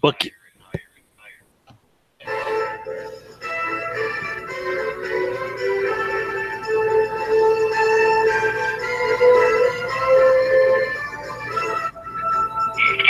Book 0.00 0.24
it. 0.24 0.32
It's 0.32 0.40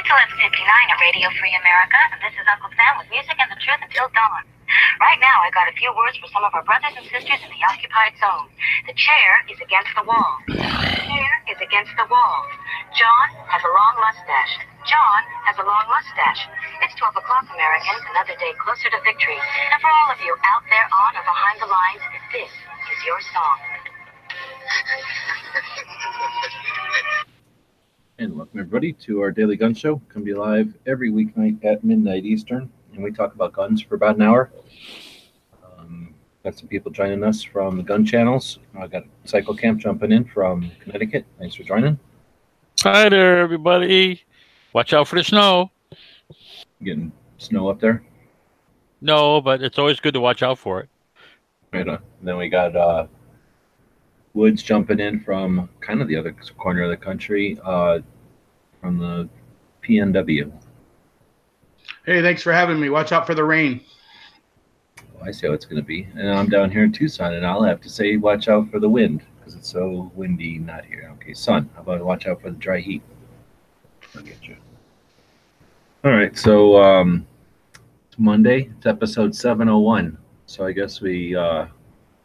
1159 0.03 0.67
at 0.91 0.99
Radio 0.99 1.31
Free 1.39 1.55
America, 1.55 1.95
and 2.11 2.19
this 2.27 2.35
is 2.35 2.43
Uncle 2.51 2.75
Sam 2.75 2.99
with 2.99 3.07
music 3.15 3.39
and 3.39 3.47
the 3.55 3.61
truth 3.63 3.79
until 3.87 4.11
dawn. 4.11 4.43
Right 4.99 5.23
now, 5.23 5.47
I 5.47 5.55
got 5.55 5.71
a 5.71 5.75
few 5.79 5.95
words 5.95 6.19
for 6.19 6.27
some 6.35 6.43
of 6.43 6.51
our 6.59 6.67
brothers 6.67 6.99
and 6.99 7.07
sisters 7.07 7.39
in 7.39 7.55
the 7.55 7.63
occupied 7.71 8.19
zone. 8.19 8.51
The 8.91 8.99
chair 8.99 9.47
is 9.47 9.63
against 9.63 9.95
the 9.95 10.03
wall. 10.03 10.43
The 10.51 10.59
chair 10.59 11.31
is 11.55 11.59
against 11.63 11.95
the 11.95 12.11
wall. 12.11 12.39
John 12.99 13.27
has 13.47 13.63
a 13.63 13.71
long 13.71 13.95
mustache. 14.03 14.70
John 14.89 15.21
has 15.45 15.57
a 15.61 15.67
long 15.67 15.85
mustache. 15.93 16.49
It's 16.81 16.95
12 16.97 17.17
o'clock, 17.17 17.45
Americans, 17.53 18.01
another 18.17 18.33
day 18.41 18.53
closer 18.57 18.89
to 18.89 18.97
victory. 19.05 19.37
And 19.37 19.81
for 19.81 19.93
all 19.93 20.09
of 20.09 20.17
you 20.25 20.33
out 20.45 20.65
there 20.73 20.89
on 20.89 21.13
or 21.21 21.25
behind 21.29 21.61
the 21.61 21.69
lines, 21.69 22.01
this 22.33 22.49
is 22.49 22.99
your 23.05 23.21
song. 23.29 23.59
And 28.19 28.37
welcome 28.37 28.59
everybody 28.59 28.93
to 29.05 29.21
our 29.21 29.31
daily 29.31 29.57
gun 29.57 29.75
show. 29.75 30.01
Come 30.09 30.25
be 30.25 30.33
live 30.33 30.73
every 30.87 31.11
weeknight 31.11 31.63
at 31.65 31.85
midnight 31.85 32.25
Eastern, 32.25 32.71
and 32.95 33.03
we 33.03 33.13
talk 33.13 33.35
about 33.35 33.53
guns 33.53 33.83
for 33.83 33.97
about 33.97 34.17
an 34.17 34.23
hour. 34.23 34.51
Um, 35.63 36.15
got 36.43 36.59
some 36.59 36.69
people 36.69 36.91
joining 36.91 37.23
us 37.23 37.43
from 37.43 37.77
the 37.77 37.83
gun 37.83 38.07
channels. 38.07 38.59
I 38.79 38.87
got 38.87 39.05
Cycle 39.25 39.55
Camp 39.55 39.79
jumping 39.79 40.13
in 40.13 40.25
from 40.25 40.71
Connecticut. 40.81 41.27
Thanks 41.39 41.55
for 41.55 41.65
joining. 41.65 41.99
Hi 42.83 43.11
there, 43.11 43.41
everybody. 43.41 44.23
Watch 44.73 44.93
out 44.93 45.09
for 45.09 45.17
the 45.17 45.25
snow. 45.25 45.71
Getting 46.83 47.13
snow 47.39 47.69
up 47.69 47.81
there. 47.81 48.03
No, 49.01 49.41
but 49.41 49.63
it's 49.63 49.79
always 49.79 49.99
good 49.99 50.15
to 50.15 50.21
watch 50.21 50.43
out 50.43 50.59
for 50.59 50.81
it. 50.81 50.89
Right 51.73 51.89
on. 51.89 52.03
Then 52.23 52.37
we 52.37 52.49
got 52.49 52.77
uh, 52.77 53.07
Woods 54.35 54.63
jumping 54.63 55.01
in 55.01 55.21
from 55.21 55.69
kind 55.81 56.01
of 56.01 56.09
the 56.09 56.17
other 56.17 56.35
corner 56.59 56.83
of 56.83 56.91
the 56.91 56.97
country, 56.97 57.59
uh, 57.65 58.01
from 58.81 58.99
the 58.99 59.29
PNW. 59.83 60.53
Hey, 62.07 62.23
thanks 62.23 62.43
for 62.43 62.53
having 62.53 62.81
me. 62.81 62.91
Watch 62.91 63.13
out 63.13 63.27
for 63.27 63.35
the 63.35 63.45
rain. 63.45 63.81
Oh, 64.99 65.25
I 65.25 65.31
see 65.33 65.47
how 65.47 65.53
it's 65.53 65.65
going 65.65 65.81
to 65.81 65.87
be. 65.87 66.09
And 66.15 66.31
I'm 66.31 66.49
down 66.49 66.71
here 66.71 66.85
in 66.85 66.93
Tucson, 66.93 67.35
and 67.35 67.47
I'll 67.47 67.63
have 67.63 67.81
to 67.83 67.91
say, 67.91 68.17
watch 68.17 68.49
out 68.49 68.71
for 68.71 68.79
the 68.79 68.89
wind 68.89 69.23
because 69.39 69.55
it's 69.55 69.69
so 69.69 70.11
windy 70.15 70.59
not 70.59 70.85
here. 70.85 71.11
Okay, 71.15 71.35
sun. 71.35 71.69
How 71.75 71.83
about 71.83 72.05
watch 72.05 72.27
out 72.27 72.41
for 72.41 72.51
the 72.51 72.57
dry 72.57 72.81
heat? 72.81 73.03
Get 74.15 74.49
you. 74.49 74.57
All 76.05 76.11
right, 76.11 76.37
so 76.37 76.83
um, 76.83 77.27
it's 78.09 78.19
Monday. 78.19 78.71
It's 78.77 78.87
episode 78.87 79.35
701. 79.35 80.19
So 80.47 80.67
I 80.67 80.73
guess 80.73 81.01
we 81.01 81.37
uh, 81.37 81.67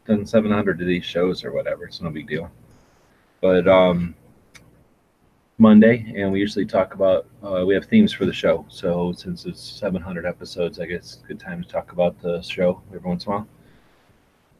done 0.08 0.26
700 0.26 0.82
of 0.82 0.88
these 0.88 1.06
shows 1.06 1.44
or 1.44 1.52
whatever. 1.52 1.86
It's 1.86 2.02
no 2.02 2.10
big 2.10 2.28
deal. 2.28 2.50
But 3.40 3.68
um, 3.68 4.16
Monday, 5.60 6.12
and 6.18 6.32
we 6.32 6.40
usually 6.40 6.66
talk 6.66 6.96
about 6.96 7.28
uh, 7.44 7.64
we 7.66 7.76
have 7.76 7.86
themes 7.86 8.12
for 8.12 8.26
the 8.26 8.34
show. 8.34 8.66
So 8.68 9.14
since 9.14 9.46
it's 9.46 9.62
700 9.62 10.26
episodes, 10.26 10.80
I 10.80 10.88
guess 10.88 11.14
it's 11.14 11.24
a 11.24 11.28
good 11.28 11.40
time 11.40 11.62
to 11.62 11.70
talk 11.70 11.92
about 11.92 12.20
the 12.20 12.42
show 12.42 12.82
every 12.88 13.08
once 13.08 13.26
in 13.26 13.32
a 13.32 13.36
while. 13.36 13.48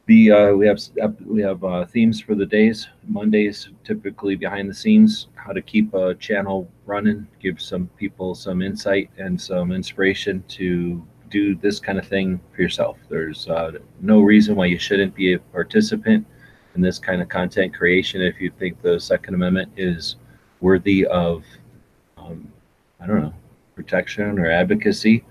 The 0.08 0.32
uh, 0.32 0.54
we 0.54 0.68
have 0.68 0.80
we 1.26 1.42
have 1.42 1.64
uh, 1.64 1.86
themes 1.86 2.22
for 2.22 2.36
the 2.36 2.46
days. 2.46 2.88
Mondays 3.08 3.70
typically 3.84 4.36
behind 4.36 4.70
the 4.70 4.74
scenes, 4.74 5.30
how 5.34 5.52
to 5.52 5.64
keep 5.64 5.94
a 5.96 6.14
channel 6.14 6.70
running, 6.86 7.28
give 7.42 7.60
some 7.60 7.88
people 7.98 8.36
some 8.36 8.62
insight 8.62 9.10
and 9.18 9.40
some 9.42 9.72
inspiration 9.72 10.44
to 10.50 11.04
do 11.32 11.56
this 11.56 11.80
kind 11.80 11.98
of 11.98 12.08
thing 12.08 12.40
for 12.56 12.62
yourself. 12.62 12.98
There's 13.10 13.48
uh, 13.48 13.72
no 14.00 14.20
reason 14.20 14.56
why 14.56 14.68
you 14.68 14.78
shouldn't 14.78 15.16
be 15.16 15.34
a 15.34 15.40
participant 15.40 16.28
in 16.76 16.82
this 16.82 17.00
kind 17.00 17.20
of 17.20 17.28
content 17.28 17.74
creation 17.74 18.22
if 18.22 18.40
you 18.40 18.52
think 18.60 18.80
the 18.84 19.00
Second 19.00 19.34
Amendment 19.34 19.72
is 19.76 20.18
worthy 20.62 21.08
of, 21.08 21.44
um, 22.18 22.52
I 23.00 23.08
don't 23.08 23.24
know, 23.24 23.34
protection 23.74 24.38
or 24.38 24.52
advocacy, 24.52 25.26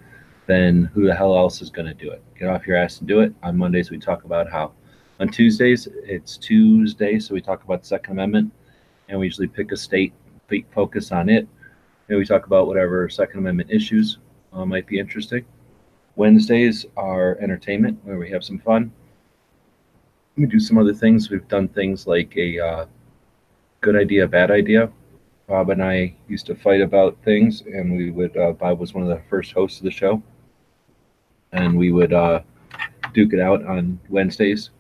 then 0.47 0.91
who 0.95 1.07
the 1.07 1.15
hell 1.15 1.37
else 1.37 1.63
is 1.63 1.71
going 1.71 1.87
to 1.87 1.95
do 1.95 2.11
it? 2.11 2.24
Get 2.39 2.49
off 2.49 2.67
your 2.67 2.77
ass 2.77 2.99
and 2.99 3.09
do 3.09 3.21
it. 3.21 3.33
On 3.43 3.57
Mondays, 3.57 3.91
we 3.91 3.99
talk 3.99 4.25
about 4.25 4.51
how. 4.51 4.73
On 5.21 5.29
Tuesdays, 5.29 5.87
it's 6.05 6.37
Tuesday, 6.37 7.21
so 7.21 7.35
we 7.35 7.41
talk 7.41 7.63
about 7.63 7.83
the 7.83 7.87
Second 7.87 8.15
Amendment, 8.15 8.53
and 9.09 9.19
we 9.19 9.27
usually 9.27 9.47
pick 9.47 9.71
a 9.71 9.77
state, 9.77 10.13
focus 10.73 11.13
on 11.13 11.29
it, 11.29 11.47
and 12.09 12.19
we 12.19 12.25
talk 12.25 12.47
about 12.47 12.67
whatever 12.67 13.09
Second 13.09 13.39
Amendment 13.39 13.71
issues 13.71 14.19
uh, 14.53 14.65
might 14.65 14.87
be 14.87 14.99
interesting. 14.99 15.45
Wednesdays 16.17 16.85
are 16.97 17.39
entertainment, 17.41 17.99
where 18.03 18.19
we 18.19 18.31
have 18.31 18.43
some 18.43 18.59
fun. 18.59 18.93
We 20.37 20.47
do 20.47 20.59
some 20.59 20.79
other 20.79 20.95
things. 20.95 21.31
We've 21.31 21.47
done 21.47 21.69
things 21.69 22.07
like 22.09 22.37
a 22.37 22.59
uh, 22.59 22.87
good 23.81 23.95
idea, 23.95 24.27
bad 24.27 24.51
idea, 24.51 24.91
Bob 25.47 25.71
and 25.71 25.83
I 25.83 26.15
used 26.27 26.47
to 26.47 26.55
fight 26.55 26.81
about 26.81 27.17
things, 27.23 27.63
and 27.63 27.97
we 27.97 28.11
would. 28.11 28.37
Uh, 28.37 28.53
Bob 28.53 28.81
was 28.81 28.95
one 28.95 29.05
of 29.05 29.11
the 29.11 29.23
first 29.29 29.53
hosts 29.53 29.79
of 29.79 29.85
the 29.85 29.91
show, 29.91 30.23
and 31.55 31.77
we 31.77 31.91
would 31.91 32.13
uh, 32.13 32.41
duke 33.15 33.33
it 33.33 33.41
out 33.41 33.65
on 33.65 33.99
Wednesdays, 34.11 34.71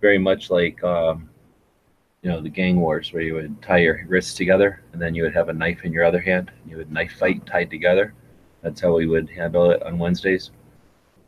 very 0.00 0.18
much 0.18 0.50
like 0.50 0.82
um, 0.84 1.28
you 2.22 2.30
know 2.30 2.40
the 2.40 2.48
gang 2.48 2.80
wars, 2.80 3.12
where 3.12 3.22
you 3.22 3.34
would 3.34 3.60
tie 3.60 3.78
your 3.78 4.04
wrists 4.06 4.34
together, 4.34 4.82
and 4.92 5.02
then 5.02 5.14
you 5.14 5.24
would 5.24 5.34
have 5.34 5.48
a 5.48 5.52
knife 5.52 5.84
in 5.84 5.92
your 5.92 6.04
other 6.04 6.20
hand. 6.20 6.52
And 6.62 6.70
you 6.70 6.76
would 6.76 6.92
knife 6.92 7.12
fight 7.18 7.44
tied 7.44 7.70
together. 7.70 8.14
That's 8.62 8.80
how 8.80 8.94
we 8.94 9.06
would 9.06 9.28
handle 9.28 9.70
it 9.72 9.82
on 9.82 9.98
Wednesdays. 9.98 10.52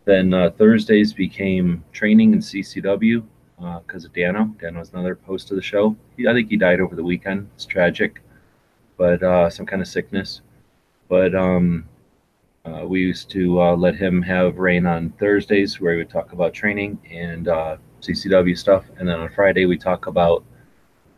Then 0.04 0.32
uh, 0.32 0.50
Thursdays 0.50 1.12
became 1.12 1.82
training 1.92 2.32
in 2.32 2.38
CCW 2.38 3.24
because 3.86 4.04
of 4.04 4.12
Dano. 4.12 4.54
Dano 4.60 4.80
was 4.80 4.92
another 4.92 5.19
host 5.24 5.50
of 5.50 5.56
the 5.56 5.62
show. 5.62 5.97
He, 6.16 6.28
I 6.28 6.32
think 6.32 6.50
he 6.50 6.56
died 6.56 6.80
over 6.80 6.94
the 6.94 7.04
weekend. 7.04 7.48
It's 7.54 7.64
tragic 7.64 8.20
but 9.03 9.20
uh, 9.20 9.50
some 9.50 9.66
kind 9.66 9.82
of 9.82 9.88
sickness. 9.88 10.42
But 11.09 11.34
um, 11.34 11.88
uh, 12.64 12.84
we 12.86 13.00
used 13.00 13.28
to 13.30 13.60
uh, 13.60 13.76
let 13.76 13.96
him 13.96 14.22
have 14.22 14.58
rain 14.58 14.86
on 14.86 15.10
Thursdays, 15.18 15.80
where 15.80 15.92
we 15.92 15.98
would 15.98 16.10
talk 16.10 16.32
about 16.32 16.54
training 16.54 16.98
and 17.10 17.48
uh, 17.48 17.76
CCW 18.00 18.56
stuff, 18.56 18.84
and 18.98 19.08
then 19.08 19.18
on 19.18 19.28
Friday 19.30 19.66
we 19.66 19.76
talk 19.76 20.06
about 20.06 20.44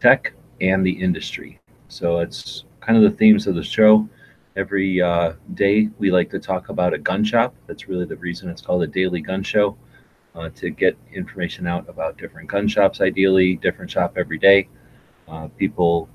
tech 0.00 0.32
and 0.60 0.84
the 0.87 0.91
industry. 0.91 1.60
So 1.88 2.21
it's 2.21 2.65
kind 2.81 2.97
of 2.97 3.10
the 3.10 3.16
themes 3.16 3.47
of 3.47 3.55
the 3.55 3.62
show. 3.62 4.09
Every 4.56 5.03
uh, 5.03 5.34
day 5.55 5.91
we 5.99 6.10
like 6.10 6.31
to 6.31 6.38
talk 6.38 6.71
about 6.71 6.94
a 6.94 6.99
gun 6.99 7.25
shop. 7.25 7.55
That's 7.66 7.88
really 7.88 8.06
the 8.06 8.16
reason 8.16 8.49
it's 8.49 8.62
called 8.62 8.82
a 8.82 8.87
daily 8.87 9.21
gun 9.21 9.43
show. 9.43 9.76
Uh, 10.34 10.49
to 10.49 10.69
get 10.69 10.97
information 11.12 11.65
out 11.65 11.88
about 11.88 12.19
different 12.19 12.49
gun 12.49 12.66
shops, 12.66 13.00
ideally, 13.00 13.55
different 13.55 13.88
shop 13.88 14.15
every 14.16 14.38
day. 14.38 14.69
people 15.56 16.09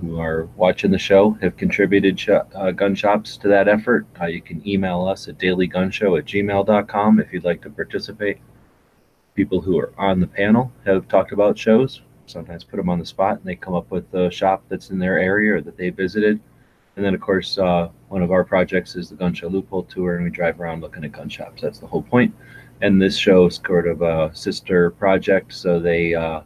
who 0.00 0.18
are 0.18 0.48
watching 0.56 0.90
the 0.90 0.98
show 0.98 1.32
have 1.42 1.56
contributed 1.56 2.18
sh- 2.18 2.28
uh, 2.28 2.70
gun 2.70 2.94
shops 2.94 3.36
to 3.38 3.48
that 3.48 3.68
effort. 3.68 4.06
Uh, 4.20 4.26
you 4.26 4.40
can 4.40 4.66
email 4.66 5.06
us 5.06 5.28
at 5.28 5.38
dailygunshow 5.38 6.18
at 6.18 6.24
gmail.com 6.24 7.20
if 7.20 7.32
you'd 7.32 7.44
like 7.44 7.62
to 7.62 7.70
participate. 7.70 8.38
People 9.34 9.60
who 9.60 9.78
are 9.78 9.92
on 9.98 10.20
the 10.20 10.26
panel 10.26 10.72
have 10.84 11.08
talked 11.08 11.32
about 11.32 11.58
shows, 11.58 12.02
sometimes 12.26 12.64
put 12.64 12.76
them 12.76 12.88
on 12.88 12.98
the 12.98 13.06
spot, 13.06 13.38
and 13.38 13.44
they 13.44 13.56
come 13.56 13.74
up 13.74 13.90
with 13.90 14.12
a 14.14 14.30
shop 14.30 14.62
that's 14.68 14.90
in 14.90 14.98
their 14.98 15.18
area 15.18 15.54
or 15.54 15.60
that 15.60 15.76
they 15.76 15.90
visited. 15.90 16.40
And 16.96 17.04
then, 17.04 17.14
of 17.14 17.20
course, 17.20 17.56
uh, 17.58 17.88
one 18.08 18.22
of 18.22 18.30
our 18.30 18.44
projects 18.44 18.96
is 18.96 19.08
the 19.08 19.14
Gun 19.16 19.32
Show 19.32 19.48
Loophole 19.48 19.84
Tour, 19.84 20.16
and 20.16 20.24
we 20.24 20.30
drive 20.30 20.60
around 20.60 20.80
looking 20.80 21.04
at 21.04 21.12
gun 21.12 21.28
shops. 21.28 21.62
That's 21.62 21.78
the 21.78 21.86
whole 21.86 22.02
point. 22.02 22.34
And 22.82 23.00
this 23.00 23.16
show 23.16 23.46
is 23.46 23.60
sort 23.64 23.86
of 23.86 24.02
a 24.02 24.30
sister 24.34 24.90
project, 24.90 25.52
so 25.52 25.78
they 25.78 26.14
uh, 26.14 26.40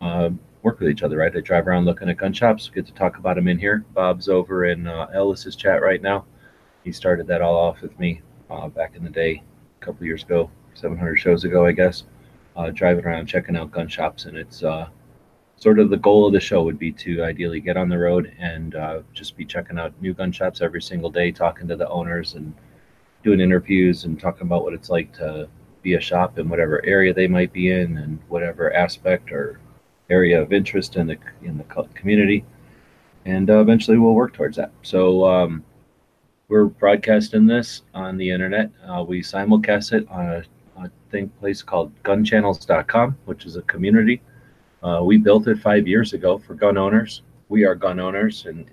uh, 0.00 0.30
work 0.62 0.78
with 0.78 0.88
each 0.88 1.02
other, 1.02 1.18
right? 1.18 1.34
I 1.34 1.40
drive 1.40 1.66
around 1.66 1.84
looking 1.84 2.08
at 2.08 2.16
gun 2.16 2.32
shops, 2.32 2.70
get 2.72 2.86
to 2.86 2.92
talk 2.92 3.18
about 3.18 3.36
them 3.36 3.48
in 3.48 3.58
here. 3.58 3.84
Bob's 3.94 4.28
over 4.28 4.66
in 4.66 4.86
uh, 4.86 5.08
Ellis's 5.12 5.56
chat 5.56 5.82
right 5.82 6.00
now. 6.00 6.24
He 6.84 6.92
started 6.92 7.26
that 7.26 7.42
all 7.42 7.56
off 7.56 7.80
with 7.80 7.98
me 7.98 8.22
uh, 8.50 8.68
back 8.68 8.96
in 8.96 9.04
the 9.04 9.10
day, 9.10 9.42
a 9.80 9.84
couple 9.84 10.06
years 10.06 10.22
ago, 10.22 10.50
700 10.74 11.16
shows 11.16 11.44
ago, 11.44 11.66
I 11.66 11.72
guess. 11.72 12.04
Uh, 12.54 12.70
driving 12.70 13.04
around 13.04 13.26
checking 13.26 13.56
out 13.56 13.70
gun 13.70 13.88
shops, 13.88 14.26
and 14.26 14.36
it's 14.36 14.62
uh, 14.62 14.88
sort 15.56 15.78
of 15.78 15.90
the 15.90 15.96
goal 15.96 16.26
of 16.26 16.32
the 16.32 16.40
show 16.40 16.62
would 16.62 16.78
be 16.78 16.92
to 16.92 17.22
ideally 17.22 17.60
get 17.60 17.76
on 17.76 17.88
the 17.88 17.96
road 17.96 18.32
and 18.38 18.74
uh, 18.74 19.00
just 19.14 19.36
be 19.36 19.44
checking 19.44 19.78
out 19.78 19.92
new 20.02 20.12
gun 20.12 20.30
shops 20.30 20.60
every 20.60 20.82
single 20.82 21.10
day, 21.10 21.32
talking 21.32 21.66
to 21.66 21.76
the 21.76 21.88
owners 21.88 22.34
and 22.34 22.52
doing 23.24 23.40
interviews 23.40 24.04
and 24.04 24.20
talking 24.20 24.46
about 24.46 24.64
what 24.64 24.74
it's 24.74 24.90
like 24.90 25.12
to 25.14 25.48
be 25.82 25.94
a 25.94 26.00
shop 26.00 26.38
in 26.38 26.48
whatever 26.48 26.84
area 26.84 27.14
they 27.14 27.26
might 27.26 27.52
be 27.52 27.70
in 27.70 27.96
and 27.98 28.18
whatever 28.28 28.72
aspect 28.74 29.32
or 29.32 29.60
area 30.12 30.40
of 30.40 30.52
interest 30.52 30.96
in 30.96 31.06
the 31.06 31.18
in 31.42 31.58
the 31.58 31.64
community, 31.94 32.44
and 33.24 33.50
uh, 33.50 33.60
eventually 33.60 33.98
we'll 33.98 34.14
work 34.14 34.34
towards 34.34 34.56
that. 34.58 34.70
So 34.82 35.24
um, 35.26 35.64
we're 36.48 36.66
broadcasting 36.66 37.46
this 37.46 37.82
on 37.94 38.18
the 38.18 38.30
internet. 38.30 38.70
Uh, 38.86 39.02
we 39.02 39.22
simulcast 39.22 39.92
it 39.94 40.06
on 40.10 40.26
a, 40.26 40.44
a, 40.76 40.90
thing 41.10 41.28
place 41.40 41.62
called 41.62 41.90
GunChannels.com, 42.02 43.16
which 43.24 43.46
is 43.46 43.56
a 43.56 43.62
community. 43.62 44.20
Uh, 44.82 45.00
we 45.02 45.16
built 45.16 45.48
it 45.48 45.58
five 45.58 45.88
years 45.88 46.12
ago 46.12 46.38
for 46.38 46.54
gun 46.54 46.76
owners. 46.76 47.22
We 47.48 47.64
are 47.64 47.74
gun 47.74 47.98
owners 48.00 48.44
and 48.46 48.66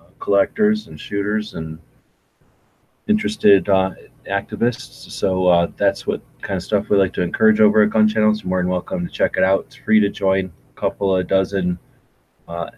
uh, 0.00 0.04
collectors 0.18 0.88
and 0.88 0.98
shooters 0.98 1.54
and 1.54 1.78
interested 3.06 3.68
uh, 3.68 3.90
activists. 4.28 5.10
So 5.10 5.46
uh, 5.46 5.68
that's 5.76 6.06
what 6.06 6.22
kind 6.40 6.56
of 6.56 6.62
stuff 6.62 6.88
we 6.88 6.96
like 6.96 7.12
to 7.14 7.22
encourage 7.22 7.60
over 7.60 7.82
at 7.82 7.90
Gun 7.90 8.08
Channel. 8.08 8.34
So 8.34 8.48
more 8.48 8.60
than 8.60 8.68
welcome 8.68 9.06
to 9.06 9.12
check 9.12 9.34
it 9.36 9.44
out. 9.44 9.66
It's 9.66 9.76
free 9.76 10.00
to 10.00 10.08
join. 10.08 10.52
Couple 10.82 11.16
of 11.16 11.28
dozen 11.28 11.78
uh, 12.48 12.68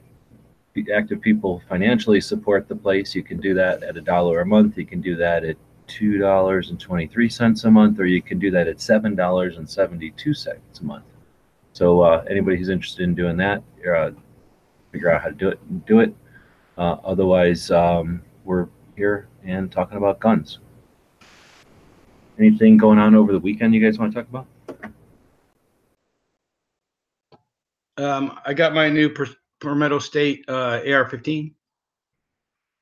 active 0.94 1.22
people 1.22 1.62
financially 1.70 2.20
support 2.20 2.68
the 2.68 2.76
place. 2.76 3.14
You 3.14 3.22
can 3.22 3.40
do 3.40 3.54
that 3.54 3.82
at 3.82 3.96
a 3.96 4.02
dollar 4.02 4.42
a 4.42 4.46
month. 4.46 4.76
You 4.76 4.84
can 4.84 5.00
do 5.00 5.16
that 5.16 5.42
at 5.42 5.56
two 5.86 6.18
dollars 6.18 6.68
and 6.68 6.78
twenty 6.78 7.06
three 7.06 7.30
cents 7.30 7.64
a 7.64 7.70
month, 7.70 7.98
or 7.98 8.04
you 8.04 8.20
can 8.20 8.38
do 8.38 8.50
that 8.50 8.68
at 8.68 8.78
seven 8.78 9.14
dollars 9.14 9.56
and 9.56 9.66
seventy 9.66 10.10
two 10.10 10.34
cents 10.34 10.80
a 10.80 10.84
month. 10.84 11.06
So 11.72 12.02
uh, 12.02 12.22
anybody 12.28 12.58
who's 12.58 12.68
interested 12.68 13.04
in 13.04 13.14
doing 13.14 13.38
that, 13.38 13.62
uh, 13.90 14.10
figure 14.92 15.10
out 15.10 15.22
how 15.22 15.28
to 15.28 15.34
do 15.34 15.48
it. 15.48 15.86
Do 15.86 16.00
it. 16.00 16.14
Uh, 16.76 16.96
otherwise, 17.04 17.70
um, 17.70 18.20
we're 18.44 18.68
here 18.96 19.28
and 19.44 19.72
talking 19.72 19.96
about 19.96 20.20
guns. 20.20 20.58
Anything 22.38 22.76
going 22.76 22.98
on 22.98 23.14
over 23.14 23.32
the 23.32 23.40
weekend 23.40 23.74
you 23.74 23.80
guys 23.80 23.98
want 23.98 24.12
to 24.12 24.20
talk 24.20 24.28
about? 24.28 24.46
Um, 27.96 28.38
I 28.44 28.54
got 28.54 28.74
my 28.74 28.88
new 28.88 29.08
per- 29.08 29.34
Palmetto 29.60 29.98
State 29.98 30.44
uh, 30.48 30.80
AR-15. 30.86 31.52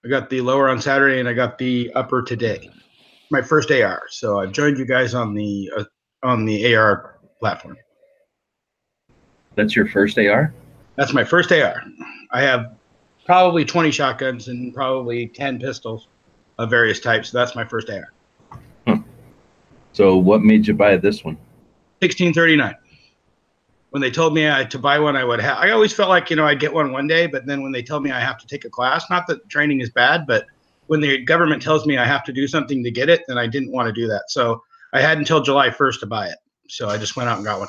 I 0.05 0.09
got 0.09 0.31
the 0.31 0.41
lower 0.41 0.69
on 0.69 0.81
Saturday, 0.81 1.20
and 1.20 1.29
I 1.29 1.32
got 1.32 1.59
the 1.59 1.93
upper 1.94 2.23
today. 2.23 2.70
My 3.31 3.43
first 3.43 3.70
AR. 3.70 4.03
So 4.09 4.41
I've 4.41 4.53
joined 4.53 4.79
you 4.79 4.85
guys 4.85 5.14
on 5.14 5.35
the 5.35 5.70
uh, 5.76 5.85
on 6.23 6.44
the 6.44 6.75
AR 6.75 7.19
platform. 7.41 7.76
That's 9.55 9.76
your 9.76 9.87
first 9.87 10.19
AR? 10.19 10.53
That's 10.97 11.12
my 11.12 11.25
first 11.25 11.53
AR. 11.53 11.82
I 12.31 12.43
have 12.43 12.75
probably 13.26 13.65
20 13.65 13.91
shotguns 13.91 14.49
and 14.49 14.75
probably 14.75 15.29
10 15.29 15.58
pistols 15.61 16.08
of 16.58 16.70
various 16.70 17.00
types. 17.00 17.31
So 17.31 17.38
that's 17.38 17.55
my 17.55 17.65
first 17.65 17.91
AR. 17.91 19.03
So 19.93 20.17
what 20.17 20.43
made 20.43 20.67
you 20.67 20.75
buy 20.75 20.97
this 20.97 21.23
one? 21.23 21.35
1639. 22.00 22.75
When 23.93 24.00
they 24.00 24.11
told 24.11 24.33
me 24.33 24.50
I 24.50 24.65
to 24.65 24.79
buy 24.79 24.99
one, 24.99 25.17
I 25.17 25.25
would 25.25 25.39
have. 25.41 25.59
I 25.59 25.71
always 25.71 25.93
felt 25.93 26.09
like 26.09 26.31
you 26.31 26.37
know 26.37 26.47
I'd 26.47 26.59
get 26.59 26.73
one 26.73 26.93
one 26.93 27.06
day, 27.06 27.27
but 27.27 27.44
then 27.44 27.62
when 27.62 27.73
they 27.73 27.83
told 27.83 28.03
me 28.03 28.11
I 28.11 28.21
have 28.21 28.39
to 28.39 28.47
take 28.47 28.65
a 28.65 28.71
class, 28.71 29.11
not 29.11 29.27
that 29.27 29.47
training 29.50 29.81
is 29.81 29.91
bad, 29.91 30.27
but 30.27 30.47
when 30.87 31.03
the 31.03 31.23
government 31.23 31.62
tells 31.62 31.85
me 31.85 31.99
I 31.99 32.06
have 32.06 32.25
to 32.25 32.33
do 32.33 32.49
something 32.49 32.83
to 32.83 32.91
get 32.91 33.11
it, 33.11 33.21
then 33.29 33.37
I 33.37 33.47
didn't 33.47 33.71
want 33.71 33.89
to 33.89 33.93
do 33.93 34.09
that. 34.09 34.25
So 34.29 34.62
I 34.94 35.03
had 35.03 35.19
until 35.19 35.43
July 35.43 35.69
1st 35.69 36.00
to 36.00 36.06
buy 36.06 36.29
it. 36.29 36.39
So 36.69 36.89
I 36.89 36.97
just 36.97 37.17
went 37.17 37.29
out 37.29 37.37
and 37.37 37.44
got 37.44 37.61
one. 37.61 37.69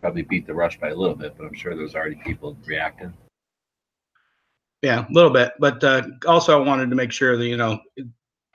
Probably 0.00 0.22
beat 0.22 0.46
the 0.46 0.54
rush 0.54 0.78
by 0.78 0.90
a 0.90 0.94
little 0.94 1.16
bit, 1.16 1.34
but 1.36 1.44
I'm 1.44 1.54
sure 1.54 1.74
there's 1.74 1.96
already 1.96 2.20
people 2.24 2.56
reacting. 2.64 3.12
Yeah, 4.82 5.06
a 5.08 5.12
little 5.12 5.30
bit, 5.30 5.54
but 5.58 5.82
uh, 5.82 6.02
also 6.24 6.56
I 6.56 6.64
wanted 6.64 6.88
to 6.88 6.96
make 6.96 7.10
sure 7.10 7.36
that 7.36 7.46
you 7.46 7.56
know 7.56 7.80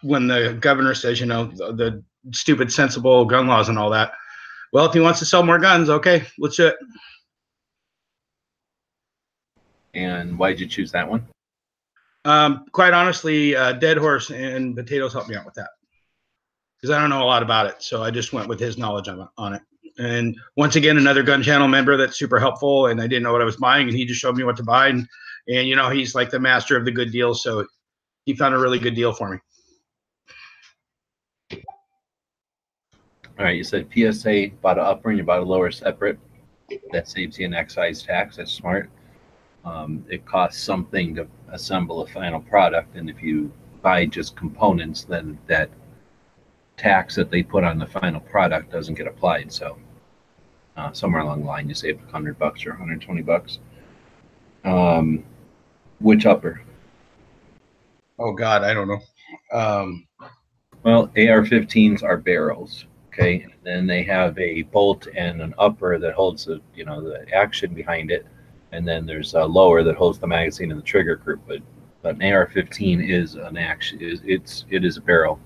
when 0.03 0.27
the 0.27 0.57
governor 0.59 0.95
says 0.95 1.19
you 1.19 1.25
know 1.25 1.47
the, 1.47 1.73
the 1.73 2.03
stupid 2.31 2.71
sensible 2.71 3.25
gun 3.25 3.45
laws 3.45 3.67
and 3.67 3.77
all 3.77 3.89
that. 3.89 4.13
Well, 4.75 4.87
if 4.87 4.93
he 4.93 4.99
wants 4.99 5.19
to 5.19 5.25
sell 5.25 5.41
more 5.41 5.57
guns, 5.57 5.89
okay, 5.89 6.25
let's 6.37 6.57
do 6.57 6.67
it. 6.67 6.75
And 9.93 10.37
why 10.37 10.49
did 10.49 10.59
you 10.59 10.67
choose 10.67 10.91
that 10.91 11.09
one? 11.09 11.25
Um, 12.25 12.65
quite 12.73 12.91
honestly, 12.91 13.55
uh, 13.55 13.71
Dead 13.71 13.95
Horse 13.95 14.31
and 14.31 14.75
Potatoes 14.75 15.13
helped 15.13 15.29
me 15.29 15.37
out 15.37 15.45
with 15.45 15.53
that 15.53 15.69
because 16.75 16.93
I 16.93 16.99
don't 16.99 17.09
know 17.09 17.23
a 17.23 17.23
lot 17.23 17.41
about 17.41 17.67
it. 17.67 17.83
So 17.83 18.03
I 18.03 18.11
just 18.11 18.33
went 18.33 18.49
with 18.49 18.59
his 18.59 18.77
knowledge 18.77 19.07
on, 19.07 19.29
on 19.37 19.53
it. 19.53 19.61
And 19.97 20.35
once 20.57 20.75
again, 20.75 20.97
another 20.97 21.23
gun 21.23 21.41
channel 21.41 21.69
member 21.69 21.95
that's 21.95 22.19
super 22.19 22.37
helpful. 22.37 22.87
And 22.87 22.99
I 22.99 23.07
didn't 23.07 23.23
know 23.23 23.31
what 23.31 23.41
I 23.41 23.45
was 23.45 23.55
buying, 23.55 23.87
and 23.87 23.97
he 23.97 24.03
just 24.03 24.19
showed 24.19 24.35
me 24.35 24.43
what 24.43 24.57
to 24.57 24.63
buy. 24.63 24.89
And, 24.89 25.07
and 25.47 25.69
you 25.69 25.77
know, 25.77 25.89
he's 25.89 26.15
like 26.15 26.31
the 26.31 26.39
master 26.41 26.75
of 26.75 26.83
the 26.83 26.91
good 26.91 27.13
deals. 27.13 27.43
So 27.43 27.65
he 28.25 28.35
found 28.35 28.53
a 28.53 28.59
really 28.59 28.79
good 28.79 28.95
deal 28.95 29.13
for 29.13 29.29
me. 29.29 29.37
All 33.37 33.43
right, 33.45 33.57
you 33.57 33.63
said 33.63 33.89
PSA 33.93 34.47
bought 34.61 34.77
an 34.77 34.85
upper 34.85 35.09
and 35.09 35.17
you 35.17 35.23
bought 35.25 35.41
a 35.41 35.43
lower 35.43 35.69
separate. 35.71 36.17
That 36.91 37.07
saves 37.07 37.37
you 37.37 37.45
an 37.45 37.53
excise 37.53 38.01
tax. 38.01 38.37
That's 38.37 38.51
smart. 38.51 38.89
Um, 39.65 40.05
it 40.09 40.25
costs 40.25 40.63
something 40.63 41.15
to 41.15 41.27
assemble 41.49 42.01
a 42.01 42.07
final 42.07 42.39
product, 42.39 42.95
and 42.95 43.09
if 43.09 43.21
you 43.21 43.51
buy 43.81 44.05
just 44.05 44.35
components, 44.35 45.03
then 45.03 45.37
that 45.47 45.69
tax 46.77 47.15
that 47.15 47.29
they 47.29 47.43
put 47.43 47.63
on 47.63 47.77
the 47.77 47.85
final 47.85 48.19
product 48.19 48.71
doesn't 48.71 48.95
get 48.95 49.07
applied. 49.07 49.51
So 49.51 49.77
uh, 50.77 50.93
somewhere 50.93 51.21
along 51.21 51.41
the 51.41 51.47
line, 51.47 51.67
you 51.67 51.75
save 51.75 51.99
a 52.07 52.11
hundred 52.11 52.39
bucks 52.39 52.65
or 52.65 52.69
120 52.71 53.21
bucks. 53.21 53.59
Um, 54.63 55.23
which 55.99 56.25
upper? 56.25 56.61
Oh 58.17 58.33
God, 58.33 58.63
I 58.63 58.73
don't 58.73 58.87
know. 58.87 59.01
Um, 59.51 60.07
Well, 60.83 61.11
AR-15s 61.17 62.03
are 62.03 62.17
barrels. 62.17 62.85
Okay, 63.17 63.43
and 63.43 63.53
then 63.63 63.87
they 63.87 64.03
have 64.03 64.37
a 64.37 64.63
bolt 64.63 65.07
and 65.15 65.41
an 65.41 65.53
upper 65.57 65.97
that 65.97 66.13
holds 66.13 66.45
the 66.45 66.59
you 66.75 66.83
know 66.83 67.01
the 67.01 67.25
action 67.33 67.73
behind 67.73 68.11
it, 68.11 68.25
and 68.73 68.85
then 68.85 69.05
there's 69.05 69.33
a 69.35 69.45
lower 69.45 69.83
that 69.83 69.95
holds 69.95 70.19
the 70.19 70.27
magazine 70.27 70.69
and 70.69 70.79
the 70.79 70.83
trigger 70.83 71.15
group. 71.15 71.39
But 71.47 71.61
but 72.01 72.15
an 72.15 72.33
AR-15 72.33 73.09
is 73.09 73.35
an 73.35 73.55
action 73.57 74.01
is 74.01 74.21
it's 74.25 74.65
it 74.69 74.83
is 74.83 74.97
a 74.97 75.01
barrel. 75.01 75.39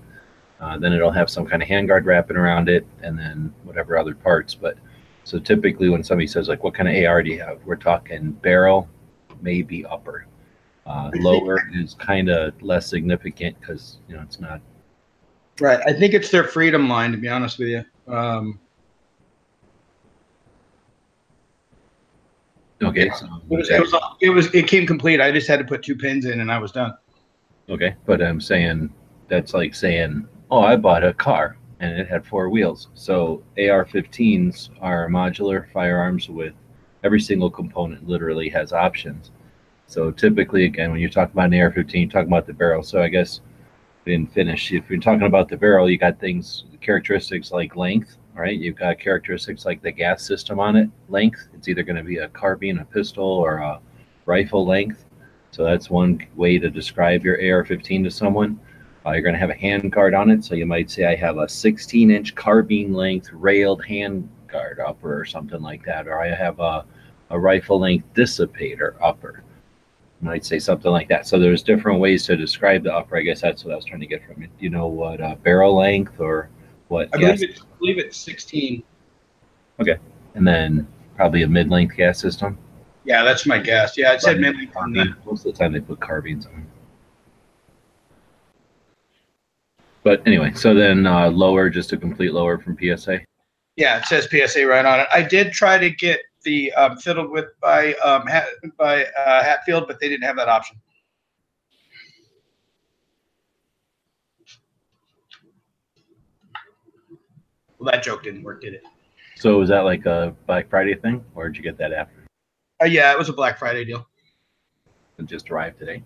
Uh, 0.60 0.78
then 0.78 0.92
it'll 0.92 1.12
have 1.12 1.30
some 1.30 1.46
kind 1.46 1.62
of 1.62 1.68
handguard 1.68 2.04
wrapping 2.06 2.36
around 2.36 2.68
it, 2.68 2.84
and 3.02 3.16
then 3.16 3.54
whatever 3.62 3.96
other 3.96 4.16
parts. 4.16 4.52
But 4.52 4.76
so 5.22 5.38
typically 5.38 5.88
when 5.90 6.02
somebody 6.02 6.26
says 6.26 6.48
like, 6.48 6.64
"What 6.64 6.74
kind 6.74 6.88
of 6.88 7.04
AR 7.04 7.22
do 7.22 7.30
you 7.30 7.40
have?" 7.40 7.60
We're 7.64 7.76
talking 7.76 8.32
barrel, 8.32 8.88
maybe 9.42 9.86
upper. 9.86 10.26
Uh, 10.86 11.12
lower 11.20 11.70
is 11.72 11.94
kind 11.94 12.28
of 12.28 12.60
less 12.62 12.88
significant 12.88 13.60
because 13.60 13.98
you 14.08 14.16
know 14.16 14.22
it's 14.22 14.40
not 14.40 14.60
right. 15.60 15.80
I 15.86 15.92
think 15.92 16.14
it's 16.14 16.30
their 16.30 16.44
freedom 16.44 16.88
line, 16.88 17.12
to 17.12 17.18
be 17.18 17.28
honest 17.28 17.58
with 17.58 17.68
you. 17.68 17.84
Um, 18.12 18.58
okay. 22.82 23.10
So 23.10 23.26
it, 23.50 23.56
was, 23.56 23.70
it, 23.70 23.80
was, 23.80 23.94
it 24.20 24.30
was 24.30 24.54
it 24.54 24.66
came 24.66 24.86
complete. 24.86 25.20
I 25.20 25.30
just 25.32 25.48
had 25.48 25.58
to 25.58 25.64
put 25.64 25.82
two 25.82 25.96
pins 25.96 26.24
in, 26.24 26.40
and 26.40 26.50
I 26.50 26.58
was 26.58 26.72
done. 26.72 26.94
Okay, 27.68 27.94
but 28.04 28.20
I'm 28.20 28.40
saying 28.40 28.92
that's 29.28 29.54
like 29.54 29.74
saying, 29.74 30.26
oh, 30.50 30.60
I 30.60 30.76
bought 30.76 31.04
a 31.04 31.14
car 31.14 31.56
and 31.80 31.98
it 31.98 32.08
had 32.08 32.26
four 32.26 32.50
wheels. 32.50 32.88
So 32.94 33.42
AR-15s 33.56 34.70
are 34.80 35.08
modular 35.08 35.70
firearms 35.72 36.28
with 36.28 36.52
every 37.04 37.20
single 37.20 37.50
component 37.50 38.06
literally 38.06 38.48
has 38.50 38.72
options. 38.72 39.30
So 39.86 40.10
typically, 40.10 40.66
again, 40.66 40.92
when 40.92 41.00
you 41.00 41.08
talk 41.08 41.32
about 41.32 41.52
an 41.52 41.60
AR-15, 41.60 41.94
you 41.94 42.08
talk 42.08 42.26
about 42.26 42.46
the 42.46 42.52
barrel. 42.52 42.82
So 42.82 43.02
I 43.02 43.08
guess 43.08 43.40
didn't 44.04 44.32
finish. 44.32 44.72
If 44.72 44.88
you're 44.88 45.00
talking 45.00 45.26
about 45.26 45.48
the 45.48 45.56
barrel, 45.56 45.90
you 45.90 45.98
got 45.98 46.18
things, 46.18 46.64
characteristics 46.80 47.52
like 47.52 47.76
length, 47.76 48.16
right? 48.34 48.58
You've 48.58 48.76
got 48.76 48.98
characteristics 48.98 49.64
like 49.64 49.82
the 49.82 49.92
gas 49.92 50.22
system 50.22 50.58
on 50.58 50.76
it, 50.76 50.90
length. 51.08 51.48
It's 51.54 51.68
either 51.68 51.82
going 51.82 51.96
to 51.96 52.02
be 52.02 52.18
a 52.18 52.28
carbine, 52.28 52.78
a 52.78 52.84
pistol, 52.84 53.24
or 53.24 53.58
a 53.58 53.80
rifle 54.26 54.66
length. 54.66 55.04
So 55.50 55.64
that's 55.64 55.90
one 55.90 56.26
way 56.36 56.58
to 56.58 56.70
describe 56.70 57.24
your 57.24 57.34
AR-15 57.34 58.04
to 58.04 58.10
someone. 58.10 58.58
Uh, 59.04 59.12
you're 59.12 59.22
going 59.22 59.34
to 59.34 59.40
have 59.40 59.50
a 59.50 59.54
hand 59.54 59.90
guard 59.90 60.14
on 60.14 60.30
it. 60.30 60.44
So 60.44 60.54
you 60.54 60.66
might 60.66 60.90
say, 60.90 61.06
I 61.06 61.16
have 61.16 61.38
a 61.38 61.48
16 61.48 62.10
inch 62.10 62.34
carbine 62.34 62.92
length 62.92 63.30
railed 63.32 63.84
hand 63.84 64.28
guard 64.46 64.78
upper 64.78 65.18
or 65.18 65.24
something 65.24 65.60
like 65.60 65.84
that. 65.86 66.06
Or 66.06 66.20
I 66.20 66.34
have 66.34 66.60
a, 66.60 66.84
a 67.30 67.38
rifle 67.38 67.80
length 67.80 68.12
dissipator 68.14 68.94
upper. 69.02 69.42
Might 70.22 70.44
say 70.44 70.58
something 70.58 70.90
like 70.90 71.08
that. 71.08 71.26
So 71.26 71.38
there's 71.38 71.62
different 71.62 71.98
ways 71.98 72.26
to 72.26 72.36
describe 72.36 72.84
the 72.84 72.94
upper. 72.94 73.16
I 73.16 73.22
guess 73.22 73.40
that's 73.40 73.64
what 73.64 73.72
I 73.72 73.76
was 73.76 73.86
trying 73.86 74.00
to 74.00 74.06
get 74.06 74.24
from 74.26 74.42
you. 74.42 74.48
Do 74.48 74.54
you 74.64 74.68
know 74.68 74.86
what 74.86 75.20
uh, 75.20 75.34
barrel 75.36 75.76
length 75.76 76.20
or 76.20 76.50
what? 76.88 77.08
I 77.14 77.18
believe, 77.18 77.42
it, 77.42 77.60
I 77.60 77.78
believe 77.78 77.98
it's 77.98 78.18
16. 78.18 78.82
Okay. 79.80 79.96
And 80.34 80.46
then 80.46 80.86
probably 81.16 81.42
a 81.42 81.48
mid 81.48 81.70
length 81.70 81.96
gas 81.96 82.20
system. 82.20 82.58
Yeah, 83.04 83.24
that's 83.24 83.46
my 83.46 83.58
guess. 83.58 83.96
Yeah, 83.96 84.12
it 84.12 84.20
said 84.20 84.40
mid 84.40 84.56
length. 84.56 84.74
Most 85.24 85.46
of 85.46 85.52
the 85.52 85.58
time 85.58 85.72
they 85.72 85.80
put 85.80 86.00
carbines 86.00 86.46
on. 86.46 86.66
But 90.02 90.26
anyway, 90.26 90.52
so 90.54 90.74
then 90.74 91.06
uh, 91.06 91.30
lower, 91.30 91.68
just 91.68 91.92
a 91.92 91.96
complete 91.96 92.32
lower 92.32 92.58
from 92.58 92.76
PSA. 92.78 93.20
Yeah, 93.76 93.98
it 93.98 94.04
says 94.06 94.28
PSA 94.30 94.66
right 94.66 94.84
on 94.84 95.00
it. 95.00 95.08
I 95.12 95.22
did 95.22 95.52
try 95.52 95.78
to 95.78 95.90
get 95.90 96.20
the 96.42 96.72
um, 96.72 96.96
fiddled 96.96 97.30
with 97.30 97.46
by 97.60 97.94
um, 97.94 98.26
Hat, 98.26 98.48
by 98.78 99.04
uh, 99.04 99.42
Hatfield, 99.42 99.86
but 99.86 100.00
they 100.00 100.08
didn't 100.08 100.24
have 100.24 100.36
that 100.36 100.48
option. 100.48 100.76
Well, 107.78 107.90
that 107.90 108.02
joke 108.02 108.22
didn't 108.22 108.42
work, 108.42 108.60
did 108.60 108.74
it? 108.74 108.82
So 109.36 109.58
was 109.58 109.70
that 109.70 109.80
like 109.80 110.04
a 110.04 110.36
Black 110.46 110.68
Friday 110.68 110.94
thing, 110.94 111.24
or 111.34 111.48
did 111.48 111.56
you 111.56 111.62
get 111.62 111.78
that 111.78 111.92
after? 111.92 112.26
Uh, 112.82 112.84
yeah, 112.84 113.10
it 113.10 113.18
was 113.18 113.30
a 113.30 113.32
Black 113.32 113.58
Friday 113.58 113.86
deal. 113.86 114.06
It 115.18 115.26
just 115.26 115.50
arrived 115.50 115.78
today. 115.78 116.02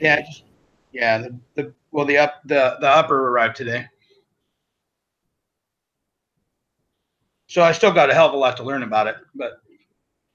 Yeah, 0.00 0.22
yeah. 0.92 1.18
The, 1.18 1.38
the 1.54 1.74
well, 1.90 2.06
the 2.06 2.16
up 2.16 2.40
the 2.46 2.78
the 2.80 2.88
upper 2.88 3.28
arrived 3.28 3.56
today. 3.56 3.86
So 7.48 7.62
I 7.62 7.72
still 7.72 7.92
got 7.92 8.10
a 8.10 8.14
hell 8.14 8.26
of 8.26 8.34
a 8.34 8.36
lot 8.36 8.56
to 8.58 8.62
learn 8.64 8.82
about 8.82 9.06
it, 9.06 9.16
but 9.34 9.62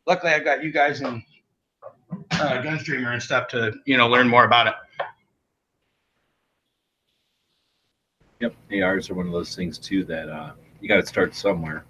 luckily 0.07 0.31
I 0.31 0.39
got 0.39 0.63
you 0.63 0.71
guys 0.71 1.01
and 1.01 1.21
uh, 2.31 2.61
Gunstreamer 2.61 3.13
and 3.13 3.21
stuff 3.21 3.47
to 3.49 3.73
you 3.85 3.97
know 3.97 4.07
learn 4.07 4.27
more 4.27 4.45
about 4.45 4.67
it. 4.67 4.73
Yep, 8.39 8.55
ARs 8.81 9.09
are 9.09 9.13
one 9.13 9.27
of 9.27 9.33
those 9.33 9.55
things 9.55 9.77
too 9.77 10.03
that 10.05 10.29
uh, 10.29 10.53
you 10.79 10.87
got 10.87 10.95
to 10.95 11.05
start 11.05 11.35
somewhere. 11.35 11.85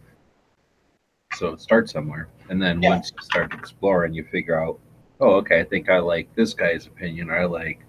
So 1.33 1.55
start 1.55 1.89
somewhere, 1.89 2.27
and 2.49 2.61
then 2.61 2.81
Yeah. 2.81 2.89
once 2.89 3.11
you 3.15 3.23
start 3.23 3.53
exploring, 3.53 4.13
you 4.13 4.25
figure 4.25 4.61
out, 4.61 4.77
oh, 5.21 5.35
okay, 5.35 5.61
I 5.61 5.63
think 5.63 5.89
I 5.89 5.99
like 5.99 6.33
this 6.35 6.53
guy's 6.53 6.87
opinion, 6.87 7.29
or 7.29 7.37
I 7.37 7.45
like 7.45 7.79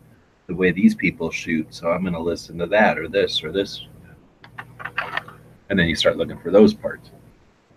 the 0.46 0.54
way 0.54 0.70
these 0.70 0.94
people 0.94 1.30
shoot, 1.30 1.74
so 1.74 1.90
I'm 1.90 2.02
going 2.02 2.12
to 2.12 2.20
listen 2.20 2.56
to 2.58 2.66
that, 2.66 2.98
or 2.98 3.08
this, 3.08 3.42
or 3.42 3.50
this, 3.50 3.86
and 5.68 5.78
then 5.78 5.88
you 5.88 5.96
start 5.96 6.16
looking 6.16 6.38
for 6.38 6.52
those 6.52 6.72
parts. 6.72 7.10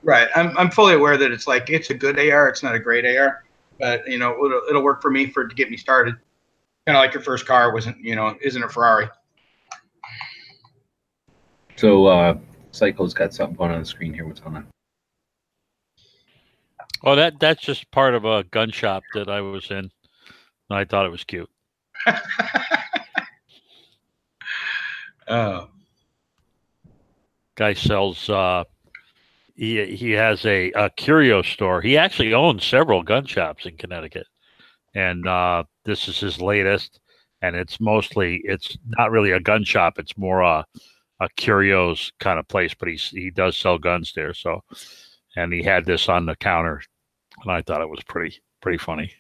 Right. 0.06 0.28
I'm, 0.36 0.56
I'm 0.56 0.70
fully 0.70 0.94
aware 0.94 1.18
that 1.18 1.32
it's 1.32 1.48
like 1.48 1.70
it's 1.70 1.90
a 1.90 1.96
good 1.96 2.20
AR. 2.20 2.48
It's 2.48 2.62
not 2.62 2.76
a 2.76 2.80
great 2.80 3.06
AR, 3.06 3.44
but 3.80 4.08
you 4.08 4.20
know 4.20 4.34
it'll, 4.46 4.62
it'll 4.70 4.84
work 4.84 5.02
for 5.02 5.10
me 5.10 5.26
for 5.26 5.48
to 5.48 5.56
get 5.56 5.72
me 5.72 5.78
started. 5.78 6.16
Kind 6.86 6.96
of 6.96 7.02
like 7.02 7.14
your 7.14 7.24
first 7.24 7.48
car 7.48 7.74
wasn't 7.74 7.98
you 8.00 8.16
know 8.16 8.38
isn't 8.42 8.62
a 8.62 8.70
Ferrari. 8.70 9.10
So 11.76 12.06
uh, 12.06 12.38
Cycle's 12.72 13.16
got 13.16 13.34
something 13.34 13.56
going 13.56 13.72
on 13.72 13.80
the 13.80 13.86
screen 13.86 14.14
here. 14.14 14.28
What's 14.28 14.40
going 14.40 14.58
on? 14.58 14.68
Oh, 17.04 17.16
that 17.16 17.40
that's 17.40 17.64
just 17.64 17.90
part 17.90 18.14
of 18.14 18.26
a 18.26 18.44
gun 18.44 18.70
shop 18.70 19.02
that 19.16 19.28
I 19.28 19.42
was 19.42 19.72
in. 19.72 19.90
And 20.70 20.80
I 20.80 20.86
thought 20.86 21.08
it 21.08 21.12
was 21.12 21.24
cute. 21.24 21.50
Oh. 25.28 25.70
Guy 27.56 27.74
sells. 27.74 28.30
Uh, 28.30 28.66
he 29.56 29.96
he 29.96 30.12
has 30.12 30.46
a, 30.46 30.72
a 30.72 30.90
curio 30.90 31.42
store. 31.42 31.82
He 31.82 31.98
actually 31.98 32.34
owns 32.34 32.64
several 32.64 33.04
gun 33.04 33.26
shops 33.26 33.66
in 33.66 33.78
Connecticut, 33.78 34.28
and 34.94 35.28
uh, 35.28 35.64
this 35.86 36.08
is 36.08 36.20
his 36.20 36.42
latest. 36.42 37.00
And 37.42 37.56
it's 37.56 37.80
mostly 37.80 38.42
it's 38.44 38.78
not 38.98 39.12
really 39.12 39.32
a 39.32 39.40
gun 39.40 39.64
shop. 39.64 40.00
It's 40.00 40.18
more 40.18 40.42
a 40.42 40.66
a 41.20 41.30
curios 41.38 42.12
kind 42.20 42.40
of 42.40 42.48
place. 42.48 42.74
But 42.74 42.90
he's 42.90 43.10
he 43.10 43.30
does 43.30 43.58
sell 43.58 43.78
guns 43.78 44.14
there. 44.16 44.34
So, 44.34 44.62
and 45.36 45.54
he 45.54 45.62
had 45.64 45.86
this 45.86 46.10
on 46.10 46.26
the 46.26 46.36
counter, 46.36 46.82
and 47.44 47.52
I 47.52 47.62
thought 47.62 47.82
it 47.82 47.90
was 47.90 48.04
pretty 48.08 48.42
pretty 48.62 48.78
funny. 48.78 49.12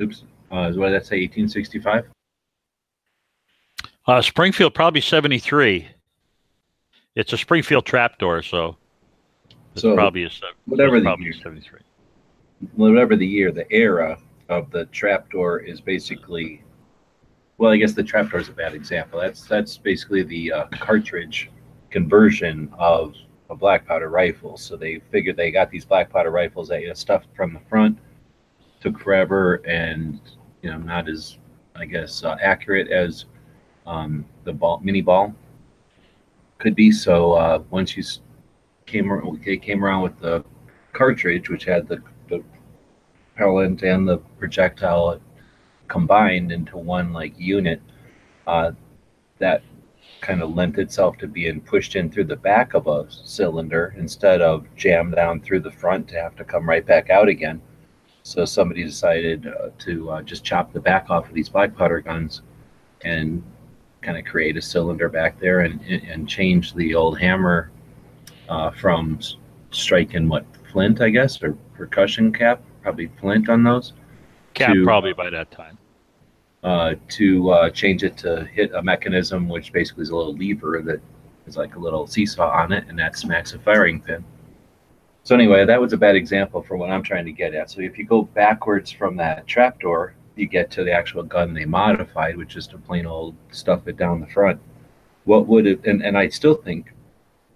Oops. 0.00 0.22
Uh, 0.50 0.70
what 0.72 0.86
did 0.90 0.94
that 1.00 1.06
say? 1.06 1.20
1865. 1.22 2.04
Uh, 4.06 4.22
Springfield 4.22 4.72
probably 4.74 5.00
seventy 5.00 5.38
three. 5.38 5.88
It's 7.16 7.32
a 7.32 7.36
Springfield 7.38 7.84
trapdoor, 7.86 8.42
so 8.42 8.76
it's 9.72 9.82
So, 9.82 9.94
probably 9.94 10.24
a 10.24 10.30
whatever 10.66 11.00
the 11.00 11.04
probably 11.04 11.24
year. 11.24 11.34
seventy 11.34 11.60
three. 11.60 11.80
whatever 12.76 13.16
the 13.16 13.26
year, 13.26 13.50
the 13.50 13.70
era 13.72 14.18
of 14.48 14.70
the 14.70 14.84
trapdoor 14.86 15.58
is 15.58 15.80
basically, 15.80 16.62
well, 17.58 17.72
I 17.72 17.76
guess 17.78 17.94
the 17.94 18.04
trapdoor 18.04 18.38
is 18.38 18.48
a 18.48 18.52
bad 18.52 18.74
example. 18.74 19.18
That's 19.18 19.44
that's 19.44 19.76
basically 19.76 20.22
the 20.22 20.52
uh, 20.52 20.66
cartridge 20.72 21.50
conversion 21.90 22.72
of 22.78 23.14
a 23.50 23.56
black 23.56 23.86
powder 23.86 24.08
rifle. 24.08 24.56
So 24.56 24.76
they 24.76 25.00
figured 25.10 25.36
they 25.36 25.50
got 25.50 25.68
these 25.70 25.84
black 25.84 26.10
powder 26.10 26.30
rifles 26.30 26.68
that 26.68 26.80
you 26.82 26.88
know, 26.88 26.94
stuffed 26.94 27.26
from 27.34 27.52
the 27.54 27.60
front, 27.68 27.98
took 28.80 28.98
forever, 28.98 29.56
and 29.66 30.20
you 30.62 30.70
know 30.70 30.78
not 30.78 31.08
as 31.08 31.38
I 31.74 31.84
guess 31.86 32.24
uh, 32.24 32.36
accurate 32.40 32.88
as 32.90 33.26
um, 33.86 34.24
the 34.44 34.52
ball 34.52 34.80
mini 34.82 35.02
ball 35.02 35.34
could 36.58 36.74
be. 36.74 36.90
So 36.90 37.32
uh, 37.32 37.62
once 37.70 37.96
you 37.96 38.04
came 38.86 39.38
came 39.62 39.84
around 39.84 40.02
with 40.02 40.18
the 40.20 40.44
cartridge, 40.92 41.48
which 41.48 41.64
had 41.64 41.88
the 41.88 42.02
the 42.28 42.42
propellant 43.34 43.82
and 43.82 44.08
the 44.08 44.18
projectile 44.38 45.20
combined 45.88 46.50
into 46.50 46.76
one 46.76 47.12
like 47.12 47.38
unit, 47.38 47.80
uh, 48.46 48.72
that 49.38 49.62
kind 50.20 50.42
of 50.42 50.54
lent 50.54 50.78
itself 50.78 51.16
to 51.18 51.26
being 51.26 51.60
pushed 51.60 51.94
in 51.96 52.10
through 52.10 52.24
the 52.24 52.36
back 52.36 52.74
of 52.74 52.86
a 52.86 53.06
cylinder 53.10 53.94
instead 53.98 54.40
of 54.40 54.66
jammed 54.76 55.14
down 55.14 55.40
through 55.40 55.60
the 55.60 55.70
front 55.70 56.08
to 56.08 56.16
have 56.16 56.34
to 56.36 56.44
come 56.44 56.68
right 56.68 56.86
back 56.86 57.10
out 57.10 57.28
again. 57.28 57.60
So 58.26 58.44
somebody 58.44 58.82
decided 58.82 59.46
uh, 59.46 59.68
to 59.78 60.10
uh, 60.10 60.22
just 60.22 60.42
chop 60.42 60.72
the 60.72 60.80
back 60.80 61.10
off 61.10 61.28
of 61.28 61.32
these 61.32 61.48
black 61.48 61.76
powder 61.76 62.00
guns 62.00 62.42
and 63.04 63.40
kind 64.02 64.18
of 64.18 64.24
create 64.24 64.56
a 64.56 64.60
cylinder 64.62 65.08
back 65.08 65.38
there 65.38 65.60
and 65.60 65.80
and 65.82 66.28
change 66.28 66.74
the 66.74 66.92
old 66.92 67.20
hammer 67.20 67.70
uh, 68.48 68.72
from 68.72 69.20
striking 69.70 70.28
what 70.28 70.44
flint, 70.72 71.00
I 71.00 71.10
guess, 71.10 71.40
or 71.40 71.52
percussion 71.74 72.32
cap, 72.32 72.60
probably 72.82 73.06
flint 73.20 73.48
on 73.48 73.62
those, 73.62 73.92
Cap 74.54 74.74
to- 74.74 74.82
probably 74.82 75.12
by 75.12 75.30
that 75.30 75.52
time. 75.52 75.78
uh, 76.64 76.96
to 77.10 77.50
uh, 77.50 77.70
change 77.70 78.02
it 78.02 78.16
to 78.16 78.44
hit 78.46 78.72
a 78.74 78.82
mechanism, 78.82 79.48
which 79.48 79.72
basically 79.72 80.02
is 80.02 80.10
a 80.10 80.16
little 80.16 80.34
lever 80.34 80.82
that 80.84 81.00
is 81.46 81.56
like 81.56 81.76
a 81.76 81.78
little 81.78 82.08
seesaw 82.08 82.50
on 82.50 82.72
it, 82.72 82.86
and 82.88 82.98
that 82.98 83.16
smacks 83.16 83.52
a 83.52 83.58
firing 83.60 84.00
pin. 84.00 84.24
So 85.26 85.34
anyway, 85.34 85.64
that 85.64 85.80
was 85.80 85.92
a 85.92 85.96
bad 85.96 86.14
example 86.14 86.62
for 86.62 86.76
what 86.76 86.88
I'm 86.88 87.02
trying 87.02 87.24
to 87.24 87.32
get 87.32 87.52
at. 87.52 87.68
So 87.68 87.80
if 87.80 87.98
you 87.98 88.04
go 88.04 88.22
backwards 88.22 88.92
from 88.92 89.16
that 89.16 89.44
trapdoor, 89.48 90.14
you 90.36 90.46
get 90.46 90.70
to 90.70 90.84
the 90.84 90.92
actual 90.92 91.24
gun 91.24 91.52
they 91.52 91.64
modified, 91.64 92.36
which 92.36 92.54
is 92.54 92.68
to 92.68 92.78
plain 92.78 93.06
old 93.06 93.34
stuff 93.50 93.88
it 93.88 93.96
down 93.96 94.20
the 94.20 94.28
front. 94.28 94.60
What 95.24 95.48
would 95.48 95.66
it? 95.66 95.84
And, 95.84 96.00
and 96.00 96.16
I 96.16 96.28
still 96.28 96.54
think 96.54 96.92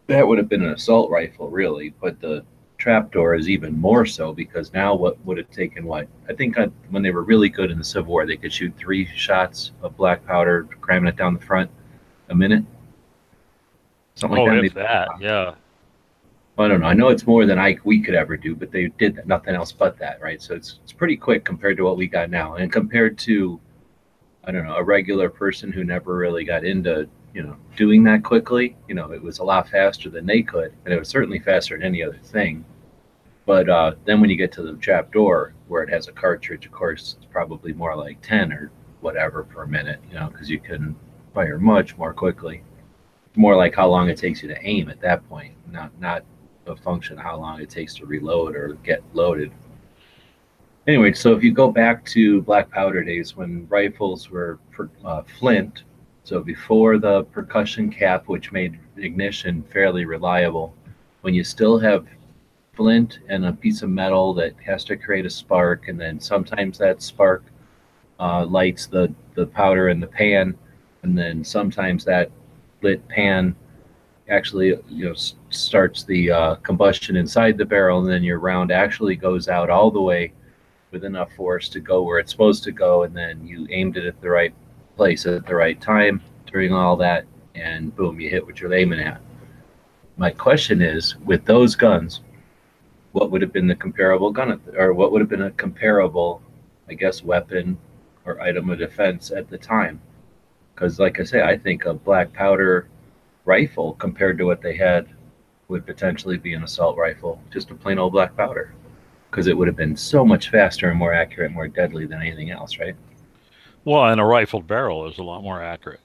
that 0.08 0.26
would 0.26 0.36
have 0.38 0.48
been 0.48 0.64
an 0.64 0.72
assault 0.72 1.12
rifle, 1.12 1.48
really, 1.48 1.90
but 2.00 2.20
the 2.20 2.44
trapdoor 2.78 3.36
is 3.36 3.48
even 3.48 3.78
more 3.78 4.04
so 4.04 4.32
because 4.32 4.72
now 4.72 4.96
what 4.96 5.24
would 5.24 5.38
have 5.38 5.50
taken 5.52 5.84
what 5.86 6.08
I 6.28 6.32
think 6.32 6.58
I, 6.58 6.64
when 6.88 7.04
they 7.04 7.12
were 7.12 7.22
really 7.22 7.50
good 7.50 7.70
in 7.70 7.78
the 7.78 7.84
Civil 7.84 8.10
War, 8.10 8.26
they 8.26 8.36
could 8.36 8.52
shoot 8.52 8.74
three 8.76 9.06
shots 9.14 9.70
of 9.80 9.96
black 9.96 10.26
powder, 10.26 10.64
cramming 10.80 11.06
it 11.10 11.14
down 11.14 11.34
the 11.34 11.46
front, 11.46 11.70
a 12.30 12.34
minute, 12.34 12.64
something 14.16 14.40
Oh, 14.40 14.42
like 14.42 14.74
that. 14.74 14.74
that, 14.74 15.08
yeah. 15.20 15.54
I 16.60 16.68
don't 16.68 16.80
know. 16.80 16.86
I 16.86 16.94
know 16.94 17.08
it's 17.08 17.26
more 17.26 17.46
than 17.46 17.58
I 17.58 17.76
we 17.84 18.00
could 18.00 18.14
ever 18.14 18.36
do, 18.36 18.54
but 18.54 18.70
they 18.70 18.88
did 18.88 19.26
nothing 19.26 19.54
else 19.54 19.72
but 19.72 19.98
that, 19.98 20.20
right? 20.20 20.40
So 20.42 20.54
it's 20.54 20.78
it's 20.82 20.92
pretty 20.92 21.16
quick 21.16 21.44
compared 21.44 21.76
to 21.78 21.84
what 21.84 21.96
we 21.96 22.06
got 22.06 22.30
now, 22.30 22.54
and 22.56 22.72
compared 22.72 23.18
to, 23.18 23.60
I 24.44 24.52
don't 24.52 24.66
know, 24.66 24.76
a 24.76 24.82
regular 24.82 25.30
person 25.30 25.72
who 25.72 25.84
never 25.84 26.16
really 26.16 26.44
got 26.44 26.64
into 26.64 27.08
you 27.34 27.42
know 27.42 27.56
doing 27.76 28.04
that 28.04 28.24
quickly. 28.24 28.76
You 28.88 28.94
know, 28.94 29.12
it 29.12 29.22
was 29.22 29.38
a 29.38 29.44
lot 29.44 29.68
faster 29.68 30.10
than 30.10 30.26
they 30.26 30.42
could, 30.42 30.74
and 30.84 30.92
it 30.92 30.98
was 30.98 31.08
certainly 31.08 31.38
faster 31.38 31.76
than 31.76 31.86
any 31.86 32.02
other 32.02 32.18
thing. 32.22 32.64
But 33.46 33.68
uh, 33.68 33.94
then 34.04 34.20
when 34.20 34.30
you 34.30 34.36
get 34.36 34.52
to 34.52 34.62
the 34.62 34.74
trap 34.74 35.12
door 35.12 35.54
where 35.68 35.82
it 35.82 35.90
has 35.90 36.08
a 36.08 36.12
cartridge, 36.12 36.66
of 36.66 36.72
course, 36.72 37.16
it's 37.16 37.26
probably 37.30 37.72
more 37.72 37.96
like 37.96 38.20
ten 38.22 38.52
or 38.52 38.70
whatever 39.00 39.44
per 39.44 39.66
minute, 39.66 40.00
you 40.08 40.14
know, 40.14 40.28
because 40.28 40.50
you 40.50 40.60
can 40.60 40.96
fire 41.32 41.58
much 41.58 41.96
more 41.96 42.12
quickly. 42.12 42.62
More 43.36 43.56
like 43.56 43.74
how 43.74 43.88
long 43.88 44.08
it 44.08 44.18
takes 44.18 44.42
you 44.42 44.48
to 44.48 44.66
aim 44.66 44.88
at 44.90 45.00
that 45.00 45.26
point, 45.28 45.54
not 45.70 45.98
not 46.00 46.24
function 46.76 47.16
how 47.16 47.36
long 47.36 47.60
it 47.60 47.70
takes 47.70 47.94
to 47.94 48.06
reload 48.06 48.56
or 48.56 48.74
get 48.82 49.02
loaded. 49.12 49.52
Anyway, 50.86 51.12
so 51.12 51.34
if 51.34 51.44
you 51.44 51.52
go 51.52 51.70
back 51.70 52.04
to 52.06 52.42
black 52.42 52.70
powder 52.70 53.04
days 53.04 53.36
when 53.36 53.66
rifles 53.68 54.30
were 54.30 54.58
per, 54.72 54.90
uh, 55.04 55.22
flint, 55.38 55.84
so 56.24 56.40
before 56.40 56.98
the 56.98 57.24
percussion 57.24 57.90
cap, 57.90 58.28
which 58.28 58.52
made 58.52 58.78
ignition 58.96 59.62
fairly 59.72 60.04
reliable, 60.04 60.74
when 61.20 61.34
you 61.34 61.44
still 61.44 61.78
have 61.78 62.06
flint 62.72 63.18
and 63.28 63.44
a 63.44 63.52
piece 63.52 63.82
of 63.82 63.90
metal 63.90 64.32
that 64.34 64.54
has 64.64 64.84
to 64.84 64.96
create 64.96 65.26
a 65.26 65.30
spark, 65.30 65.88
and 65.88 66.00
then 66.00 66.18
sometimes 66.18 66.78
that 66.78 67.02
spark 67.02 67.44
uh, 68.18 68.44
lights 68.46 68.86
the, 68.86 69.12
the 69.34 69.46
powder 69.46 69.90
in 69.90 70.00
the 70.00 70.06
pan, 70.06 70.56
and 71.02 71.16
then 71.16 71.44
sometimes 71.44 72.04
that 72.04 72.30
lit 72.82 73.06
pan 73.08 73.54
actually 74.30 74.68
you 74.88 75.08
know 75.08 75.14
starts 75.50 76.04
the 76.04 76.30
uh, 76.30 76.54
combustion 76.56 77.16
inside 77.16 77.58
the 77.58 77.64
barrel 77.64 78.00
and 78.00 78.08
then 78.10 78.22
your 78.22 78.38
round 78.38 78.70
actually 78.70 79.16
goes 79.16 79.48
out 79.48 79.68
all 79.68 79.90
the 79.90 80.00
way 80.00 80.32
with 80.92 81.04
enough 81.04 81.32
force 81.34 81.68
to 81.68 81.80
go 81.80 82.02
where 82.02 82.18
it's 82.18 82.30
supposed 82.30 82.64
to 82.64 82.72
go 82.72 83.02
and 83.02 83.16
then 83.16 83.44
you 83.46 83.66
aimed 83.70 83.96
it 83.96 84.06
at 84.06 84.20
the 84.20 84.30
right 84.30 84.54
place 84.96 85.26
at 85.26 85.46
the 85.46 85.54
right 85.54 85.80
time 85.80 86.22
during 86.46 86.72
all 86.72 86.96
that 86.96 87.24
and 87.54 87.94
boom 87.96 88.20
you 88.20 88.30
hit 88.30 88.44
what 88.44 88.60
you're 88.60 88.72
aiming 88.72 89.00
at. 89.00 89.20
My 90.16 90.30
question 90.30 90.80
is 90.80 91.16
with 91.18 91.44
those 91.44 91.74
guns 91.74 92.20
what 93.12 93.32
would 93.32 93.42
have 93.42 93.52
been 93.52 93.66
the 93.66 93.74
comparable 93.74 94.30
gun 94.30 94.60
the, 94.64 94.80
or 94.80 94.92
what 94.92 95.10
would 95.10 95.20
have 95.20 95.28
been 95.28 95.42
a 95.42 95.50
comparable 95.52 96.40
i 96.88 96.94
guess 96.94 97.24
weapon 97.24 97.76
or 98.24 98.40
item 98.40 98.70
of 98.70 98.78
defense 98.78 99.32
at 99.32 99.48
the 99.48 99.58
time? 99.58 100.00
Because 100.74 101.00
like 101.00 101.18
i 101.18 101.24
say 101.24 101.42
i 101.42 101.56
think 101.56 101.84
a 101.84 101.94
black 101.94 102.32
powder 102.32 102.88
rifle 103.50 103.94
compared 103.94 104.38
to 104.38 104.44
what 104.44 104.62
they 104.62 104.76
had 104.76 105.08
would 105.68 105.84
potentially 105.84 106.38
be 106.38 106.54
an 106.54 106.62
assault 106.62 106.96
rifle, 106.96 107.42
just 107.50 107.70
a 107.70 107.74
plain 107.74 107.98
old 107.98 108.12
black 108.12 108.36
powder, 108.36 108.74
because 109.30 109.46
it 109.48 109.56
would 109.56 109.68
have 109.68 109.76
been 109.76 109.96
so 109.96 110.24
much 110.24 110.50
faster 110.50 110.88
and 110.90 110.98
more 110.98 111.12
accurate, 111.12 111.46
and 111.46 111.54
more 111.54 111.68
deadly 111.68 112.06
than 112.06 112.20
anything 112.20 112.50
else, 112.50 112.78
right? 112.78 112.96
Well, 113.84 114.04
and 114.04 114.20
a 114.20 114.24
rifled 114.24 114.66
barrel 114.66 115.08
is 115.08 115.18
a 115.18 115.22
lot 115.22 115.42
more 115.42 115.62
accurate. 115.62 116.00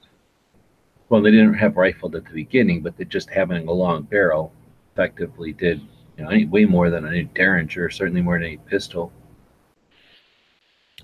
Well, 1.10 1.22
they 1.22 1.32
didn't 1.32 1.54
have 1.56 1.78
rifled 1.78 2.16
at 2.16 2.25
the 2.25 2.34
beginning, 2.34 2.82
but 2.82 2.98
they 2.98 3.06
just 3.06 3.30
having 3.30 3.68
a 3.68 3.72
long 3.72 4.04
barrel 4.04 4.52
effectively 4.94 5.54
did 5.54 5.82
You 6.18 6.24
know, 6.24 6.30
any 6.30 6.46
way 6.46 6.66
more 6.66 6.90
than 6.90 7.06
a 7.06 7.24
Derringer, 7.24 7.90
certainly 7.90 8.22
more 8.22 8.40
than 8.40 8.54
a 8.54 8.58
pistol. 8.70 9.12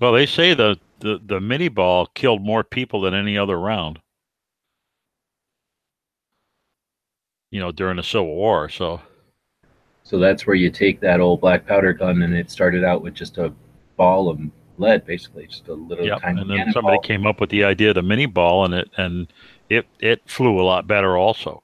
Well, 0.00 0.12
they 0.12 0.26
say 0.26 0.54
the, 0.54 0.78
the, 1.00 1.20
the 1.24 1.40
mini 1.40 1.68
ball 1.68 2.06
killed 2.14 2.42
more 2.42 2.64
people 2.64 3.02
than 3.02 3.14
any 3.14 3.36
other 3.38 3.58
round. 3.58 4.00
You 7.52 7.60
know, 7.60 7.70
during 7.70 7.98
the 7.98 8.02
Civil 8.02 8.34
War. 8.34 8.68
So 8.68 9.00
So 10.02 10.18
that's 10.18 10.46
where 10.46 10.56
you 10.56 10.70
take 10.70 10.98
that 11.00 11.20
old 11.20 11.40
black 11.40 11.66
powder 11.66 11.92
gun, 11.92 12.22
and 12.22 12.34
it 12.34 12.50
started 12.50 12.82
out 12.82 13.02
with 13.02 13.14
just 13.14 13.38
a 13.38 13.52
ball 13.96 14.28
of 14.28 14.40
lead, 14.78 15.04
basically, 15.06 15.46
just 15.46 15.68
a 15.68 15.74
little 15.74 16.04
yeah, 16.04 16.16
tiny 16.16 16.40
and 16.40 16.50
then 16.50 16.72
somebody 16.72 16.98
came 17.04 17.26
up 17.26 17.40
with 17.40 17.50
the 17.50 17.62
idea 17.62 17.90
of 17.90 17.94
the 17.94 18.02
mini 18.02 18.26
ball, 18.26 18.64
and 18.64 18.74
it 18.74 18.90
and 18.96 19.32
it 19.68 19.86
it 20.00 20.20
flew 20.26 20.60
a 20.60 20.64
lot 20.64 20.88
better 20.88 21.16
also. 21.16 21.62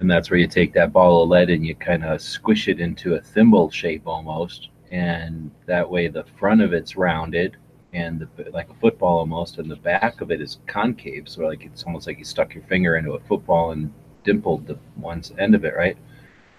and 0.00 0.10
that's 0.10 0.30
where 0.30 0.38
you 0.40 0.46
take 0.46 0.72
that 0.74 0.92
ball 0.92 1.22
of 1.22 1.28
lead 1.28 1.50
and 1.50 1.64
you 1.66 1.74
kind 1.74 2.04
of 2.04 2.20
squish 2.20 2.68
it 2.68 2.80
into 2.80 3.14
a 3.14 3.20
thimble 3.20 3.70
shape 3.70 4.06
almost 4.06 4.68
and 4.90 5.50
that 5.66 5.88
way 5.88 6.08
the 6.08 6.24
front 6.38 6.60
of 6.60 6.72
it's 6.72 6.96
rounded 6.96 7.56
and 7.92 8.20
the, 8.36 8.50
like 8.50 8.68
a 8.70 8.74
football 8.74 9.18
almost 9.18 9.58
and 9.58 9.70
the 9.70 9.76
back 9.76 10.20
of 10.20 10.30
it 10.30 10.40
is 10.40 10.58
concave 10.66 11.28
so 11.28 11.44
like 11.44 11.64
it's 11.64 11.84
almost 11.84 12.06
like 12.06 12.18
you 12.18 12.24
stuck 12.24 12.54
your 12.54 12.64
finger 12.64 12.96
into 12.96 13.12
a 13.12 13.20
football 13.20 13.72
and 13.72 13.92
dimpled 14.26 14.66
the 14.66 14.78
one 14.96 15.22
end 15.38 15.54
of 15.54 15.64
it 15.64 15.74
right 15.74 15.96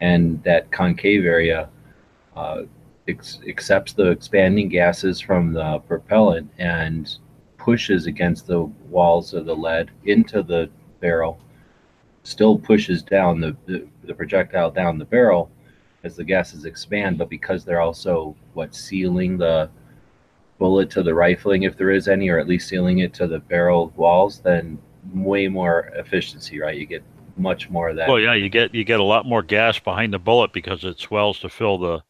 and 0.02 0.42
that 0.44 0.72
concave 0.72 1.26
area 1.26 1.70
uh, 2.36 2.64
ex- 3.08 3.40
accepts 3.48 3.94
the 3.94 4.10
expanding 4.10 4.70
gases 4.70 5.20
from 5.20 5.54
the 5.54 5.80
propellant 5.88 6.50
and 6.58 7.18
pushes 7.58 8.06
against 8.08 8.48
the 8.48 8.62
walls 8.90 9.34
of 9.34 9.46
the 9.46 9.56
lead 9.56 9.92
into 10.06 10.42
the 10.42 10.70
barrel 11.02 11.40
still 12.24 12.58
pushes 12.60 13.02
down 13.02 13.40
the, 13.40 13.56
the, 13.68 13.88
the 14.04 14.14
projectile 14.14 14.70
down 14.70 14.98
the 14.98 15.06
barrel 15.06 15.50
as 16.04 16.16
the 16.16 16.24
gases 16.24 16.66
expand, 16.66 17.18
but 17.18 17.30
because 17.30 17.64
they're 17.64 17.82
also 17.82 18.36
what 18.54 18.76
sealing 18.76 19.38
the 19.38 19.70
bullet 20.60 20.90
to 20.90 21.04
the 21.04 21.14
rifling, 21.14 21.64
if 21.64 21.78
there 21.78 21.92
is 21.92 22.08
any, 22.08 22.30
or 22.30 22.38
at 22.38 22.48
least 22.48 22.68
sealing 22.68 23.00
it 23.00 23.14
to 23.14 23.28
the 23.28 23.40
barrel 23.40 23.94
walls, 23.96 24.40
then 24.40 24.78
way 25.14 25.48
more 25.48 25.92
efficiency, 25.96 26.60
right? 26.60 26.78
You 26.78 26.86
get 26.86 27.04
much 27.38 27.70
more 27.70 27.90
of 27.90 27.96
that. 27.98 28.08
Well, 28.08 28.20
yeah, 28.20 28.34
you 28.34 28.50
get 28.50 28.74
you 28.74 28.84
get 28.84 29.00
a 29.00 29.04
lot 29.04 29.26
more 29.26 29.44
gas 29.44 29.80
behind 29.80 30.14
the 30.14 30.20
bullet 30.20 30.54
because 30.54 30.84
it 30.84 31.00
swells 31.00 31.40
to 31.40 31.50
fill 31.50 31.78
the 31.78 32.04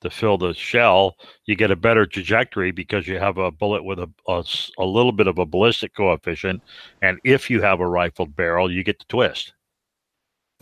to 0.00 0.10
fill 0.10 0.38
the 0.38 0.54
shell. 0.54 1.16
You 1.46 1.56
get 1.56 1.70
a 1.70 1.76
better 1.76 2.06
trajectory 2.06 2.70
because 2.70 3.06
you 3.06 3.18
have 3.18 3.38
a 3.38 3.50
bullet 3.50 3.84
with 3.84 3.98
a 3.98 4.08
a 4.78 4.84
little 4.84 5.12
bit 5.12 5.26
of 5.26 5.38
a 5.38 5.46
ballistic 5.46 5.94
coefficient, 5.94 6.62
and 7.02 7.18
if 7.24 7.50
you 7.50 7.60
have 7.62 7.80
a 7.80 7.86
rifled 7.86 8.34
barrel, 8.36 8.70
you 8.70 8.82
get 8.82 8.98
the 8.98 9.04
twist. 9.08 9.54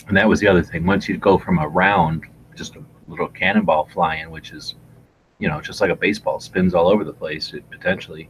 And 0.06 0.16
that 0.16 0.28
was 0.28 0.40
the 0.40 0.48
other 0.48 0.62
thing. 0.62 0.86
Once 0.86 1.08
you 1.08 1.16
go 1.16 1.38
from 1.38 1.58
a 1.58 1.68
round, 1.68 2.24
just 2.54 2.76
a 2.76 2.84
little 3.08 3.28
cannonball 3.28 3.86
flying, 3.86 4.30
which 4.30 4.52
is, 4.52 4.76
you 5.38 5.48
know, 5.48 5.60
just 5.60 5.80
like 5.80 5.90
a 5.90 5.96
baseball, 5.96 6.38
spins 6.40 6.74
all 6.74 6.88
over 6.88 7.04
the 7.04 7.12
place 7.12 7.52
it, 7.52 7.68
potentially. 7.70 8.28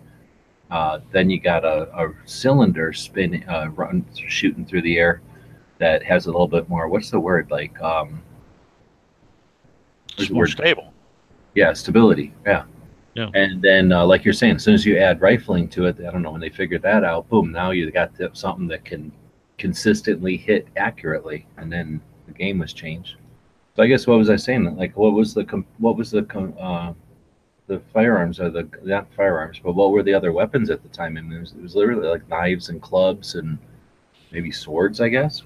Uh, 0.71 1.01
then 1.13 1.31
you 1.31 1.41
got 1.41 1.65
a, 1.65 1.89
a 1.99 2.13
cylinder 2.27 2.93
spin, 2.93 3.45
uh, 3.49 3.69
run, 3.75 4.05
shooting 4.15 4.65
through 4.65 4.83
the 4.83 4.99
air 4.99 5.21
that 5.79 6.03
has 6.03 6.27
a 6.27 6.31
little 6.31 6.49
bit 6.49 6.69
more. 6.69 6.89
What's 6.89 7.11
the 7.11 7.21
word? 7.21 7.51
Like, 7.51 7.81
um, 7.81 8.23
It's 10.19 10.31
more 10.31 10.41
word? 10.43 10.51
stable. 10.51 10.93
yeah, 11.55 11.73
stability. 11.73 12.33
Yeah. 12.47 12.65
Yeah. 13.15 13.31
And 13.35 13.61
then, 13.61 13.91
uh, 13.91 14.07
like 14.07 14.25
you're 14.25 14.35
saying, 14.35 14.57
as 14.57 14.63
soon 14.63 14.75
as 14.75 14.87
you 14.87 14.97
add 14.97 15.21
rifling 15.21 15.69
to 15.71 15.87
it, 15.87 15.97
I 16.01 16.11
don't 16.13 16.23
know 16.23 16.31
when 16.31 16.41
they 16.41 16.51
figured 16.51 16.83
that 16.83 17.03
out. 17.03 17.29
Boom! 17.29 17.51
Now 17.51 17.73
you 17.73 17.91
got 17.91 18.15
the, 18.17 18.31
something 18.33 18.69
that 18.69 18.85
can 18.85 19.11
consistently 19.57 20.37
hit 20.37 20.69
accurately, 20.77 21.45
and 21.57 21.73
then 21.73 22.01
the 22.29 22.33
game 22.33 22.59
was 22.61 22.73
changed. 22.73 23.17
So 23.75 23.83
I 23.83 23.89
guess 23.89 24.07
what 24.07 24.19
was 24.19 24.31
I 24.31 24.37
saying? 24.37 24.77
Like, 24.77 24.97
what 24.97 25.15
was 25.15 25.35
the 25.35 25.45
com- 25.45 25.67
what 25.79 25.97
was 25.97 26.13
the 26.13 26.23
com- 26.23 26.55
uh, 26.61 26.93
the 27.67 27.81
firearms 27.93 28.39
or 28.39 28.51
the 28.51 28.69
not 28.85 29.13
firearms, 29.17 29.59
but 29.59 29.75
what 29.75 29.91
were 29.91 30.05
the 30.05 30.15
other 30.15 30.33
weapons 30.33 30.71
at 30.71 30.83
the 30.85 30.89
time? 30.89 31.17
I 31.17 31.21
mean, 31.23 31.33
it 31.33 31.41
was, 31.41 31.53
it 31.53 31.63
was 31.63 31.75
literally 31.75 32.07
like 32.07 32.29
knives 32.29 32.69
and 32.69 32.81
clubs 32.81 33.35
and 33.35 33.59
maybe 34.31 34.53
swords, 34.53 35.01
I 35.01 35.09
guess. 35.09 35.43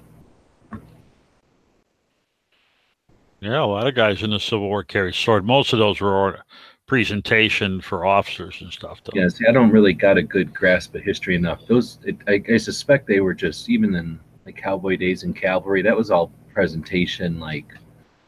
Yeah, 3.43 3.61
a 3.61 3.65
lot 3.65 3.87
of 3.87 3.93
guys 3.93 4.23
in 4.23 4.29
the 4.29 4.39
Civil 4.39 4.69
War 4.69 4.85
carry 4.85 5.13
sword. 5.13 5.45
Most 5.45 5.73
of 5.73 5.79
those 5.79 5.99
were 5.99 6.43
presentation 6.85 7.81
for 7.81 8.05
officers 8.05 8.61
and 8.61 8.71
stuff. 8.71 9.01
Though. 9.03 9.19
Yeah, 9.19 9.27
see, 9.27 9.45
I 9.45 9.51
don't 9.51 9.69
really 9.69 9.91
got 9.91 10.17
a 10.17 10.23
good 10.23 10.53
grasp 10.53 10.95
of 10.95 11.01
history 11.01 11.35
enough. 11.35 11.67
Those, 11.67 11.99
it, 12.05 12.15
I, 12.25 12.41
I 12.53 12.55
suspect 12.55 13.05
they 13.05 13.19
were 13.19 13.33
just 13.33 13.69
even 13.69 13.95
in 13.95 14.17
like 14.45 14.55
cowboy 14.55 14.95
days 14.95 15.23
and 15.23 15.35
cavalry. 15.35 15.81
That 15.81 15.97
was 15.97 16.09
all 16.09 16.31
presentation, 16.53 17.37
like 17.37 17.65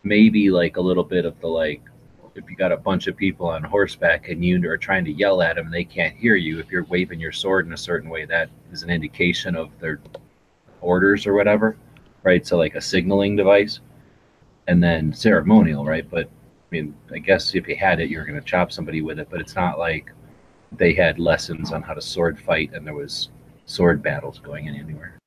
maybe 0.04 0.50
like 0.50 0.76
a 0.76 0.82
little 0.82 1.04
bit 1.04 1.24
of 1.24 1.40
the 1.40 1.48
like. 1.48 1.82
If 2.36 2.50
you 2.50 2.58
got 2.58 2.74
a 2.74 2.78
bunch 2.78 3.08
of 3.08 3.16
people 3.16 3.48
on 3.48 3.64
horseback 3.64 4.28
and 4.28 4.44
you 4.44 4.70
are 4.70 4.78
trying 4.78 5.06
to 5.06 5.12
yell 5.14 5.42
at 5.42 5.56
them 5.56 5.68
and 5.68 5.74
they 5.74 5.86
can't 5.86 6.14
hear 6.18 6.36
you, 6.36 6.60
if 6.60 6.70
you're 6.70 6.84
waving 6.84 7.22
your 7.22 7.32
sword 7.32 7.66
in 7.66 7.72
a 7.72 7.78
certain 7.78 8.10
way, 8.10 8.26
that 8.26 8.50
is 8.74 8.84
an 8.84 8.90
indication 8.90 9.56
of 9.56 9.70
their 9.80 10.02
orders 10.82 11.26
or 11.26 11.34
whatever, 11.34 11.78
right? 12.24 12.46
So 12.46 12.58
like 12.58 12.76
a 12.76 12.82
signaling 12.82 13.38
device, 13.38 13.80
and 14.68 14.84
then 14.84 15.14
ceremonial, 15.14 15.86
right? 15.86 16.10
But 16.10 16.26
I 16.26 16.68
mean, 16.72 16.96
I 17.12 17.20
guess 17.20 17.56
if 17.56 17.68
you 17.68 17.76
had 17.76 18.00
it, 18.00 18.10
you 18.10 18.18
were 18.18 18.26
going 18.26 18.40
to 18.40 18.46
chop 18.46 18.72
somebody 18.72 19.02
with 19.02 19.20
it, 19.20 19.28
but 19.30 19.40
it's 19.40 19.56
not 19.56 19.80
like 19.80 20.12
they 20.72 20.94
had 20.94 21.20
lessons 21.20 21.72
on 21.72 21.82
how 21.82 21.94
to 21.94 22.02
sword 22.02 22.40
fight 22.40 22.74
and 22.74 22.86
there 22.86 22.94
was 22.94 23.30
sword 23.66 24.02
battles 24.02 24.40
going 24.40 24.68
in 24.68 24.76
anywhere. 24.76 25.18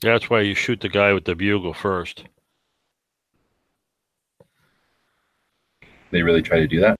That's 0.00 0.30
why 0.30 0.42
you 0.42 0.54
shoot 0.54 0.80
the 0.80 0.88
guy 0.88 1.12
with 1.12 1.24
the 1.24 1.34
bugle 1.34 1.74
first. 1.74 2.24
They 6.10 6.22
really 6.22 6.42
try 6.42 6.58
to 6.60 6.68
do 6.68 6.80
that. 6.80 6.96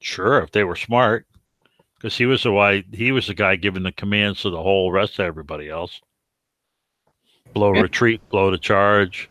Sure, 0.00 0.38
if 0.42 0.52
they 0.52 0.64
were 0.64 0.76
smart, 0.76 1.26
because 1.96 2.16
he 2.16 2.26
was 2.26 2.42
the 2.42 2.52
why 2.52 2.84
he 2.92 3.10
was 3.10 3.26
the 3.26 3.34
guy 3.34 3.56
giving 3.56 3.82
the 3.82 3.92
commands 3.92 4.42
to 4.42 4.50
the 4.50 4.62
whole 4.62 4.92
rest 4.92 5.18
of 5.18 5.24
everybody 5.24 5.70
else. 5.70 6.00
Blow 7.54 7.72
Yeah. 7.72 7.82
retreat, 7.82 8.20
blow 8.30 8.50
to 8.50 8.58
charge, 8.58 9.30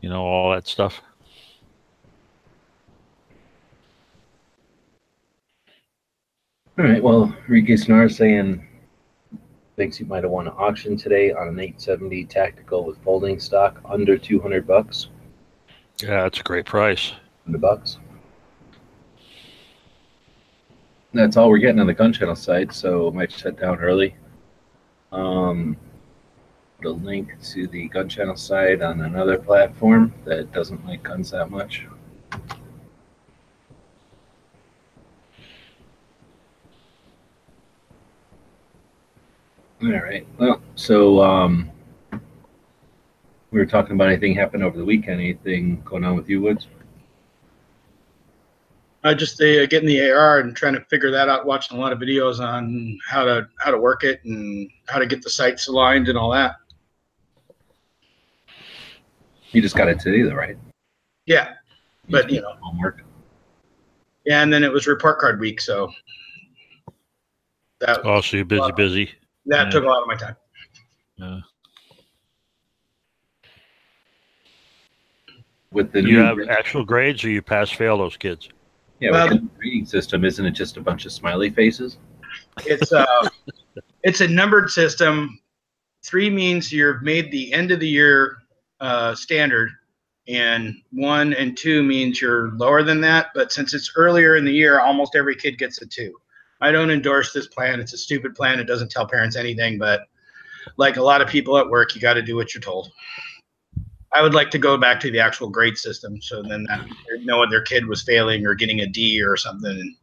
you 0.00 0.08
know 0.08 0.22
all 0.24 0.50
that 0.50 0.66
stuff. 0.66 1.00
All 6.78 6.84
right. 6.84 7.02
Well, 7.02 7.34
Enrique 7.46 7.74
Snar 7.74 8.10
saying 8.10 8.66
thinks 9.76 9.96
he 9.96 10.04
might 10.04 10.22
have 10.24 10.32
won 10.32 10.48
an 10.48 10.54
auction 10.56 10.96
today 10.96 11.32
on 11.32 11.48
an 11.48 11.58
870 11.58 12.24
tactical 12.24 12.84
with 12.84 13.02
folding 13.04 13.38
stock 13.38 13.80
under 13.84 14.18
200 14.18 14.66
bucks. 14.66 15.08
Yeah, 16.02 16.22
that's 16.24 16.40
a 16.40 16.42
great 16.42 16.66
price. 16.66 17.12
100 17.44 17.60
bucks. 17.60 17.98
That's 21.14 21.36
all 21.36 21.50
we're 21.50 21.58
getting 21.58 21.78
on 21.78 21.86
the 21.86 21.94
gun 21.94 22.12
channel 22.12 22.34
site, 22.34 22.72
so 22.72 23.10
might 23.10 23.30
shut 23.30 23.60
down 23.60 23.78
early. 23.78 24.16
Um, 25.12 25.76
a 26.84 26.90
link 26.90 27.40
to 27.50 27.66
the 27.66 27.88
gun 27.88 28.08
channel 28.08 28.36
site 28.36 28.82
on 28.82 29.00
another 29.00 29.38
platform 29.38 30.12
that 30.24 30.52
doesn't 30.52 30.84
like 30.86 31.02
guns 31.02 31.30
that 31.30 31.50
much. 31.50 31.86
All 39.82 39.90
right. 39.90 40.24
Well, 40.38 40.60
so 40.76 41.20
um, 41.22 41.68
we 43.50 43.58
were 43.58 43.66
talking 43.66 43.96
about 43.96 44.08
anything 44.08 44.34
happened 44.34 44.62
over 44.62 44.78
the 44.78 44.84
weekend. 44.84 45.20
Anything 45.20 45.82
going 45.84 46.04
on 46.04 46.14
with 46.14 46.28
you, 46.28 46.40
Woods? 46.40 46.68
I 49.04 49.14
just 49.14 49.40
uh, 49.40 49.66
getting 49.66 49.88
the 49.88 50.10
AR 50.12 50.38
and 50.38 50.54
trying 50.54 50.74
to 50.74 50.80
figure 50.82 51.10
that 51.10 51.28
out. 51.28 51.46
Watching 51.46 51.76
a 51.76 51.80
lot 51.80 51.92
of 51.92 51.98
videos 51.98 52.38
on 52.38 52.96
how 53.08 53.24
to 53.24 53.48
how 53.58 53.72
to 53.72 53.78
work 53.78 54.04
it 54.04 54.24
and 54.24 54.70
how 54.86 55.00
to 55.00 55.06
get 55.06 55.22
the 55.22 55.30
sights 55.30 55.66
aligned 55.66 56.08
and 56.08 56.16
all 56.16 56.30
that. 56.30 56.56
You 59.52 59.60
just 59.62 59.76
got 59.76 59.88
it 59.88 60.00
today, 60.00 60.22
though, 60.22 60.34
right? 60.34 60.56
Yeah, 61.26 61.54
But, 62.08 62.30
you 62.30 62.40
know. 62.40 62.54
homework. 62.60 63.02
yeah. 64.24 64.42
And 64.42 64.52
then 64.52 64.64
it 64.64 64.72
was 64.72 64.86
report 64.86 65.18
card 65.18 65.38
week, 65.40 65.60
so 65.60 65.92
that 67.80 68.00
Oh, 68.04 68.20
so 68.20 68.36
you're 68.38 68.46
busy, 68.46 68.72
busy. 68.76 69.10
that 69.46 69.64
yeah. 69.66 69.70
took 69.70 69.84
a 69.84 69.86
lot 69.86 70.02
of 70.02 70.08
my 70.08 70.16
time. 70.16 70.36
Yeah. 71.16 71.40
with 75.70 75.90
the 75.92 76.00
you 76.02 76.18
new 76.18 76.18
have 76.18 76.38
actual 76.50 76.84
grades, 76.84 77.24
or 77.24 77.30
you 77.30 77.40
pass 77.40 77.70
fail 77.70 77.96
those 77.98 78.16
kids. 78.16 78.48
yeah 79.00 79.10
Well- 79.10 79.28
with 79.30 79.40
the 79.40 79.48
reading 79.58 79.86
system, 79.86 80.24
isn't 80.24 80.44
it 80.44 80.50
just 80.52 80.76
a 80.76 80.80
bunch 80.80 81.06
of 81.06 81.12
smiley 81.12 81.50
faces? 81.50 81.96
It's 82.66 82.92
uh, 82.92 83.06
it's 84.02 84.20
a 84.20 84.28
numbered 84.28 84.70
system. 84.70 85.38
Three 86.04 86.28
means 86.28 86.72
you've 86.72 87.02
made 87.02 87.30
the 87.30 87.52
end 87.52 87.70
of 87.70 87.80
the 87.80 87.88
year 87.88 88.38
uh, 88.82 89.14
standard, 89.14 89.70
and 90.28 90.74
one 90.92 91.32
and 91.34 91.56
two 91.56 91.82
means 91.82 92.20
you're 92.20 92.50
lower 92.52 92.82
than 92.82 93.00
that. 93.00 93.28
But 93.34 93.52
since 93.52 93.72
it's 93.72 93.92
earlier 93.96 94.36
in 94.36 94.44
the 94.44 94.52
year, 94.52 94.80
almost 94.80 95.14
every 95.16 95.36
kid 95.36 95.56
gets 95.56 95.80
a 95.80 95.86
two. 95.86 96.12
I 96.60 96.70
don't 96.70 96.90
endorse 96.90 97.32
this 97.32 97.46
plan. 97.46 97.80
It's 97.80 97.92
a 97.92 97.98
stupid 97.98 98.34
plan. 98.34 98.60
It 98.60 98.64
doesn't 98.64 98.90
tell 98.90 99.06
parents 99.06 99.36
anything. 99.36 99.78
But 99.78 100.02
like 100.76 100.96
a 100.96 101.02
lot 101.02 101.22
of 101.22 101.28
people 101.28 101.58
at 101.58 101.68
work, 101.68 101.94
you 101.94 102.00
got 102.00 102.14
to 102.14 102.22
do 102.22 102.36
what 102.36 102.54
you're 102.54 102.60
told. 102.60 102.90
I 104.14 104.20
would 104.20 104.34
like 104.34 104.50
to 104.50 104.58
go 104.58 104.76
back 104.76 105.00
to 105.00 105.10
the 105.10 105.20
actual 105.20 105.48
grade 105.48 105.78
system, 105.78 106.20
so 106.20 106.42
then 106.42 106.64
that 106.64 106.86
no 107.22 107.42
other 107.42 107.62
kid 107.62 107.86
was 107.86 108.02
failing 108.02 108.44
or 108.46 108.54
getting 108.54 108.80
a 108.80 108.86
D 108.86 109.22
or 109.22 109.36
something. 109.36 109.96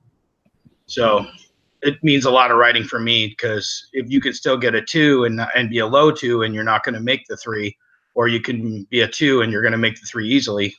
So 0.87 1.27
it 1.81 2.03
means 2.03 2.25
a 2.25 2.31
lot 2.31 2.49
of 2.49 2.57
writing 2.57 2.83
for 2.83 2.99
me 2.99 3.27
because 3.27 3.87
if 3.93 4.09
you 4.09 4.19
can 4.19 4.33
still 4.33 4.57
get 4.57 4.73
a 4.73 4.81
two 4.81 5.25
and 5.25 5.41
and 5.55 5.69
be 5.69 5.79
a 5.79 5.85
low 5.85 6.11
two 6.11 6.43
and 6.43 6.55
you're 6.55 6.63
not 6.63 6.83
going 6.83 6.95
to 6.95 7.01
make 7.01 7.27
the 7.27 7.37
three, 7.37 7.77
or 8.15 8.27
you 8.27 8.41
can 8.41 8.83
be 8.89 9.01
a 9.01 9.07
two 9.07 9.41
and 9.41 9.51
you're 9.51 9.61
going 9.61 9.71
to 9.71 9.77
make 9.77 9.99
the 9.99 10.05
three 10.05 10.27
easily. 10.27 10.75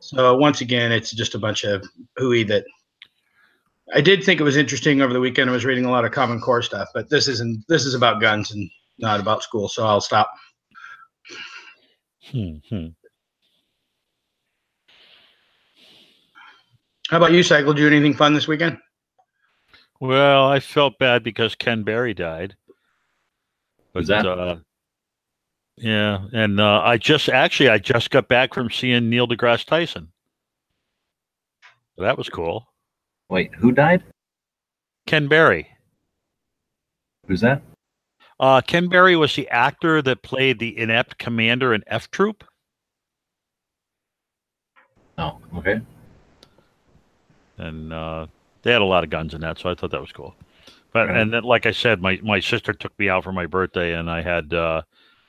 So 0.00 0.36
once 0.36 0.60
again, 0.60 0.92
it's 0.92 1.10
just 1.10 1.34
a 1.34 1.38
bunch 1.38 1.64
of 1.64 1.84
hooey 2.16 2.44
that 2.44 2.64
I 3.94 4.00
did 4.00 4.24
think 4.24 4.40
it 4.40 4.44
was 4.44 4.56
interesting 4.56 5.00
over 5.00 5.12
the 5.12 5.20
weekend. 5.20 5.48
I 5.48 5.52
was 5.52 5.64
reading 5.64 5.84
a 5.84 5.90
lot 5.90 6.04
of 6.04 6.12
Common 6.12 6.40
Core 6.40 6.62
stuff, 6.62 6.88
but 6.92 7.08
this 7.08 7.28
isn't. 7.28 7.64
This 7.68 7.84
is 7.84 7.94
about 7.94 8.20
guns 8.20 8.50
and 8.50 8.68
not 8.98 9.20
about 9.20 9.42
school. 9.42 9.68
So 9.68 9.86
I'll 9.86 10.00
stop. 10.00 10.30
Hmm, 12.30 12.56
hmm. 12.68 12.86
How 17.08 17.18
about 17.18 17.32
you, 17.32 17.44
Cycle? 17.44 17.72
Did 17.72 17.82
you 17.82 17.90
do 17.90 17.96
anything 17.96 18.16
fun 18.16 18.34
this 18.34 18.48
weekend? 18.48 18.78
Well, 20.00 20.46
I 20.48 20.58
felt 20.58 20.98
bad 20.98 21.22
because 21.22 21.54
Ken 21.54 21.84
Berry 21.84 22.14
died. 22.14 22.56
Who's 23.94 24.08
that? 24.08 24.26
Uh, 24.26 24.56
yeah, 25.76 26.26
and 26.32 26.60
uh, 26.60 26.82
I 26.84 26.96
just 26.98 27.28
actually 27.28 27.68
I 27.68 27.78
just 27.78 28.10
got 28.10 28.28
back 28.28 28.54
from 28.54 28.70
seeing 28.70 29.08
Neil 29.10 29.26
deGrasse 29.28 29.64
Tyson. 29.64 30.08
That 31.98 32.18
was 32.18 32.28
cool. 32.28 32.66
Wait, 33.30 33.54
who 33.54 33.72
died? 33.72 34.02
Ken 35.06 35.28
Berry. 35.28 35.68
Who's 37.26 37.40
that? 37.40 37.62
Uh, 38.38 38.60
Ken 38.60 38.88
Berry 38.88 39.16
was 39.16 39.34
the 39.34 39.48
actor 39.48 40.02
that 40.02 40.22
played 40.22 40.58
the 40.58 40.78
inept 40.78 41.18
commander 41.18 41.72
in 41.72 41.82
F 41.86 42.10
Troop. 42.10 42.44
Oh, 45.18 45.38
okay. 45.56 45.80
and 47.58 47.90
uh, 47.92 48.26
they 48.62 48.70
had 48.72 48.82
a 48.82 48.84
lot 48.84 49.02
of 49.02 49.08
guns 49.08 49.32
in 49.32 49.40
that, 49.40 49.58
so 49.58 49.70
I 49.70 49.74
thought 49.74 49.90
that 49.92 50.00
was 50.00 50.12
cool. 50.12 50.34
But 50.92 51.08
Right. 51.08 51.16
and 51.16 51.32
then, 51.32 51.42
like 51.42 51.64
I 51.64 51.70
said, 51.70 52.02
my 52.02 52.20
my 52.22 52.38
sister 52.40 52.74
took 52.74 52.96
me 52.98 53.08
out 53.08 53.24
for 53.24 53.32
my 53.32 53.46
birthday, 53.46 53.94
and 53.94 54.10
I 54.10 54.20
had 54.20 54.52
uh, 54.52 54.82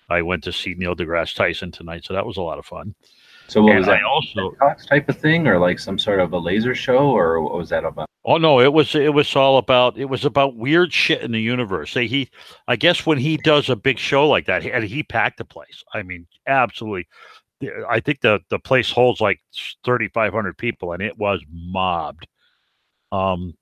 I 0.09 0.21
went 0.21 0.43
to 0.45 0.53
see 0.53 0.73
Neil 0.75 0.95
deGrasse 0.95 1.35
Tyson 1.35 1.71
tonight, 1.71 2.05
so 2.05 2.13
that 2.13 2.25
was 2.25 2.37
a 2.37 2.41
lot 2.41 2.59
of 2.59 2.65
fun. 2.65 2.95
So 3.47 3.61
what 3.61 3.71
and 3.71 3.79
was 3.79 3.87
that? 3.87 3.99
I 3.99 4.03
also 4.03 4.51
Talks 4.51 4.85
type 4.85 5.07
of 5.09 5.17
thing, 5.17 5.47
or 5.47 5.57
like 5.57 5.79
some 5.79 5.97
sort 5.97 6.19
of 6.19 6.33
a 6.33 6.37
laser 6.37 6.75
show, 6.75 7.09
or 7.09 7.41
what 7.41 7.53
was 7.53 7.69
that 7.69 7.85
about? 7.85 8.07
oh 8.27 8.37
no, 8.37 8.59
it 8.59 8.73
was 8.73 8.93
it 8.93 9.13
was 9.13 9.35
all 9.35 9.57
about 9.57 9.97
it 9.97 10.05
was 10.05 10.25
about 10.25 10.55
weird 10.55 10.93
shit 10.93 11.21
in 11.21 11.31
the 11.31 11.41
universe. 11.41 11.93
They, 11.93 12.05
he, 12.05 12.29
I 12.67 12.75
guess, 12.75 13.05
when 13.05 13.17
he 13.17 13.37
does 13.37 13.69
a 13.69 13.75
big 13.75 13.97
show 13.97 14.27
like 14.27 14.45
that, 14.45 14.65
and 14.65 14.83
he 14.83 15.01
packed 15.01 15.37
the 15.37 15.45
place. 15.45 15.83
I 15.93 16.03
mean, 16.03 16.27
absolutely. 16.45 17.07
I 17.89 18.01
think 18.01 18.21
the 18.21 18.39
the 18.49 18.59
place 18.59 18.91
holds 18.91 19.19
like 19.19 19.39
thirty 19.83 20.09
five 20.09 20.33
hundred 20.33 20.57
people, 20.57 20.91
and 20.91 21.01
it 21.01 21.17
was 21.17 21.41
mobbed. 21.49 22.27
Um, 23.11 23.55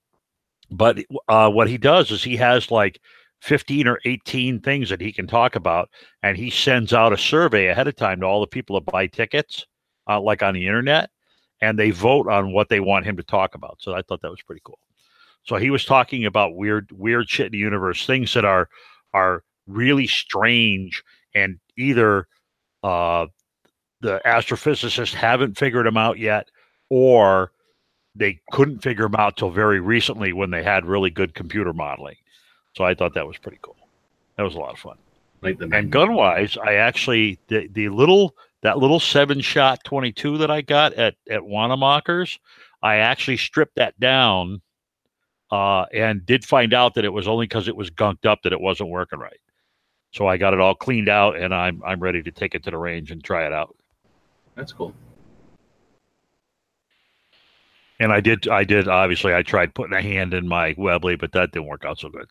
but 0.72 0.98
uh, 1.30 1.50
what 1.50 1.70
he 1.70 1.78
does 1.78 2.12
is 2.12 2.24
he 2.24 2.36
has 2.38 2.72
like 2.72 3.00
15 3.42 3.88
or 3.88 4.00
18 4.06 4.60
things 4.62 4.90
that 4.90 5.02
he 5.02 5.12
can 5.12 5.28
talk 5.28 5.56
about 5.56 5.90
and 6.24 6.38
he 6.38 6.50
sends 6.50 6.94
out 6.94 7.14
a 7.14 7.18
survey 7.18 7.68
ahead 7.68 7.88
of 7.88 7.96
time 7.96 8.20
to 8.20 8.26
all 8.26 8.42
the 8.42 8.48
people 8.48 8.80
that 8.80 8.92
buy 8.92 9.08
tickets 9.08 9.66
uh, 10.10 10.20
like 10.20 10.42
on 10.42 10.54
the 10.54 10.66
internet 10.66 11.10
and 11.62 11.78
they 11.78 11.92
vote 11.92 12.28
on 12.28 12.54
what 12.54 12.70
they 12.70 12.80
want 12.80 13.06
him 13.06 13.18
to 13.18 13.24
talk 13.24 13.56
about 13.56 13.78
so 13.80 13.94
i 13.94 14.02
thought 14.02 14.22
that 14.22 14.32
was 14.32 14.42
pretty 14.42 14.62
cool 14.64 14.80
so 15.44 15.58
he 15.58 15.70
was 15.70 15.86
talking 15.86 16.26
about 16.26 16.56
weird 16.56 16.90
weird 16.92 17.30
shit 17.30 17.48
in 17.48 17.52
the 17.52 17.58
universe 17.58 18.06
things 18.06 18.34
that 18.34 18.46
are 18.46 18.68
are 19.14 19.44
really 19.68 20.08
strange 20.08 21.04
and 21.34 21.60
either 21.78 22.28
uh, 22.84 23.26
the 24.02 24.22
astrophysicists 24.26 25.14
haven't 25.14 25.58
figured 25.58 25.86
them 25.86 25.98
out 25.98 26.20
yet 26.20 26.50
or 26.90 27.52
they 28.16 28.40
couldn't 28.52 28.82
figure 28.82 29.06
them 29.06 29.16
out 29.16 29.38
till 29.38 29.50
very 29.50 29.80
recently 29.80 30.32
when 30.32 30.52
they 30.52 30.64
had 30.64 30.86
really 30.86 31.10
good 31.10 31.34
computer 31.34 31.74
modeling. 31.74 32.16
So 32.76 32.84
I 32.84 32.94
thought 32.94 33.14
that 33.14 33.28
was 33.28 33.38
pretty 33.38 33.60
cool. 33.62 33.78
That 34.38 34.44
was 34.44 34.56
a 34.56 34.60
lot 34.60 34.74
of 34.74 34.80
fun. 34.80 34.98
Like 35.42 35.60
the 35.60 35.70
And 35.72 35.92
gun 35.92 36.14
wise, 36.14 36.58
I 36.58 36.76
actually 36.76 37.40
the 37.48 37.68
the 37.68 37.90
little 37.90 38.36
that 38.62 38.78
little 38.78 39.00
seven 39.00 39.42
shot 39.42 39.84
twenty 39.84 40.12
two 40.12 40.38
that 40.40 40.52
I 40.52 40.62
got 40.62 40.94
at 40.94 41.16
at 41.30 41.46
Wanamaker's, 41.46 42.40
I 42.82 42.98
actually 42.98 43.38
stripped 43.38 43.76
that 43.76 44.00
down, 44.00 44.62
uh, 45.52 45.86
and 45.94 46.26
did 46.26 46.44
find 46.44 46.74
out 46.74 46.96
that 46.96 47.06
it 47.06 47.14
was 47.14 47.28
only 47.28 47.46
because 47.46 47.68
it 47.68 47.76
was 47.76 47.90
gunked 47.92 48.26
up 48.26 48.42
that 48.44 48.54
it 48.54 48.60
wasn't 48.62 48.90
working 48.90 49.20
right. 49.20 49.40
So 50.12 50.28
I 50.28 50.38
got 50.38 50.54
it 50.54 50.60
all 50.60 50.76
cleaned 50.76 51.10
out, 51.10 51.38
and 51.38 51.54
I'm 51.54 51.82
I'm 51.86 52.00
ready 52.00 52.24
to 52.24 52.32
take 52.32 52.56
it 52.56 52.64
to 52.64 52.72
the 52.72 52.78
range 52.78 53.12
and 53.12 53.24
try 53.24 53.46
it 53.46 53.54
out. 53.54 53.76
That's 54.56 54.74
cool. 54.74 54.94
And 58.00 58.12
I 58.12 58.20
did 58.20 58.48
I 58.48 58.64
did 58.64 58.88
obviously 58.88 59.34
I 59.34 59.44
tried 59.44 59.74
putting 59.76 59.96
a 59.96 60.02
hand 60.02 60.34
in 60.34 60.48
my 60.48 60.76
Webley, 60.78 61.16
but 61.16 61.32
that 61.34 61.52
didn't 61.52 61.68
work 61.68 61.86
out 61.86 62.00
so 62.00 62.10
good. 62.10 62.28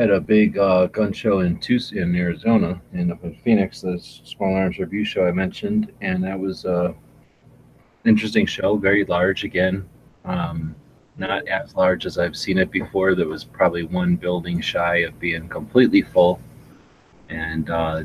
Had 0.00 0.08
a 0.08 0.18
big 0.18 0.56
uh, 0.56 0.86
gun 0.86 1.12
show 1.12 1.40
in 1.40 1.58
Tucson, 1.58 1.98
in 1.98 2.16
Arizona, 2.16 2.80
and 2.94 3.12
up 3.12 3.22
in 3.22 3.34
Phoenix, 3.34 3.82
the 3.82 3.98
Small 3.98 4.54
Arms 4.54 4.78
Review 4.78 5.04
show 5.04 5.26
I 5.26 5.30
mentioned, 5.30 5.92
and 6.00 6.24
that 6.24 6.40
was 6.40 6.64
a 6.64 6.94
interesting 8.06 8.46
show. 8.46 8.78
Very 8.78 9.04
large 9.04 9.44
again, 9.44 9.86
um, 10.24 10.74
not 11.18 11.46
as 11.48 11.74
large 11.74 12.06
as 12.06 12.16
I've 12.16 12.34
seen 12.34 12.56
it 12.56 12.70
before. 12.70 13.14
There 13.14 13.28
was 13.28 13.44
probably 13.44 13.82
one 13.82 14.16
building 14.16 14.62
shy 14.62 15.00
of 15.00 15.20
being 15.20 15.50
completely 15.50 16.00
full, 16.00 16.40
and 17.28 17.68
uh, 17.68 18.04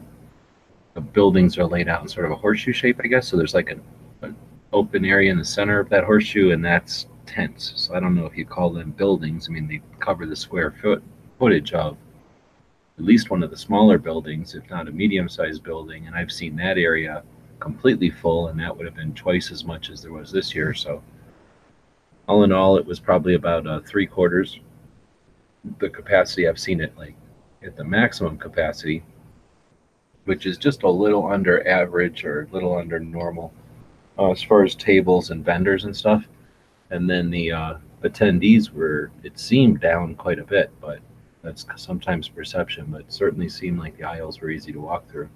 the 0.95 0.99
buildings 0.99 1.57
are 1.57 1.65
laid 1.65 1.87
out 1.87 2.01
in 2.01 2.09
sort 2.09 2.25
of 2.25 2.33
a 2.33 2.35
horseshoe 2.35 2.73
shape, 2.73 2.99
I 3.01 3.07
guess. 3.07 3.25
So 3.25 3.37
there's 3.37 3.53
like 3.53 3.69
an, 3.69 3.81
an 4.21 4.35
open 4.73 5.05
area 5.05 5.31
in 5.31 5.37
the 5.37 5.45
center 5.45 5.79
of 5.79 5.87
that 5.91 6.03
horseshoe, 6.03 6.51
and 6.51 6.65
that's 6.65 7.07
tents. 7.25 7.71
So 7.77 7.95
I 7.95 8.01
don't 8.01 8.15
know 8.15 8.25
if 8.25 8.35
you 8.35 8.45
call 8.45 8.69
them 8.71 8.91
buildings. 8.91 9.47
I 9.47 9.53
mean, 9.53 9.69
they 9.69 9.81
cover 10.01 10.25
the 10.25 10.35
square 10.35 10.71
foot 10.71 11.01
footage 11.39 11.73
of 11.73 11.97
at 12.97 13.03
least 13.03 13.29
one 13.29 13.43
of 13.43 13.51
the 13.51 13.57
smaller 13.57 13.97
buildings, 13.97 14.55
if 14.55 14.69
not 14.69 14.87
a 14.87 14.91
medium-sized 14.91 15.63
building, 15.63 16.07
and 16.07 16.15
I've 16.15 16.31
seen 16.31 16.55
that 16.57 16.77
area 16.77 17.23
completely 17.59 18.09
full, 18.09 18.47
and 18.47 18.59
that 18.59 18.75
would 18.75 18.85
have 18.85 18.95
been 18.95 19.13
twice 19.13 19.51
as 19.51 19.65
much 19.65 19.89
as 19.89 20.01
there 20.01 20.13
was 20.13 20.31
this 20.31 20.55
year. 20.55 20.73
So, 20.73 21.03
all 22.27 22.43
in 22.43 22.51
all, 22.51 22.77
it 22.77 22.85
was 22.85 22.99
probably 22.99 23.35
about 23.35 23.67
uh, 23.67 23.81
three 23.81 24.07
quarters 24.07 24.59
the 25.79 25.89
capacity 25.89 26.47
I've 26.47 26.59
seen 26.59 26.81
it 26.81 26.95
like 26.97 27.15
at 27.63 27.75
the 27.75 27.83
maximum 27.83 28.37
capacity, 28.37 29.03
which 30.25 30.45
is 30.45 30.57
just 30.57 30.83
a 30.83 30.89
little 30.89 31.25
under 31.25 31.67
average 31.67 32.23
or 32.23 32.43
a 32.43 32.53
little 32.53 32.77
under 32.77 32.99
normal 32.99 33.53
uh, 34.17 34.31
as 34.31 34.43
far 34.43 34.63
as 34.63 34.75
tables 34.75 35.31
and 35.31 35.43
vendors 35.43 35.85
and 35.85 35.95
stuff. 35.95 36.25
And 36.91 37.09
then 37.09 37.29
the 37.31 37.51
uh, 37.51 37.73
attendees 38.03 38.69
were, 38.71 39.11
it 39.23 39.39
seemed 39.39 39.81
down 39.81 40.15
quite 40.15 40.39
a 40.39 40.43
bit, 40.43 40.71
but 40.79 40.99
that's 41.45 41.65
sometimes 41.77 42.27
perception, 42.27 42.87
but 42.89 43.11
certainly 43.11 43.47
seemed 43.47 43.79
like 43.79 43.97
the 43.97 44.03
aisles 44.03 44.41
were 44.41 44.49
easy 44.49 44.73
to 44.73 44.79
walk 44.79 45.09
through. 45.09 45.29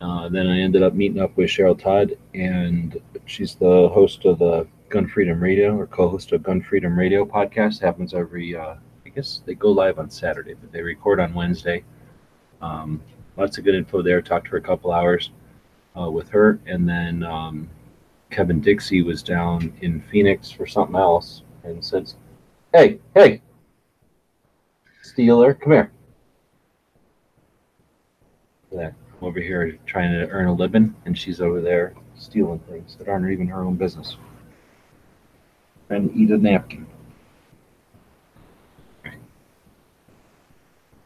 Uh, 0.00 0.28
then 0.28 0.48
I 0.48 0.58
ended 0.58 0.82
up 0.82 0.94
meeting 0.94 1.20
up 1.20 1.36
with 1.36 1.48
Cheryl 1.48 1.78
Todd, 1.78 2.18
and 2.34 3.00
she's 3.26 3.54
the 3.54 3.88
host 3.88 4.24
of 4.24 4.40
the 4.40 4.66
Gun 4.88 5.06
Freedom 5.06 5.40
Radio 5.40 5.76
or 5.76 5.86
co-host 5.86 6.32
of 6.32 6.42
Gun 6.42 6.60
Freedom 6.60 6.98
Radio 6.98 7.24
podcast. 7.24 7.80
happens 7.80 8.12
every, 8.12 8.56
uh, 8.56 8.74
I 9.06 9.08
guess 9.10 9.42
they 9.46 9.54
go 9.54 9.70
live 9.70 10.00
on 10.00 10.10
Saturday, 10.10 10.54
but 10.54 10.72
they 10.72 10.82
record 10.82 11.20
on 11.20 11.34
Wednesday. 11.34 11.84
Um, 12.60 13.00
lots 13.36 13.58
of 13.58 13.64
good 13.64 13.76
info 13.76 14.02
there. 14.02 14.20
Talked 14.20 14.46
to 14.46 14.50
her 14.52 14.58
a 14.58 14.62
couple 14.62 14.90
hours 14.90 15.30
uh, 15.98 16.10
with 16.10 16.28
her, 16.30 16.58
and 16.66 16.88
then 16.88 17.22
um, 17.22 17.70
Kevin 18.30 18.60
Dixie 18.60 19.02
was 19.02 19.22
down 19.22 19.72
in 19.82 20.00
Phoenix 20.00 20.50
for 20.50 20.66
something 20.66 20.96
else, 20.96 21.42
and 21.62 21.84
says, 21.84 22.16
"Hey, 22.72 22.98
hey, 23.14 23.40
Steeler, 25.12 25.58
come 25.58 25.72
here." 25.72 25.90
There, 28.70 28.94
I'm 29.20 29.26
over 29.26 29.40
here 29.40 29.78
trying 29.86 30.12
to 30.12 30.28
earn 30.30 30.46
a 30.46 30.52
living, 30.52 30.94
and 31.04 31.18
she's 31.18 31.40
over 31.40 31.60
there 31.60 31.94
stealing 32.16 32.60
things 32.60 32.96
that 32.96 33.08
aren't 33.08 33.30
even 33.30 33.46
her 33.48 33.62
own 33.62 33.74
business. 33.74 34.16
And 35.90 36.10
eat 36.16 36.30
a 36.30 36.38
napkin. 36.38 36.86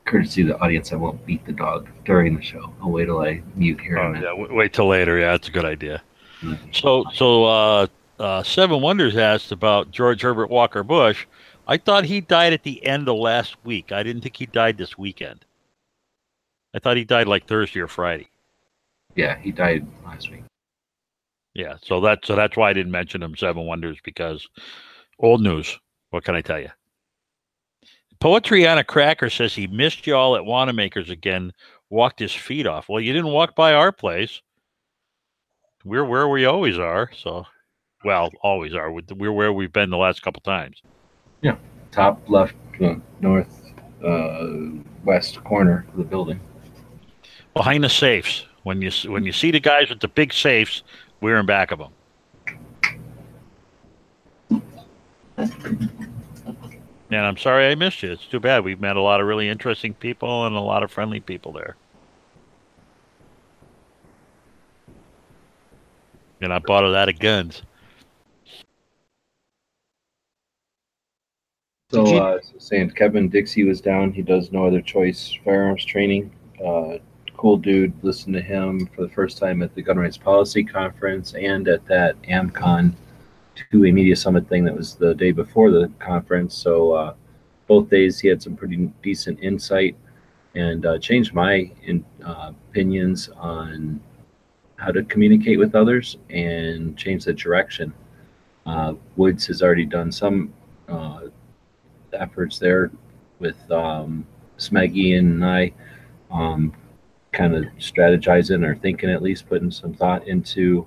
Courtesy 0.04 0.42
of 0.42 0.48
the 0.48 0.58
audience, 0.60 0.92
I 0.92 0.96
won't 0.96 1.26
beat 1.26 1.44
the 1.44 1.52
dog 1.52 1.88
during 2.04 2.36
the 2.36 2.42
show. 2.42 2.72
I'll 2.80 2.92
wait 2.92 3.06
till 3.06 3.18
I 3.18 3.42
mute 3.56 3.80
here. 3.80 3.98
Oh, 3.98 4.14
yeah, 4.14 4.54
wait 4.54 4.72
till 4.72 4.86
later. 4.86 5.18
Yeah, 5.18 5.32
that's 5.32 5.48
a 5.48 5.50
good 5.50 5.64
idea. 5.64 6.00
Mhm. 6.42 6.72
So, 6.72 7.04
so 7.12 7.44
uh, 7.44 7.86
uh, 8.18 8.42
Seven 8.42 8.80
Wonders 8.80 9.16
asked 9.16 9.52
about 9.52 9.90
George 9.90 10.22
Herbert 10.22 10.50
Walker 10.50 10.82
Bush. 10.82 11.26
I 11.68 11.76
thought 11.76 12.04
he 12.04 12.20
died 12.20 12.52
at 12.52 12.62
the 12.62 12.84
end 12.84 13.08
of 13.08 13.16
last 13.16 13.56
week. 13.64 13.92
I 13.92 14.02
didn't 14.02 14.22
think 14.22 14.36
he 14.36 14.46
died 14.46 14.78
this 14.78 14.96
weekend. 14.96 15.44
I 16.74 16.78
thought 16.78 16.96
he 16.96 17.04
died 17.04 17.26
like 17.26 17.46
Thursday 17.46 17.80
or 17.80 17.88
Friday. 17.88 18.28
Yeah, 19.14 19.38
he 19.38 19.50
died 19.50 19.86
last 20.04 20.30
week. 20.30 20.42
Yeah, 21.54 21.76
so 21.82 22.00
that 22.02 22.24
so 22.24 22.36
that's 22.36 22.56
why 22.56 22.68
I 22.70 22.74
didn't 22.74 22.92
mention 22.92 23.22
him. 23.22 23.34
Seven 23.34 23.64
Wonders 23.64 23.98
because 24.04 24.46
old 25.18 25.40
news. 25.40 25.78
What 26.10 26.24
can 26.24 26.34
I 26.34 26.42
tell 26.42 26.60
you? 26.60 26.68
Poetry 28.20 28.66
on 28.66 28.78
a 28.78 28.84
Cracker 28.84 29.30
says 29.30 29.54
he 29.54 29.66
missed 29.66 30.06
y'all 30.06 30.36
at 30.36 30.44
Wanamaker's 30.44 31.10
again. 31.10 31.52
walked 31.90 32.18
his 32.18 32.32
feet 32.34 32.66
off. 32.66 32.88
Well, 32.88 33.00
you 33.00 33.12
didn't 33.12 33.32
walk 33.32 33.54
by 33.54 33.72
our 33.74 33.92
place. 33.92 34.40
We're 35.84 36.04
where 36.04 36.28
we 36.28 36.44
always 36.46 36.78
are. 36.78 37.10
So, 37.16 37.46
well, 38.06 38.30
always 38.40 38.72
are. 38.72 38.92
We're 38.92 39.32
where 39.32 39.52
we've 39.52 39.72
been 39.72 39.90
the 39.90 39.96
last 39.96 40.22
couple 40.22 40.40
times. 40.40 40.80
Yeah, 41.42 41.56
top 41.90 42.22
left, 42.28 42.54
uh, 42.80 42.94
north, 43.20 43.64
uh, 44.02 44.46
west 45.04 45.42
corner 45.42 45.84
of 45.88 45.96
the 45.96 46.04
building. 46.04 46.38
Behind 47.52 47.82
the 47.82 47.88
safes. 47.88 48.46
When 48.62 48.80
you 48.80 48.92
when 49.10 49.24
you 49.24 49.32
see 49.32 49.50
the 49.50 49.58
guys 49.58 49.90
with 49.90 49.98
the 49.98 50.08
big 50.08 50.32
safes, 50.32 50.84
we're 51.20 51.36
in 51.36 51.46
back 51.46 51.72
of 51.72 51.80
them. 51.80 51.92
And 57.10 57.20
I'm 57.26 57.36
sorry 57.36 57.66
I 57.66 57.74
missed 57.74 58.04
you. 58.04 58.12
It's 58.12 58.26
too 58.26 58.38
bad. 58.40 58.64
We've 58.64 58.80
met 58.80 58.96
a 58.96 59.02
lot 59.02 59.20
of 59.20 59.26
really 59.26 59.48
interesting 59.48 59.94
people 59.94 60.46
and 60.46 60.54
a 60.54 60.60
lot 60.60 60.84
of 60.84 60.92
friendly 60.92 61.18
people 61.18 61.52
there. 61.52 61.74
And 66.40 66.52
I 66.52 66.60
bought 66.60 66.84
a 66.84 66.88
lot 66.88 67.08
of 67.08 67.18
guns. 67.18 67.62
So, 71.90 72.06
you- 72.06 72.18
uh, 72.18 72.40
so 72.42 72.54
saying 72.58 72.90
Kevin 72.90 73.28
Dixie 73.28 73.64
was 73.64 73.80
down. 73.80 74.12
He 74.12 74.22
does 74.22 74.50
no 74.52 74.66
other 74.66 74.80
choice 74.80 75.32
firearms 75.44 75.84
training. 75.84 76.30
Uh, 76.64 76.98
cool 77.36 77.56
dude. 77.56 77.92
Listened 78.02 78.34
to 78.34 78.40
him 78.42 78.86
for 78.94 79.02
the 79.02 79.08
first 79.08 79.38
time 79.38 79.62
at 79.62 79.74
the 79.74 79.82
Gun 79.82 79.98
Rights 79.98 80.16
Policy 80.16 80.64
Conference 80.64 81.34
and 81.34 81.68
at 81.68 81.84
that 81.86 82.20
AmCon 82.22 82.94
to 83.56 83.74
a 83.86 83.92
media 83.92 84.16
summit 84.16 84.48
thing 84.48 84.64
that 84.64 84.76
was 84.76 84.94
the 84.96 85.14
day 85.14 85.32
before 85.32 85.70
the 85.70 85.90
conference. 85.98 86.54
So 86.54 86.92
uh, 86.92 87.14
both 87.66 87.88
days 87.88 88.18
he 88.18 88.28
had 88.28 88.42
some 88.42 88.56
pretty 88.56 88.90
decent 89.02 89.38
insight 89.40 89.96
and 90.54 90.84
uh, 90.86 90.98
changed 90.98 91.34
my 91.34 91.70
in, 91.84 92.04
uh, 92.24 92.52
opinions 92.70 93.28
on 93.36 94.00
how 94.76 94.90
to 94.92 95.02
communicate 95.04 95.58
with 95.58 95.74
others 95.74 96.18
and 96.30 96.96
change 96.96 97.24
the 97.24 97.32
direction. 97.32 97.92
Uh, 98.66 98.94
Woods 99.16 99.46
has 99.46 99.62
already 99.62 99.86
done 99.86 100.10
some 100.12 100.52
uh, 100.88 101.20
efforts 102.12 102.58
there 102.58 102.90
with 103.38 103.70
um, 103.70 104.26
Smeggy 104.58 105.18
and 105.18 105.44
I 105.44 105.72
um, 106.30 106.72
kind 107.32 107.54
of 107.54 107.64
strategizing 107.78 108.66
or 108.66 108.74
thinking 108.76 109.10
at 109.10 109.22
least 109.22 109.48
putting 109.48 109.70
some 109.70 109.94
thought 109.94 110.26
into 110.26 110.86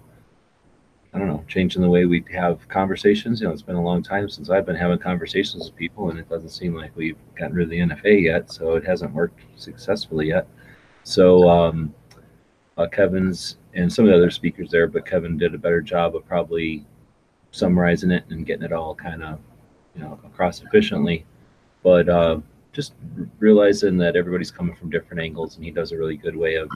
I 1.14 1.18
don't 1.18 1.28
know 1.28 1.44
changing 1.48 1.82
the 1.82 1.90
way 1.90 2.06
we 2.06 2.24
have 2.32 2.68
conversations. 2.68 3.42
You 3.42 3.48
know, 3.48 3.54
it's 3.54 3.64
been 3.64 3.76
a 3.76 3.82
long 3.82 4.04
time 4.04 4.30
since 4.30 4.50
I've 4.50 4.66
been 4.66 4.76
having 4.76 5.00
conversations 5.00 5.66
with 5.66 5.76
people, 5.76 6.12
and 6.12 6.20
it 6.20 6.30
doesn't 6.30 6.50
seem 6.50 6.76
like 6.76 6.96
we've 6.96 7.18
gotten 7.36 7.56
rid 7.56 7.64
of 7.64 7.70
the 7.72 7.80
NFA 7.80 8.24
yet, 8.24 8.52
so 8.52 8.76
it 8.76 8.86
hasn't 8.86 9.14
worked 9.14 9.42
successfully 9.56 10.28
yet. 10.28 10.48
So 11.04 11.50
um, 11.50 11.96
uh, 12.78 12.88
Kevin's 12.88 13.58
and 13.74 13.92
some 13.92 14.06
of 14.06 14.12
the 14.12 14.18
other 14.18 14.30
speakers 14.30 14.70
there, 14.70 14.88
but 14.88 15.06
Kevin 15.06 15.38
did 15.38 15.56
a 15.56 15.58
better 15.58 15.82
job 15.82 16.16
of 16.16 16.28
probably 16.28 16.86
summarizing 17.52 18.12
it 18.12 18.26
and 18.30 18.46
getting 18.46 18.64
it 18.64 18.72
all 18.72 18.94
kind 18.94 19.24
of 19.24 19.40
you 20.00 20.06
know 20.06 20.20
across 20.26 20.62
efficiently 20.62 21.26
but 21.84 22.10
uh, 22.10 22.40
just 22.74 22.94
realizing 23.40 23.98
that 23.98 24.16
everybody's 24.16 24.52
coming 24.52 24.76
from 24.76 24.90
different 24.90 25.22
angles 25.22 25.56
and 25.56 25.66
he 25.66 25.72
does 25.72 25.92
a 25.92 25.98
really 25.98 26.18
good 26.18 26.36
way 26.36 26.56
of 26.56 26.70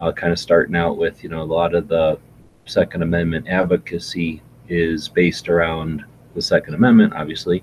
uh, 0.00 0.12
kind 0.12 0.32
of 0.32 0.38
starting 0.38 0.76
out 0.76 0.96
with 0.96 1.22
you 1.22 1.28
know 1.28 1.42
a 1.42 1.52
lot 1.58 1.74
of 1.74 1.88
the 1.88 2.18
second 2.64 3.02
amendment 3.02 3.46
advocacy 3.48 4.42
is 4.68 5.08
based 5.08 5.48
around 5.48 6.04
the 6.34 6.42
second 6.42 6.74
amendment 6.74 7.12
obviously 7.14 7.62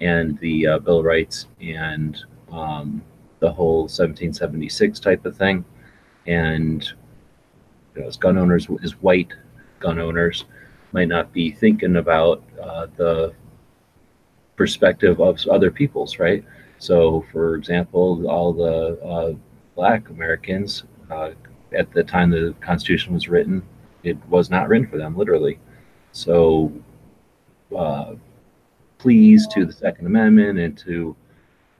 and 0.00 0.38
the 0.38 0.66
uh, 0.66 0.78
bill 0.78 0.98
of 0.98 1.04
rights 1.04 1.46
and 1.60 2.24
um, 2.52 3.02
the 3.40 3.50
whole 3.50 3.82
1776 3.82 5.00
type 5.00 5.24
of 5.24 5.36
thing. 5.36 5.64
And 6.26 6.84
you 7.94 8.02
know, 8.02 8.08
as 8.08 8.16
gun 8.16 8.38
owners 8.38 8.68
as 8.82 8.92
white 9.02 9.32
gun 9.78 9.98
owners 9.98 10.44
might 10.92 11.08
not 11.08 11.32
be 11.32 11.50
thinking 11.50 11.96
about 11.96 12.42
uh, 12.62 12.86
the 12.96 13.32
perspective 14.56 15.20
of 15.20 15.46
other 15.48 15.70
peoples, 15.70 16.18
right? 16.18 16.44
So, 16.78 17.24
for 17.32 17.54
example, 17.54 18.28
all 18.28 18.52
the 18.52 19.00
uh, 19.02 19.34
black 19.74 20.08
Americans 20.10 20.84
uh, 21.10 21.30
at 21.74 21.92
the 21.92 22.02
time 22.02 22.30
the 22.30 22.54
Constitution 22.60 23.14
was 23.14 23.28
written, 23.28 23.62
it 24.02 24.16
was 24.28 24.50
not 24.50 24.68
written 24.68 24.88
for 24.88 24.98
them, 24.98 25.16
literally. 25.16 25.58
So, 26.12 26.72
uh, 27.76 28.14
pleas 28.98 29.46
to 29.48 29.66
the 29.66 29.72
Second 29.72 30.06
Amendment 30.06 30.58
and 30.58 30.78
to 30.78 31.16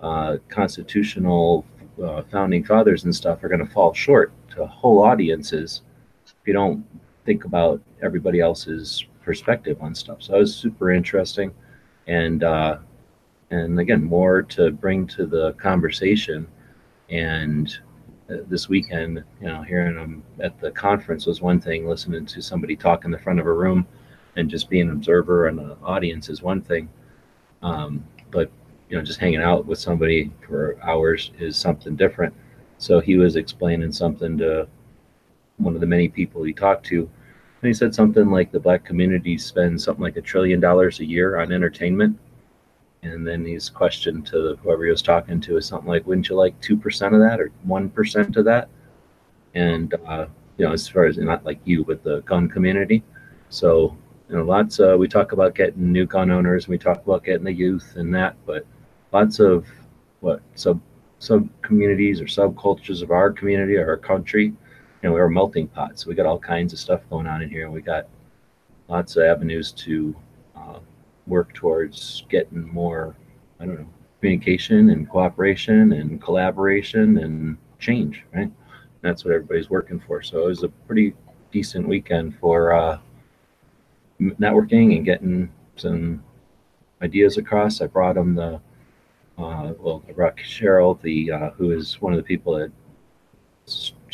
uh, 0.01 0.37
constitutional 0.49 1.65
uh, 2.03 2.23
founding 2.31 2.63
fathers 2.65 3.05
and 3.05 3.15
stuff 3.15 3.43
are 3.43 3.49
going 3.49 3.65
to 3.67 3.73
fall 3.73 3.95
short 3.95 4.33
to 4.51 4.67
whole 4.67 5.03
audiences 5.03 5.83
if 6.27 6.35
you 6.45 6.53
don't 6.53 6.85
think 7.25 7.45
about 7.45 7.81
everybody 8.03 8.41
else's 8.41 9.07
perspective 9.23 9.79
on 9.81 9.95
stuff. 9.95 10.23
So, 10.23 10.37
it 10.37 10.39
was 10.41 10.55
super 10.55 10.91
interesting 10.91 11.53
and 12.07 12.45
uh, 12.45 12.79
and 13.51 13.79
again 13.79 14.05
more 14.05 14.43
to 14.43 14.71
bring 14.71 15.07
to 15.09 15.27
the 15.27 15.53
conversation. 15.55 16.47
And 17.09 17.77
uh, 18.31 18.39
this 18.49 18.69
weekend 18.69 19.23
you 19.41 19.47
know 19.47 19.63
hearing 19.63 19.95
them 19.95 20.23
at 20.41 20.59
the 20.61 20.71
conference 20.71 21.27
was 21.27 21.41
one 21.41 21.61
thing 21.61 21.87
listening 21.89 22.27
to 22.27 22.43
somebody 22.43 22.77
talk 22.77 23.05
in 23.05 23.11
the 23.11 23.19
front 23.19 23.39
of 23.39 23.47
a 23.47 23.53
room 23.53 23.87
and 24.37 24.51
just 24.51 24.69
being 24.69 24.89
an 24.89 24.97
observer 24.97 25.47
and 25.47 25.59
an 25.61 25.77
audience 25.83 26.29
is 26.29 26.43
one 26.43 26.61
thing. 26.61 26.89
Um, 27.63 28.05
but 28.31 28.51
you 28.89 28.97
know 28.97 29.03
just 29.03 29.21
hanging 29.21 29.43
out 29.43 29.67
with 29.67 29.79
somebody 29.79 30.33
for 30.47 30.79
hours 30.83 31.31
is 31.39 31.57
something 31.57 31.97
different. 31.97 32.35
So 32.79 33.01
he 33.01 33.17
was 33.17 33.37
explaining 33.37 33.93
something 33.93 34.37
to 34.39 34.69
one 35.57 35.75
of 35.75 35.81
the 35.81 35.87
many 35.87 36.09
people 36.09 36.43
he 36.43 36.53
talked 36.53 36.85
to 36.87 37.09
and 37.63 37.69
he 37.69 37.75
said 37.75 37.95
something 37.95 38.31
like 38.31 38.53
the 38.53 38.61
black 38.61 38.85
community 38.85 39.39
spends 39.39 39.85
something 39.85 40.03
like 40.03 40.17
a 40.17 40.23
trillion 40.23 40.61
dollars 40.61 41.01
a 41.01 41.05
year 41.05 41.39
on 41.39 41.53
entertainment. 41.53 42.19
And 43.03 43.27
then 43.27 43.45
his 43.45 43.71
question 43.71 44.23
to 44.25 44.57
whoever 44.63 44.85
he 44.85 44.91
was 44.91 45.03
talking 45.03 45.41
to 45.43 45.57
is 45.57 45.67
something 45.67 45.89
like, 45.89 46.07
wouldn't 46.07 46.29
you 46.29 46.37
like 46.37 46.61
2% 46.61 47.15
of 47.15 47.21
that 47.21 47.41
or 47.41 47.51
1% 47.67 48.37
of 48.37 48.45
that? 48.45 48.69
And, 49.55 49.95
uh, 50.07 50.27
you 50.59 50.67
know, 50.67 50.73
as 50.73 50.89
far 50.89 51.07
as 51.07 51.17
not 51.17 51.45
like 51.45 51.61
you, 51.65 51.85
but 51.85 52.03
the 52.03 52.21
gun 52.23 52.49
community. 52.49 53.03
So, 53.49 53.97
you 54.29 54.37
know, 54.37 54.45
lots, 54.45 54.79
we 54.79 55.09
talk 55.09 55.33
about 55.33 55.55
getting 55.55 55.93
new 55.93 56.05
gun 56.05 56.31
owners 56.31 56.65
and 56.65 56.73
we 56.73 56.79
talk 56.79 57.05
about 57.05 57.25
getting 57.25 57.45
the 57.45 57.53
youth 57.53 57.95
and 57.97 58.15
that, 58.15 58.37
but 58.45 58.67
lots 59.13 59.39
of 59.39 59.67
what 60.21 60.43
sub 60.55 60.81
sub 61.19 61.49
communities 61.63 62.21
or 62.21 62.27
subcultures 62.27 63.03
of 63.03 63.11
our 63.11 63.33
community 63.33 63.77
or 63.77 63.89
our 63.89 63.97
country 63.97 64.53
you 65.07 65.11
know, 65.11 65.15
we're 65.15 65.27
a 65.27 65.31
melting 65.31 65.69
pot. 65.69 66.01
So 66.01 66.09
we 66.09 66.17
got 66.17 66.27
all 66.27 66.37
kinds 66.37 66.73
of 66.73 66.81
stuff 66.81 67.01
going 67.09 67.29
on 67.29 67.41
in 67.41 67.49
here. 67.49 67.71
We 67.71 67.81
got 67.81 68.09
lots 68.89 69.15
of 69.15 69.23
avenues 69.23 69.71
to 69.71 70.17
uh, 70.57 70.81
work 71.29 71.55
towards 71.55 72.25
getting 72.29 72.67
more, 72.75 73.15
I 73.61 73.67
don't 73.67 73.79
know, 73.79 73.87
communication 74.19 74.91
and 74.91 75.09
cooperation 75.09 75.93
and 75.93 76.21
collaboration 76.21 77.19
and 77.19 77.57
change, 77.79 78.25
right? 78.35 78.51
That's 79.03 79.25
what 79.25 79.33
everybody's 79.33 79.71
working 79.71 80.01
for. 80.01 80.25
So 80.25 80.43
it 80.43 80.47
was 80.47 80.65
a 80.65 80.69
pretty 80.89 81.15
decent 81.53 81.87
weekend 81.87 82.37
for 82.41 82.73
uh, 82.73 82.99
networking 84.21 84.97
and 84.97 85.05
getting 85.05 85.53
some 85.77 86.21
ideas 87.01 87.37
across. 87.37 87.81
I 87.81 87.87
brought 87.87 88.17
him 88.17 88.35
the, 88.35 88.61
uh, 89.39 89.73
well, 89.79 90.03
I 90.09 90.13
brought 90.13 90.37
Cheryl, 90.37 91.01
the 91.01 91.31
uh, 91.31 91.51
who 91.51 91.71
is 91.71 92.03
one 92.03 92.13
of 92.13 92.17
the 92.17 92.25
people 92.25 92.55
that 92.57 92.73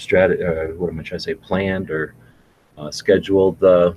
strat 0.06 0.30
uh, 0.32 0.74
what 0.74 0.90
am 0.90 0.98
I 0.98 1.02
trying 1.02 1.18
to 1.18 1.24
say 1.24 1.34
planned 1.34 1.90
or 1.90 2.14
uh, 2.78 2.90
scheduled 2.90 3.58
the 3.58 3.96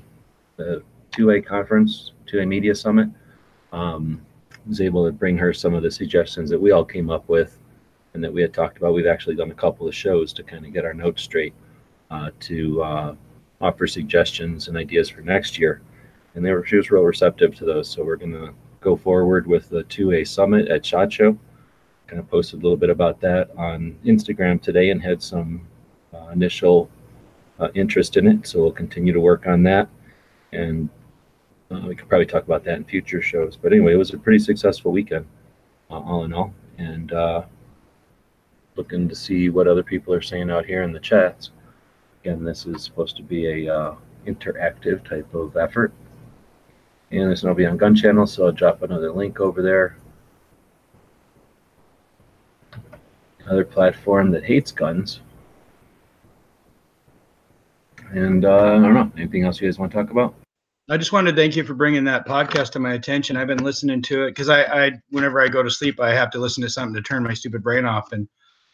the 0.57 0.83
two 1.11 1.31
A 1.31 1.41
conference, 1.41 2.11
two 2.25 2.39
A 2.39 2.45
media 2.45 2.75
summit. 2.75 3.09
Um, 3.71 4.25
was 4.67 4.81
able 4.81 5.05
to 5.05 5.11
bring 5.11 5.37
her 5.37 5.53
some 5.53 5.73
of 5.73 5.83
the 5.83 5.91
suggestions 5.91 6.49
that 6.49 6.59
we 6.59 6.71
all 6.71 6.85
came 6.85 7.09
up 7.09 7.27
with 7.29 7.59
and 8.13 8.23
that 8.23 8.33
we 8.33 8.41
had 8.41 8.53
talked 8.53 8.77
about. 8.77 8.93
We've 8.93 9.05
actually 9.05 9.35
done 9.35 9.51
a 9.51 9.55
couple 9.55 9.87
of 9.87 9.93
shows 9.93 10.33
to 10.33 10.43
kind 10.43 10.65
of 10.65 10.73
get 10.73 10.85
our 10.85 10.93
notes 10.93 11.21
straight 11.21 11.53
uh, 12.09 12.31
to 12.41 12.81
uh, 12.81 13.15
offer 13.61 13.87
suggestions 13.87 14.67
and 14.67 14.77
ideas 14.77 15.09
for 15.09 15.21
next 15.21 15.59
year. 15.59 15.81
And 16.33 16.43
they 16.43 16.51
were 16.51 16.65
she 16.65 16.77
was 16.77 16.91
real 16.91 17.03
receptive 17.03 17.55
to 17.55 17.65
those. 17.65 17.89
So 17.89 18.03
we're 18.03 18.15
gonna 18.15 18.53
go 18.81 18.95
forward 18.95 19.47
with 19.47 19.69
the 19.69 19.83
two 19.83 20.13
A 20.13 20.23
summit 20.23 20.67
at 20.69 20.85
Shot 20.85 21.11
Show. 21.11 21.37
Kind 22.07 22.19
of 22.19 22.29
posted 22.29 22.59
a 22.59 22.63
little 22.63 22.77
bit 22.77 22.89
about 22.89 23.19
that 23.21 23.49
on 23.57 23.97
Instagram 24.05 24.61
today 24.61 24.91
and 24.91 25.01
had 25.01 25.21
some 25.21 25.67
uh, 26.15 26.29
initial 26.29 26.89
uh, 27.59 27.69
interest 27.73 28.17
in 28.17 28.27
it. 28.27 28.47
So 28.47 28.61
we'll 28.61 28.71
continue 28.71 29.13
to 29.13 29.19
work 29.19 29.47
on 29.47 29.63
that, 29.63 29.87
and 30.51 30.89
uh, 31.71 31.81
we 31.87 31.95
could 31.95 32.09
probably 32.09 32.25
talk 32.25 32.43
about 32.43 32.63
that 32.65 32.77
in 32.77 32.85
future 32.85 33.21
shows. 33.21 33.55
But 33.55 33.73
anyway, 33.73 33.93
it 33.93 33.97
was 33.97 34.13
a 34.13 34.17
pretty 34.17 34.39
successful 34.39 34.91
weekend, 34.91 35.25
uh, 35.89 35.99
all 35.99 36.23
in 36.23 36.33
all, 36.33 36.53
and 36.77 37.11
uh, 37.13 37.43
looking 38.75 39.07
to 39.09 39.15
see 39.15 39.49
what 39.49 39.67
other 39.67 39.83
people 39.83 40.13
are 40.13 40.21
saying 40.21 40.49
out 40.49 40.65
here 40.65 40.83
in 40.83 40.91
the 40.91 40.99
chats. 40.99 41.51
Again, 42.21 42.43
this 42.43 42.65
is 42.65 42.83
supposed 42.83 43.15
to 43.17 43.23
be 43.23 43.67
a 43.67 43.95
interactive 44.25 45.07
type 45.07 45.31
of 45.33 45.55
effort, 45.55 45.93
and 47.11 47.29
will 47.43 47.53
be 47.53 47.65
on 47.65 47.77
Gun 47.77 47.95
Channel, 47.95 48.25
so 48.25 48.47
I'll 48.47 48.51
drop 48.51 48.81
another 48.81 49.11
link 49.11 49.39
over 49.39 49.61
there. 49.61 49.97
Another 53.45 53.63
platform 53.63 54.31
that 54.31 54.43
hates 54.43 54.71
guns 54.71 55.19
And 58.11 58.45
uh, 58.45 58.65
I 58.65 58.69
don't 58.73 58.93
know. 58.93 59.11
Anything 59.17 59.43
else 59.43 59.59
you 59.59 59.67
guys 59.67 59.79
want 59.79 59.91
to 59.91 59.97
talk 59.97 60.11
about? 60.11 60.35
I 60.89 60.97
just 60.97 61.11
wanted 61.11 61.31
to 61.31 61.37
thank 61.37 61.55
you 61.55 61.63
for 61.63 61.73
bringing 61.73 62.03
that 62.03 62.27
podcast 62.27 62.71
to 62.73 62.79
my 62.79 62.93
attention. 62.93 63.37
I've 63.37 63.47
been 63.47 63.63
listening 63.63 64.03
to 64.03 64.25
it 64.25 64.31
because 64.31 64.49
I, 64.49 64.63
I, 64.63 64.91
whenever 65.09 65.41
I 65.41 65.47
go 65.47 65.63
to 65.63 65.71
sleep, 65.71 65.99
I 65.99 66.13
have 66.13 66.29
to 66.31 66.37
listen 66.37 66.61
to 66.63 66.69
something 66.69 66.93
to 66.93 67.01
turn 67.01 67.23
my 67.23 67.33
stupid 67.33 67.63
brain 67.63 67.85
off. 67.85 68.11
And 68.11 68.27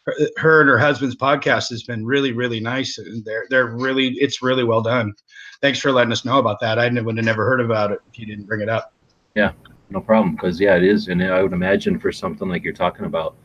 her, 0.03 0.13
her 0.35 0.61
and 0.61 0.69
her 0.69 0.77
husband's 0.77 1.15
podcast 1.15 1.69
has 1.69 1.83
been 1.83 2.05
really, 2.05 2.33
really 2.33 2.59
nice. 2.59 2.99
They're, 3.23 3.45
they're 3.49 3.67
really, 3.67 4.09
it's 4.19 4.41
really 4.41 4.65
well 4.65 4.81
done. 4.81 5.13
Thanks 5.61 5.79
for 5.79 5.91
letting 5.93 6.11
us 6.11 6.25
know 6.25 6.37
about 6.37 6.59
that. 6.59 6.77
I 6.77 6.89
would 6.89 7.17
have 7.17 7.25
never 7.25 7.45
heard 7.45 7.61
about 7.61 7.91
it 7.91 7.99
if 8.11 8.19
you 8.19 8.25
didn't 8.25 8.45
bring 8.45 8.61
it 8.61 8.67
up. 8.67 8.93
Yeah, 9.35 9.53
no 9.89 10.01
problem. 10.01 10.35
Because 10.35 10.59
yeah, 10.59 10.75
it 10.75 10.83
is, 10.83 11.07
and 11.07 11.23
I 11.23 11.41
would 11.41 11.53
imagine 11.53 11.97
for 11.97 12.11
something 12.11 12.49
like 12.49 12.63
you're 12.63 12.73
talking 12.73 13.05
about, 13.05 13.35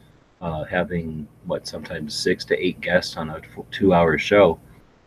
uh, 0.41 0.65
having 0.65 1.29
what 1.45 1.69
sometimes 1.69 2.15
six 2.15 2.45
to 2.47 2.59
eight 2.59 2.81
guests 2.81 3.17
on 3.17 3.31
a 3.31 3.41
two-hour 3.71 4.19
show 4.19 4.59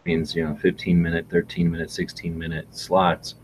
you 0.09 0.43
know 0.43 0.55
15 0.55 1.01
minute, 1.01 1.27
13 1.29 1.71
minute, 1.71 1.91
16 1.91 2.37
minute 2.37 2.67
slots 2.75 3.35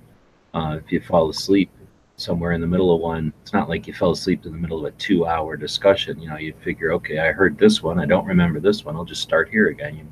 uh, 0.56 0.80
if 0.82 0.89
you 0.89 1.01
fall 1.01 1.30
asleep 1.30 1.69
somewhere 2.15 2.54
in 2.54 2.62
the 2.62 2.67
middle 2.67 2.95
of 2.95 3.01
one, 3.01 3.34
it's 3.41 3.51
not 3.51 3.67
like 3.67 3.88
you 3.88 3.93
fell 3.93 4.12
asleep 4.12 4.45
in 4.45 4.54
the 4.54 4.58
middle 4.58 4.80
of 4.80 4.86
a 4.86 4.95
two 4.97 5.28
hour 5.28 5.58
discussion. 5.58 6.19
You 6.19 6.30
know, 6.30 6.38
you 6.38 6.54
figure, 6.62 6.93
okay, 6.93 7.19
I 7.19 7.34
heard 7.34 7.58
this 7.58 7.84
one. 7.84 7.99
I 7.99 8.06
don't 8.06 8.25
remember 8.25 8.62
this 8.62 8.86
one. 8.86 8.95
I'll 8.95 9.04
just 9.04 9.21
start 9.21 9.49
here 9.49 9.67
again. 9.67 9.97
You, 9.97 10.08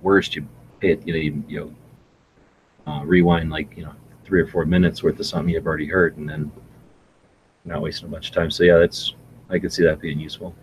worst, 0.00 0.36
you 0.36 0.46
hit, 0.80 1.04
you 1.04 1.12
know, 1.12 1.18
you, 1.18 1.44
you 1.48 1.60
know, 2.86 2.92
uh, 2.92 3.04
rewind 3.04 3.50
like, 3.50 3.76
you 3.76 3.84
know, 3.84 3.92
three 4.24 4.40
or 4.40 4.46
four 4.46 4.64
minutes 4.64 5.02
worth 5.02 5.18
of 5.18 5.26
something 5.26 5.52
you've 5.52 5.66
already 5.66 5.86
heard 5.86 6.16
and 6.16 6.28
then 6.28 6.50
not 7.64 7.82
wasting 7.82 8.06
a 8.06 8.10
bunch 8.10 8.28
of 8.28 8.34
time. 8.36 8.52
So 8.52 8.62
yeah, 8.62 8.78
that's, 8.78 9.14
I 9.50 9.58
could 9.58 9.72
see 9.72 9.82
that 9.82 10.00
being 10.00 10.20
useful. 10.20 10.54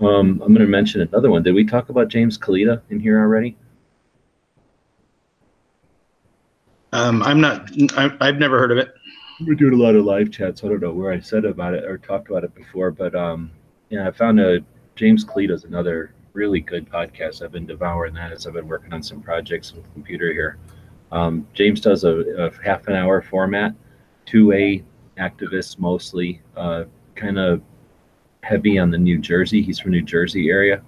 Um, 0.00 0.40
I'm 0.42 0.54
going 0.54 0.60
to 0.60 0.66
mention 0.66 1.00
another 1.00 1.28
one. 1.28 1.42
Did 1.42 1.56
we 1.56 1.64
talk 1.64 1.88
about 1.88 2.06
James 2.06 2.38
Kalita 2.38 2.80
in 2.88 3.00
here 3.00 3.20
already? 3.20 3.56
Um, 6.92 7.22
I'm 7.22 7.40
not. 7.40 7.70
I, 7.96 8.10
I've 8.20 8.38
never 8.38 8.58
heard 8.58 8.72
of 8.72 8.78
it. 8.78 8.94
We're 9.46 9.54
doing 9.54 9.74
a 9.74 9.76
lot 9.76 9.94
of 9.94 10.04
live 10.04 10.30
chats. 10.30 10.64
I 10.64 10.68
don't 10.68 10.80
know 10.80 10.92
where 10.92 11.12
I 11.12 11.20
said 11.20 11.44
about 11.44 11.74
it 11.74 11.84
or 11.84 11.98
talked 11.98 12.28
about 12.28 12.44
it 12.44 12.54
before, 12.54 12.90
but 12.90 13.14
um, 13.14 13.50
yeah, 13.90 14.08
I 14.08 14.10
found 14.10 14.40
a 14.40 14.60
James 14.96 15.24
Kalita's 15.24 15.64
another 15.64 16.14
really 16.32 16.60
good 16.60 16.90
podcast. 16.90 17.42
I've 17.42 17.52
been 17.52 17.66
devouring 17.66 18.14
that 18.14 18.32
as 18.32 18.46
I've 18.46 18.54
been 18.54 18.68
working 18.68 18.92
on 18.92 19.02
some 19.02 19.22
projects 19.22 19.72
with 19.72 19.90
computer 19.92 20.32
here. 20.32 20.58
Um, 21.12 21.46
James 21.54 21.80
does 21.80 22.04
a, 22.04 22.18
a, 22.38 22.62
half 22.62 22.86
an 22.86 22.94
hour 22.94 23.20
format, 23.22 23.74
two 24.26 24.52
A 24.52 24.84
activists 25.18 25.78
mostly, 25.78 26.40
uh, 26.56 26.84
kind 27.14 27.38
of 27.38 27.62
heavy 28.42 28.78
on 28.78 28.90
the 28.90 28.98
New 28.98 29.18
Jersey. 29.18 29.62
He's 29.62 29.78
from 29.78 29.92
New 29.92 30.02
Jersey 30.02 30.50
area, 30.50 30.82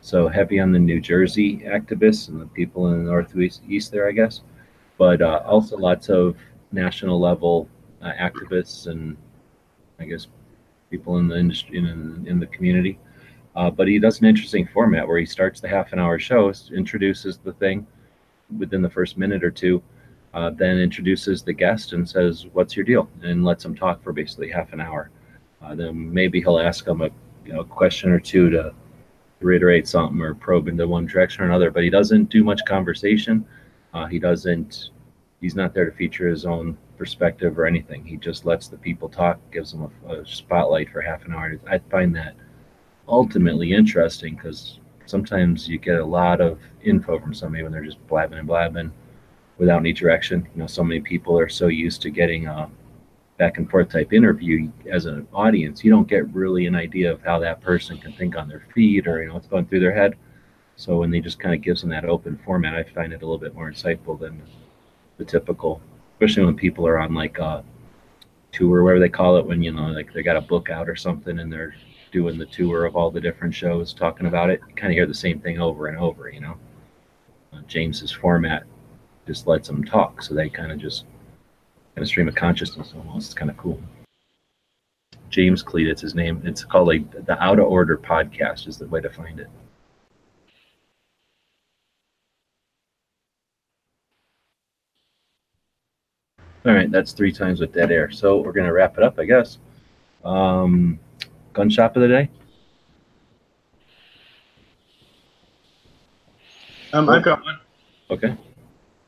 so 0.00 0.28
heavy 0.28 0.58
on 0.60 0.72
the 0.72 0.78
New 0.78 1.00
Jersey 1.00 1.58
activists 1.58 2.28
and 2.28 2.40
the 2.40 2.46
people 2.46 2.92
in 2.92 3.04
the 3.04 3.10
northeast 3.10 3.62
east 3.68 3.92
there, 3.92 4.08
I 4.08 4.12
guess 4.12 4.40
but 4.98 5.22
uh, 5.22 5.42
also 5.46 5.78
lots 5.78 6.08
of 6.08 6.36
national 6.72 7.18
level 7.18 7.68
uh, 8.02 8.12
activists 8.20 8.86
and 8.86 9.16
I 9.98 10.04
guess 10.04 10.26
people 10.90 11.18
in 11.18 11.28
the 11.28 11.38
industry 11.38 11.78
in, 11.78 12.26
in 12.28 12.38
the 12.38 12.46
community. 12.46 12.98
Uh, 13.56 13.70
but 13.70 13.88
he 13.88 13.98
does 13.98 14.20
an 14.20 14.26
interesting 14.26 14.68
format 14.72 15.06
where 15.06 15.18
he 15.18 15.26
starts 15.26 15.60
the 15.60 15.68
half 15.68 15.92
an 15.92 15.98
hour 15.98 16.18
show, 16.18 16.52
introduces 16.72 17.38
the 17.38 17.52
thing 17.54 17.86
within 18.56 18.82
the 18.82 18.90
first 18.90 19.18
minute 19.18 19.42
or 19.42 19.50
two, 19.50 19.82
uh, 20.34 20.50
then 20.50 20.78
introduces 20.78 21.42
the 21.42 21.52
guest 21.52 21.92
and 21.92 22.08
says, 22.08 22.46
"What's 22.52 22.76
your 22.76 22.84
deal?" 22.84 23.08
and 23.22 23.44
lets 23.44 23.62
them 23.62 23.74
talk 23.74 24.02
for 24.02 24.12
basically 24.12 24.50
half 24.50 24.72
an 24.72 24.80
hour. 24.80 25.10
Uh, 25.60 25.74
then 25.74 26.12
maybe 26.12 26.40
he'll 26.40 26.58
ask 26.58 26.84
them 26.84 27.02
a 27.02 27.10
you 27.44 27.52
know, 27.52 27.64
question 27.64 28.10
or 28.10 28.20
two 28.20 28.50
to 28.50 28.72
reiterate 29.40 29.88
something 29.88 30.20
or 30.20 30.34
probe 30.34 30.68
into 30.68 30.86
one 30.86 31.06
direction 31.06 31.42
or 31.42 31.46
another. 31.46 31.70
But 31.70 31.82
he 31.82 31.90
doesn't 31.90 32.30
do 32.30 32.44
much 32.44 32.60
conversation. 32.66 33.44
Uh, 33.94 34.06
he 34.06 34.18
doesn't. 34.18 34.90
He's 35.40 35.54
not 35.54 35.72
there 35.72 35.88
to 35.88 35.96
feature 35.96 36.28
his 36.28 36.44
own 36.44 36.76
perspective 36.96 37.58
or 37.58 37.66
anything. 37.66 38.04
He 38.04 38.16
just 38.16 38.44
lets 38.44 38.68
the 38.68 38.76
people 38.76 39.08
talk, 39.08 39.38
gives 39.52 39.72
them 39.72 39.90
a, 40.08 40.14
a 40.14 40.26
spotlight 40.26 40.90
for 40.90 41.00
half 41.00 41.24
an 41.24 41.32
hour. 41.32 41.58
I 41.70 41.78
find 41.90 42.14
that 42.16 42.34
ultimately 43.06 43.72
interesting 43.72 44.34
because 44.34 44.80
sometimes 45.06 45.68
you 45.68 45.78
get 45.78 46.00
a 46.00 46.04
lot 46.04 46.40
of 46.40 46.58
info 46.82 47.20
from 47.20 47.34
somebody 47.34 47.62
when 47.62 47.72
they're 47.72 47.84
just 47.84 48.04
blabbing 48.08 48.38
and 48.38 48.48
blabbing 48.48 48.92
without 49.58 49.78
any 49.78 49.92
direction. 49.92 50.46
You 50.54 50.62
know, 50.62 50.66
so 50.66 50.82
many 50.82 51.00
people 51.00 51.38
are 51.38 51.48
so 51.48 51.68
used 51.68 52.02
to 52.02 52.10
getting 52.10 52.46
a 52.46 52.68
back 53.38 53.56
and 53.56 53.70
forth 53.70 53.88
type 53.88 54.12
interview 54.12 54.70
as 54.90 55.06
an 55.06 55.26
audience, 55.32 55.82
you 55.82 55.90
don't 55.90 56.08
get 56.08 56.28
really 56.34 56.66
an 56.66 56.74
idea 56.74 57.10
of 57.10 57.22
how 57.22 57.38
that 57.38 57.60
person 57.60 57.96
can 57.96 58.12
think 58.12 58.36
on 58.36 58.48
their 58.48 58.66
feet 58.74 59.06
or 59.06 59.22
you 59.22 59.28
know 59.28 59.34
what's 59.34 59.46
going 59.46 59.64
through 59.64 59.80
their 59.80 59.94
head. 59.94 60.16
So 60.78 60.96
when 60.96 61.10
they 61.10 61.18
just 61.18 61.40
kind 61.40 61.56
of 61.56 61.60
gives 61.60 61.80
them 61.80 61.90
that 61.90 62.04
open 62.04 62.38
format, 62.44 62.76
I 62.76 62.84
find 62.84 63.12
it 63.12 63.16
a 63.16 63.26
little 63.26 63.36
bit 63.36 63.52
more 63.52 63.68
insightful 63.68 64.18
than 64.18 64.40
the 65.16 65.24
typical, 65.24 65.82
especially 66.12 66.44
when 66.44 66.54
people 66.54 66.86
are 66.86 67.00
on 67.00 67.14
like 67.14 67.38
a 67.38 67.64
tour, 68.52 68.84
whatever 68.84 69.00
they 69.00 69.08
call 69.08 69.36
it, 69.38 69.44
when 69.44 69.60
you 69.60 69.72
know 69.72 69.88
like 69.88 70.12
they 70.12 70.22
got 70.22 70.36
a 70.36 70.40
book 70.40 70.70
out 70.70 70.88
or 70.88 70.94
something 70.94 71.40
and 71.40 71.52
they're 71.52 71.74
doing 72.12 72.38
the 72.38 72.46
tour 72.46 72.84
of 72.84 72.94
all 72.94 73.10
the 73.10 73.20
different 73.20 73.52
shows 73.52 73.92
talking 73.92 74.28
about 74.28 74.50
it. 74.50 74.60
You 74.68 74.74
kind 74.76 74.92
of 74.92 74.96
hear 74.96 75.06
the 75.06 75.14
same 75.14 75.40
thing 75.40 75.60
over 75.60 75.88
and 75.88 75.98
over, 75.98 76.28
you 76.28 76.40
know. 76.40 76.56
Uh, 77.52 77.62
James's 77.66 78.12
format 78.12 78.62
just 79.26 79.48
lets 79.48 79.66
them 79.66 79.82
talk, 79.82 80.22
so 80.22 80.32
they 80.32 80.48
kind 80.48 80.70
of 80.70 80.78
just 80.78 81.06
kind 81.96 82.04
of 82.04 82.06
stream 82.06 82.28
of 82.28 82.36
consciousness 82.36 82.94
almost. 82.94 83.26
It's 83.26 83.34
kind 83.34 83.50
of 83.50 83.56
cool. 83.56 83.82
James 85.28 85.64
Kalita, 85.64 85.90
it's 85.90 86.02
his 86.02 86.14
name. 86.14 86.40
It's 86.44 86.64
called 86.64 86.86
like 86.86 87.26
the 87.26 87.42
Out 87.42 87.58
of 87.58 87.66
Order 87.66 87.98
podcast 87.98 88.68
is 88.68 88.78
the 88.78 88.86
way 88.86 89.00
to 89.00 89.10
find 89.10 89.40
it. 89.40 89.48
All 96.68 96.74
right, 96.74 96.90
that's 96.90 97.12
three 97.12 97.32
times 97.32 97.60
with 97.60 97.72
dead 97.72 97.90
air. 97.90 98.10
So 98.10 98.42
we're 98.42 98.52
gonna 98.52 98.72
wrap 98.74 98.98
it 98.98 99.02
up, 99.02 99.18
I 99.18 99.24
guess. 99.24 99.56
Um, 100.22 101.00
gun 101.54 101.70
shop 101.70 101.96
of 101.96 102.02
the 102.02 102.08
day. 102.08 102.28
Um, 106.92 107.08
I've 107.08 107.22
got 107.22 107.42
one. 107.42 107.58
Okay. 108.10 108.36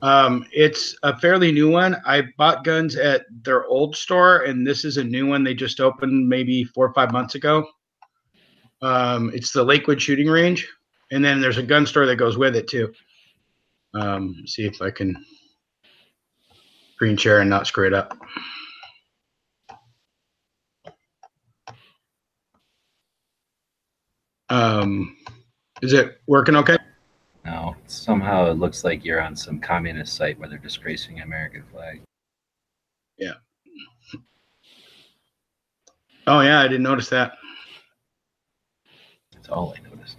Um, 0.01 0.47
it's 0.53 0.97
a 1.03 1.19
fairly 1.19 1.53
new 1.53 1.71
one. 1.71 1.97
I 2.07 2.23
bought 2.39 2.65
guns 2.65 2.97
at 2.97 3.27
their 3.43 3.67
old 3.67 3.95
store, 3.95 4.45
and 4.45 4.67
this 4.67 4.87
is 4.87 4.97
a 4.97 5.05
new 5.05 5.27
one 5.27 5.45
they 5.45 5.53
just 5.53 5.81
opened 5.81 6.27
maybe 6.27 6.65
four 6.65 6.87
or 6.87 6.95
five 6.95 7.13
months 7.13 7.35
ago. 7.35 7.67
Um, 8.81 9.31
it's 9.35 9.53
the 9.53 9.63
Lakewood 9.63 10.01
Shooting 10.01 10.29
Range, 10.29 10.67
and 11.11 11.23
then 11.23 11.43
there's 11.43 11.59
a 11.59 11.63
gun 11.63 11.85
store 11.85 12.07
that 12.07 12.17
goes 12.17 12.39
with 12.39 12.57
it 12.57 12.69
too. 12.69 12.91
Um, 13.93 14.35
see 14.47 14.65
if 14.65 14.81
I 14.81 14.91
can 14.91 15.15
screen 17.01 17.17
share 17.17 17.41
and 17.41 17.49
not 17.49 17.67
screw 17.67 17.87
it 17.87 17.95
up. 17.95 18.15
Um, 24.51 25.17
is 25.81 25.95
it 25.95 26.21
working 26.27 26.57
okay? 26.57 26.77
No, 27.47 27.75
somehow 27.87 28.51
it 28.51 28.59
looks 28.59 28.85
like 28.85 29.03
you're 29.03 29.23
on 29.23 29.35
some 29.35 29.61
communist 29.61 30.15
site 30.15 30.39
where 30.39 30.47
they're 30.51 30.59
disgracing 30.59 31.23
American 31.23 31.65
flag. 31.73 32.03
Yeah. 33.17 33.33
Oh 36.27 36.41
yeah, 36.41 36.61
I 36.61 36.69
didn't 36.69 36.83
notice 36.83 37.09
that. 37.09 37.33
That's 39.33 39.49
all 39.49 39.75
I 39.75 39.89
noticed. 39.89 40.19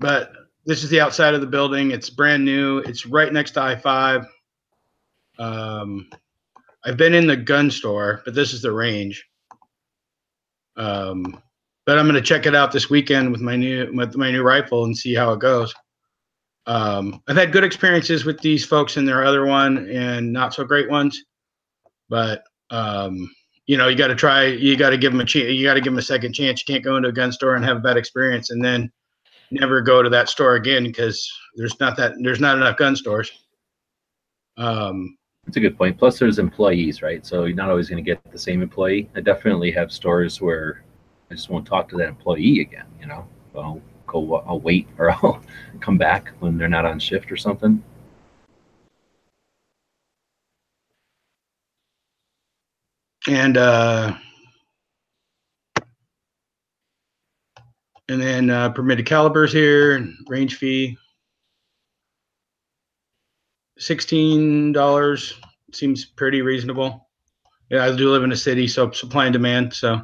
But 0.00 0.32
this 0.64 0.82
is 0.82 0.88
the 0.88 1.02
outside 1.02 1.34
of 1.34 1.42
the 1.42 1.46
building. 1.46 1.90
It's 1.90 2.08
brand 2.08 2.42
new. 2.42 2.78
It's 2.78 3.04
right 3.04 3.30
next 3.30 3.50
to 3.52 3.60
I 3.60 3.76
five. 3.76 4.24
Um, 5.42 6.08
I've 6.84 6.96
been 6.96 7.14
in 7.14 7.26
the 7.26 7.36
gun 7.36 7.70
store, 7.70 8.22
but 8.24 8.34
this 8.34 8.52
is 8.52 8.62
the 8.62 8.72
range. 8.72 9.26
Um, 10.76 11.42
but 11.84 11.98
I'm 11.98 12.06
going 12.06 12.14
to 12.14 12.22
check 12.22 12.46
it 12.46 12.54
out 12.54 12.70
this 12.70 12.88
weekend 12.88 13.32
with 13.32 13.40
my 13.40 13.56
new 13.56 13.92
with 13.92 14.16
my 14.16 14.30
new 14.30 14.42
rifle 14.42 14.84
and 14.84 14.96
see 14.96 15.14
how 15.14 15.32
it 15.32 15.40
goes. 15.40 15.74
Um, 16.66 17.20
I've 17.28 17.36
had 17.36 17.52
good 17.52 17.64
experiences 17.64 18.24
with 18.24 18.40
these 18.40 18.64
folks 18.64 18.96
in 18.96 19.04
their 19.04 19.24
other 19.24 19.44
one 19.44 19.88
and 19.90 20.32
not 20.32 20.54
so 20.54 20.64
great 20.64 20.88
ones, 20.88 21.24
but 22.08 22.44
um, 22.70 23.28
you 23.66 23.76
know 23.76 23.88
you 23.88 23.96
got 23.96 24.08
to 24.08 24.14
try. 24.14 24.46
You 24.46 24.76
got 24.76 24.90
to 24.90 24.96
give 24.96 25.10
them 25.10 25.20
a 25.20 25.24
chance. 25.24 25.48
You 25.48 25.66
got 25.66 25.74
to 25.74 25.80
give 25.80 25.92
them 25.92 25.98
a 25.98 26.02
second 26.02 26.34
chance. 26.34 26.62
You 26.62 26.72
can't 26.72 26.84
go 26.84 26.96
into 26.96 27.08
a 27.08 27.12
gun 27.12 27.32
store 27.32 27.56
and 27.56 27.64
have 27.64 27.78
a 27.78 27.80
bad 27.80 27.96
experience 27.96 28.50
and 28.50 28.64
then 28.64 28.92
never 29.50 29.82
go 29.82 30.02
to 30.02 30.08
that 30.10 30.28
store 30.28 30.54
again 30.54 30.84
because 30.84 31.28
there's 31.56 31.78
not 31.80 31.96
that 31.96 32.14
there's 32.22 32.40
not 32.40 32.56
enough 32.56 32.76
gun 32.76 32.94
stores. 32.94 33.32
Um, 34.56 35.16
that's 35.44 35.56
a 35.56 35.60
good 35.60 35.76
point. 35.76 35.98
Plus, 35.98 36.18
there's 36.18 36.38
employees, 36.38 37.02
right? 37.02 37.24
So 37.26 37.44
you're 37.44 37.56
not 37.56 37.70
always 37.70 37.88
going 37.88 38.02
to 38.02 38.08
get 38.08 38.20
the 38.30 38.38
same 38.38 38.62
employee. 38.62 39.10
I 39.14 39.20
definitely 39.20 39.70
have 39.72 39.92
stores 39.92 40.40
where 40.40 40.84
I 41.30 41.34
just 41.34 41.50
won't 41.50 41.66
talk 41.66 41.88
to 41.90 41.96
that 41.96 42.08
employee 42.08 42.60
again. 42.60 42.86
You 43.00 43.06
know, 43.06 43.26
I'll 43.54 43.80
go, 44.06 44.36
I'll 44.46 44.60
wait, 44.60 44.88
or 44.98 45.10
I'll 45.24 45.42
come 45.80 45.98
back 45.98 46.30
when 46.38 46.56
they're 46.58 46.68
not 46.68 46.84
on 46.84 46.98
shift 46.98 47.30
or 47.32 47.36
something. 47.36 47.82
And 53.28 53.56
uh, 53.56 54.16
and 58.08 58.20
then 58.20 58.50
uh, 58.50 58.70
permitted 58.70 59.06
calibers 59.06 59.52
here 59.52 59.96
and 59.96 60.14
range 60.28 60.56
fee. 60.56 60.96
Sixteen 63.82 64.72
dollars 64.72 65.34
seems 65.72 66.04
pretty 66.04 66.42
reasonable. 66.42 67.08
Yeah, 67.70 67.84
I 67.84 67.96
do 67.96 68.10
live 68.10 68.22
in 68.22 68.32
a 68.32 68.36
city, 68.36 68.68
so 68.68 68.90
supply 68.90 69.26
and 69.26 69.32
demand. 69.32 69.72
So, 69.72 70.02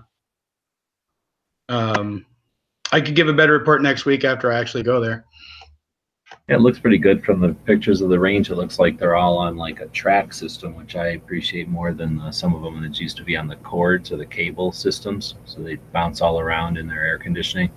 um, 1.69 2.25
I 2.93 3.01
could 3.01 3.15
give 3.15 3.29
a 3.29 3.33
better 3.33 3.53
report 3.53 3.83
next 3.83 4.07
week 4.07 4.25
after 4.25 4.51
I 4.51 4.59
actually 4.59 4.83
go 4.83 5.01
there. 5.01 5.25
Yeah, 6.49 6.57
it 6.57 6.61
looks 6.61 6.79
pretty 6.79 6.99
good 6.99 7.25
from 7.25 7.41
the 7.41 7.55
pictures 7.55 8.01
of 8.01 8.09
the 8.09 8.19
range. 8.19 8.51
It 8.51 8.57
looks 8.57 8.79
like 8.79 8.99
they're 8.99 9.17
all 9.17 9.39
on 9.39 9.57
like 9.57 9.81
a 9.81 9.87
track 9.89 10.33
system, 10.33 10.75
which 10.75 10.97
I 10.97 11.09
appreciate 11.09 11.69
more 11.69 11.93
than 11.93 12.33
some 12.33 12.55
of 12.55 12.63
them 12.63 12.83
that 12.83 12.99
used 12.99 13.19
to 13.19 13.25
be 13.25 13.37
on 13.37 13.49
the 13.49 13.57
cords 13.57 14.11
or 14.13 14.17
the 14.17 14.27
cable 14.27 14.73
systems. 14.73 15.35
So 15.45 15.63
they 15.63 15.77
bounce 15.93 16.21
all 16.21 16.41
around 16.41 16.79
in 16.79 16.87
their 16.87 17.05
air 17.05 17.19
conditioning. 17.19 17.71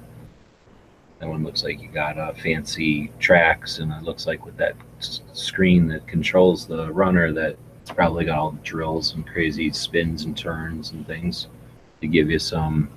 That 1.19 1.29
one 1.29 1.43
looks 1.43 1.63
like 1.63 1.81
you 1.81 1.89
got 1.89 2.17
uh, 2.17 2.33
fancy 2.33 3.11
tracks, 3.19 3.79
and 3.79 3.91
it 3.91 4.03
looks 4.03 4.25
like 4.25 4.45
with 4.45 4.57
that 4.57 4.75
screen 5.33 5.87
that 5.87 6.07
controls 6.07 6.65
the 6.65 6.91
runner, 6.91 7.31
that 7.33 7.57
it's 7.81 7.91
probably 7.91 8.25
got 8.25 8.37
all 8.37 8.51
the 8.51 8.61
drills 8.61 9.13
and 9.13 9.25
crazy 9.25 9.71
spins 9.71 10.25
and 10.25 10.37
turns 10.37 10.91
and 10.91 11.05
things 11.07 11.47
to 12.01 12.07
give 12.07 12.29
you 12.29 12.39
some, 12.39 12.89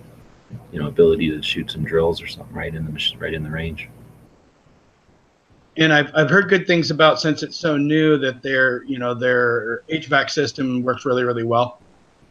you 0.73 0.81
know, 0.81 0.89
ability 0.89 1.31
to 1.31 1.43
shoot 1.43 1.71
some 1.71 1.85
drills 1.85 2.23
or 2.23 2.27
something 2.27 2.55
right 2.55 2.75
in 2.75 2.85
the 2.85 3.15
right 3.19 3.35
in 3.35 3.43
the 3.43 3.51
range. 3.51 3.89
And 5.77 5.93
I've, 5.93 6.11
I've 6.15 6.31
heard 6.31 6.49
good 6.49 6.67
things 6.67 6.91
about 6.91 7.21
since 7.21 7.43
it's 7.43 7.57
so 7.57 7.77
new 7.77 8.17
that 8.19 8.43
their 8.43 8.85
you 8.85 8.99
know 8.99 9.15
their 9.15 9.83
HVAC 9.91 10.31
system 10.31 10.83
works 10.83 11.05
really 11.05 11.25
really 11.25 11.45
well. 11.45 11.81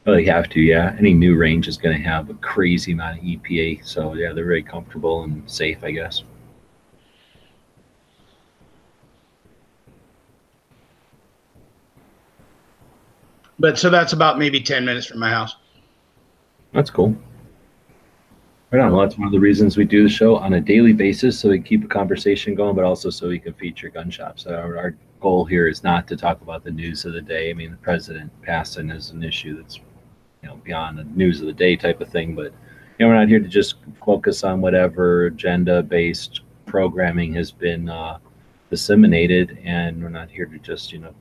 Well, 0.05 0.15
they 0.15 0.25
have 0.25 0.49
to, 0.49 0.59
yeah. 0.59 0.95
Any 0.99 1.13
new 1.13 1.37
range 1.37 1.69
is 1.69 1.77
going 1.77 1.95
to 1.95 2.03
have 2.03 2.29
a 2.29 2.33
crazy 2.35 2.91
amount 2.91 3.19
of 3.19 3.23
EPA. 3.23 3.85
So, 3.85 4.13
yeah, 4.15 4.33
they're 4.33 4.43
very 4.43 4.61
comfortable 4.61 5.23
and 5.23 5.49
safe, 5.49 5.81
I 5.81 5.91
guess. 5.91 6.23
But 13.59 13.77
so 13.77 13.89
that's 13.89 14.13
about 14.13 14.39
maybe 14.39 14.61
ten 14.61 14.83
minutes 14.85 15.05
from 15.05 15.19
my 15.19 15.29
house. 15.29 15.55
That's 16.73 16.89
cool. 16.89 17.15
Right 18.71 18.81
on. 18.81 18.91
Well, 18.91 19.01
that's 19.01 19.17
one 19.19 19.27
of 19.27 19.31
the 19.31 19.39
reasons 19.39 19.77
we 19.77 19.85
do 19.85 20.01
the 20.01 20.09
show 20.09 20.35
on 20.35 20.53
a 20.53 20.59
daily 20.59 20.93
basis 20.93 21.39
so 21.39 21.49
we 21.49 21.59
keep 21.59 21.83
a 21.83 21.87
conversation 21.87 22.55
going, 22.55 22.75
but 22.75 22.83
also 22.83 23.11
so 23.11 23.27
we 23.27 23.37
can 23.37 23.53
feature 23.53 23.89
gun 23.89 24.09
shops. 24.09 24.47
Our, 24.47 24.75
our 24.77 24.95
goal 25.19 25.45
here 25.45 25.67
is 25.67 25.83
not 25.83 26.07
to 26.07 26.17
talk 26.17 26.41
about 26.41 26.63
the 26.63 26.71
news 26.71 27.05
of 27.05 27.13
the 27.13 27.21
day. 27.21 27.51
I 27.51 27.53
mean, 27.53 27.69
the 27.69 27.77
president 27.77 28.31
passing 28.41 28.89
is 28.89 29.11
an 29.11 29.23
issue 29.23 29.55
that's, 29.61 29.77
you 30.41 30.49
know, 30.49 30.55
beyond 30.63 30.97
the 30.97 31.03
news 31.03 31.39
of 31.39 31.45
the 31.45 31.53
day 31.53 31.75
type 31.75 32.01
of 32.01 32.09
thing. 32.09 32.33
But, 32.33 32.51
you 32.97 33.05
know, 33.05 33.09
we're 33.09 33.19
not 33.19 33.27
here 33.27 33.39
to 33.39 33.47
just 33.47 33.75
focus 34.03 34.43
on 34.43 34.59
whatever 34.59 35.27
agenda 35.27 35.83
based 35.83 36.41
programming 36.65 37.35
has 37.35 37.51
been 37.51 37.87
uh, 37.87 38.17
disseminated. 38.71 39.59
And 39.63 40.01
we're 40.01 40.09
not 40.09 40.31
here 40.31 40.47
to 40.47 40.57
just, 40.57 40.91
you 40.91 40.97
know, 40.97 41.13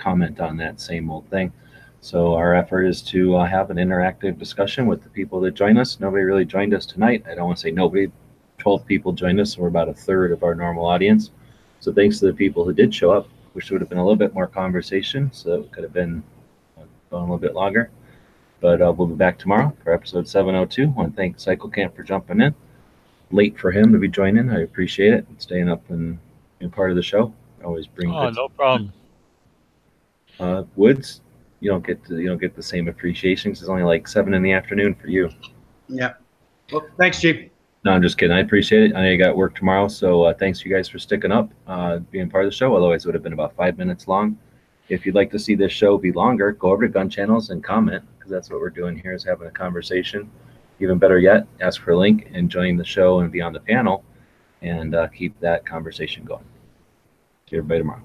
comment 0.00 0.40
on 0.40 0.56
that 0.56 0.80
same 0.80 1.10
old 1.10 1.28
thing. 1.28 1.52
So 2.00 2.34
our 2.34 2.54
effort 2.54 2.84
is 2.84 3.02
to 3.02 3.36
uh, 3.36 3.46
have 3.46 3.70
an 3.70 3.76
interactive 3.76 4.38
discussion 4.38 4.86
with 4.86 5.02
the 5.02 5.10
people 5.10 5.40
that 5.42 5.52
join 5.52 5.76
us. 5.76 6.00
Nobody 6.00 6.24
really 6.24 6.46
joined 6.46 6.72
us 6.72 6.86
tonight. 6.86 7.24
I 7.30 7.34
don't 7.34 7.46
want 7.46 7.58
to 7.58 7.62
say 7.62 7.70
nobody. 7.70 8.10
12 8.58 8.84
people 8.86 9.12
joined 9.12 9.40
us. 9.40 9.54
So 9.54 9.62
we're 9.62 9.68
about 9.68 9.88
a 9.88 9.94
third 9.94 10.32
of 10.32 10.42
our 10.42 10.54
normal 10.54 10.84
audience. 10.86 11.30
So 11.80 11.92
thanks 11.92 12.18
to 12.20 12.26
the 12.26 12.32
people 12.34 12.64
who 12.64 12.72
did 12.74 12.94
show 12.94 13.10
up. 13.10 13.26
Wish 13.54 13.70
would 13.70 13.80
have 13.80 13.88
been 13.88 13.98
a 13.98 14.02
little 14.04 14.16
bit 14.16 14.34
more 14.34 14.46
conversation. 14.46 15.30
So 15.32 15.54
it 15.54 15.72
could 15.72 15.82
have 15.82 15.92
been 15.92 16.22
uh, 16.78 16.82
going 17.10 17.22
a 17.22 17.24
little 17.24 17.38
bit 17.38 17.54
longer. 17.54 17.90
But 18.60 18.82
uh, 18.82 18.92
we'll 18.92 19.08
be 19.08 19.14
back 19.14 19.38
tomorrow 19.38 19.74
for 19.82 19.92
episode 19.92 20.28
702. 20.28 20.82
I 20.82 20.86
want 20.86 21.12
to 21.12 21.16
thank 21.16 21.40
Cycle 21.40 21.70
Camp 21.70 21.96
for 21.96 22.02
jumping 22.02 22.40
in. 22.40 22.54
Late 23.30 23.58
for 23.58 23.70
him 23.70 23.92
to 23.92 23.98
be 23.98 24.08
joining. 24.08 24.50
I 24.50 24.60
appreciate 24.60 25.14
it. 25.14 25.26
And 25.28 25.40
staying 25.40 25.68
up 25.70 25.88
and 25.88 26.18
being 26.58 26.70
part 26.70 26.90
of 26.90 26.96
the 26.96 27.02
show. 27.02 27.32
Always 27.64 27.86
bring 27.86 28.10
Oh, 28.10 28.30
no 28.30 28.48
problem. 28.48 28.92
Uh, 30.40 30.64
Woods, 30.76 31.20
you 31.60 31.70
don't 31.70 31.86
get 31.86 32.04
to, 32.06 32.18
you 32.18 32.28
don't 32.28 32.40
get 32.40 32.56
the 32.56 32.62
same 32.62 32.88
appreciation 32.88 33.52
'cause 33.52 33.60
it's 33.60 33.68
only 33.68 33.82
like 33.82 34.08
seven 34.08 34.34
in 34.34 34.42
the 34.42 34.52
afternoon 34.52 34.94
for 34.94 35.08
you. 35.08 35.28
Yeah. 35.88 36.14
Well, 36.72 36.86
thanks, 36.98 37.20
Chief. 37.20 37.50
No, 37.84 37.92
I'm 37.92 38.02
just 38.02 38.18
kidding. 38.18 38.36
I 38.36 38.40
appreciate 38.40 38.90
it. 38.90 38.94
I 38.96 39.02
know 39.02 39.10
you 39.10 39.18
got 39.18 39.36
work 39.36 39.54
tomorrow, 39.54 39.88
so 39.88 40.22
uh, 40.24 40.34
thanks 40.34 40.64
you 40.64 40.72
guys 40.72 40.88
for 40.88 40.98
sticking 40.98 41.32
up, 41.32 41.50
uh, 41.66 41.98
being 42.10 42.28
part 42.28 42.44
of 42.44 42.50
the 42.50 42.56
show. 42.56 42.74
Otherwise, 42.76 43.04
it 43.04 43.08
would 43.08 43.14
have 43.14 43.22
been 43.22 43.32
about 43.32 43.54
five 43.56 43.78
minutes 43.78 44.06
long. 44.06 44.38
If 44.88 45.06
you'd 45.06 45.14
like 45.14 45.30
to 45.30 45.38
see 45.38 45.54
this 45.54 45.72
show 45.72 45.96
be 45.96 46.12
longer, 46.12 46.52
go 46.52 46.70
over 46.70 46.86
to 46.86 46.92
Gun 46.92 47.08
Channels 47.08 47.50
and 47.50 47.64
comment 47.64 48.04
because 48.18 48.30
that's 48.30 48.50
what 48.50 48.60
we're 48.60 48.70
doing 48.70 48.98
here 48.98 49.12
is 49.14 49.24
having 49.24 49.46
a 49.46 49.50
conversation. 49.50 50.30
Even 50.80 50.98
better 50.98 51.18
yet, 51.18 51.46
ask 51.60 51.80
for 51.80 51.92
a 51.92 51.96
link 51.98 52.30
and 52.34 52.50
join 52.50 52.76
the 52.76 52.84
show 52.84 53.20
and 53.20 53.30
be 53.32 53.40
on 53.40 53.52
the 53.52 53.60
panel, 53.60 54.04
and 54.62 54.94
uh, 54.94 55.08
keep 55.08 55.38
that 55.40 55.64
conversation 55.64 56.24
going. 56.24 56.44
See 57.48 57.56
everybody 57.56 57.80
tomorrow. 57.80 58.02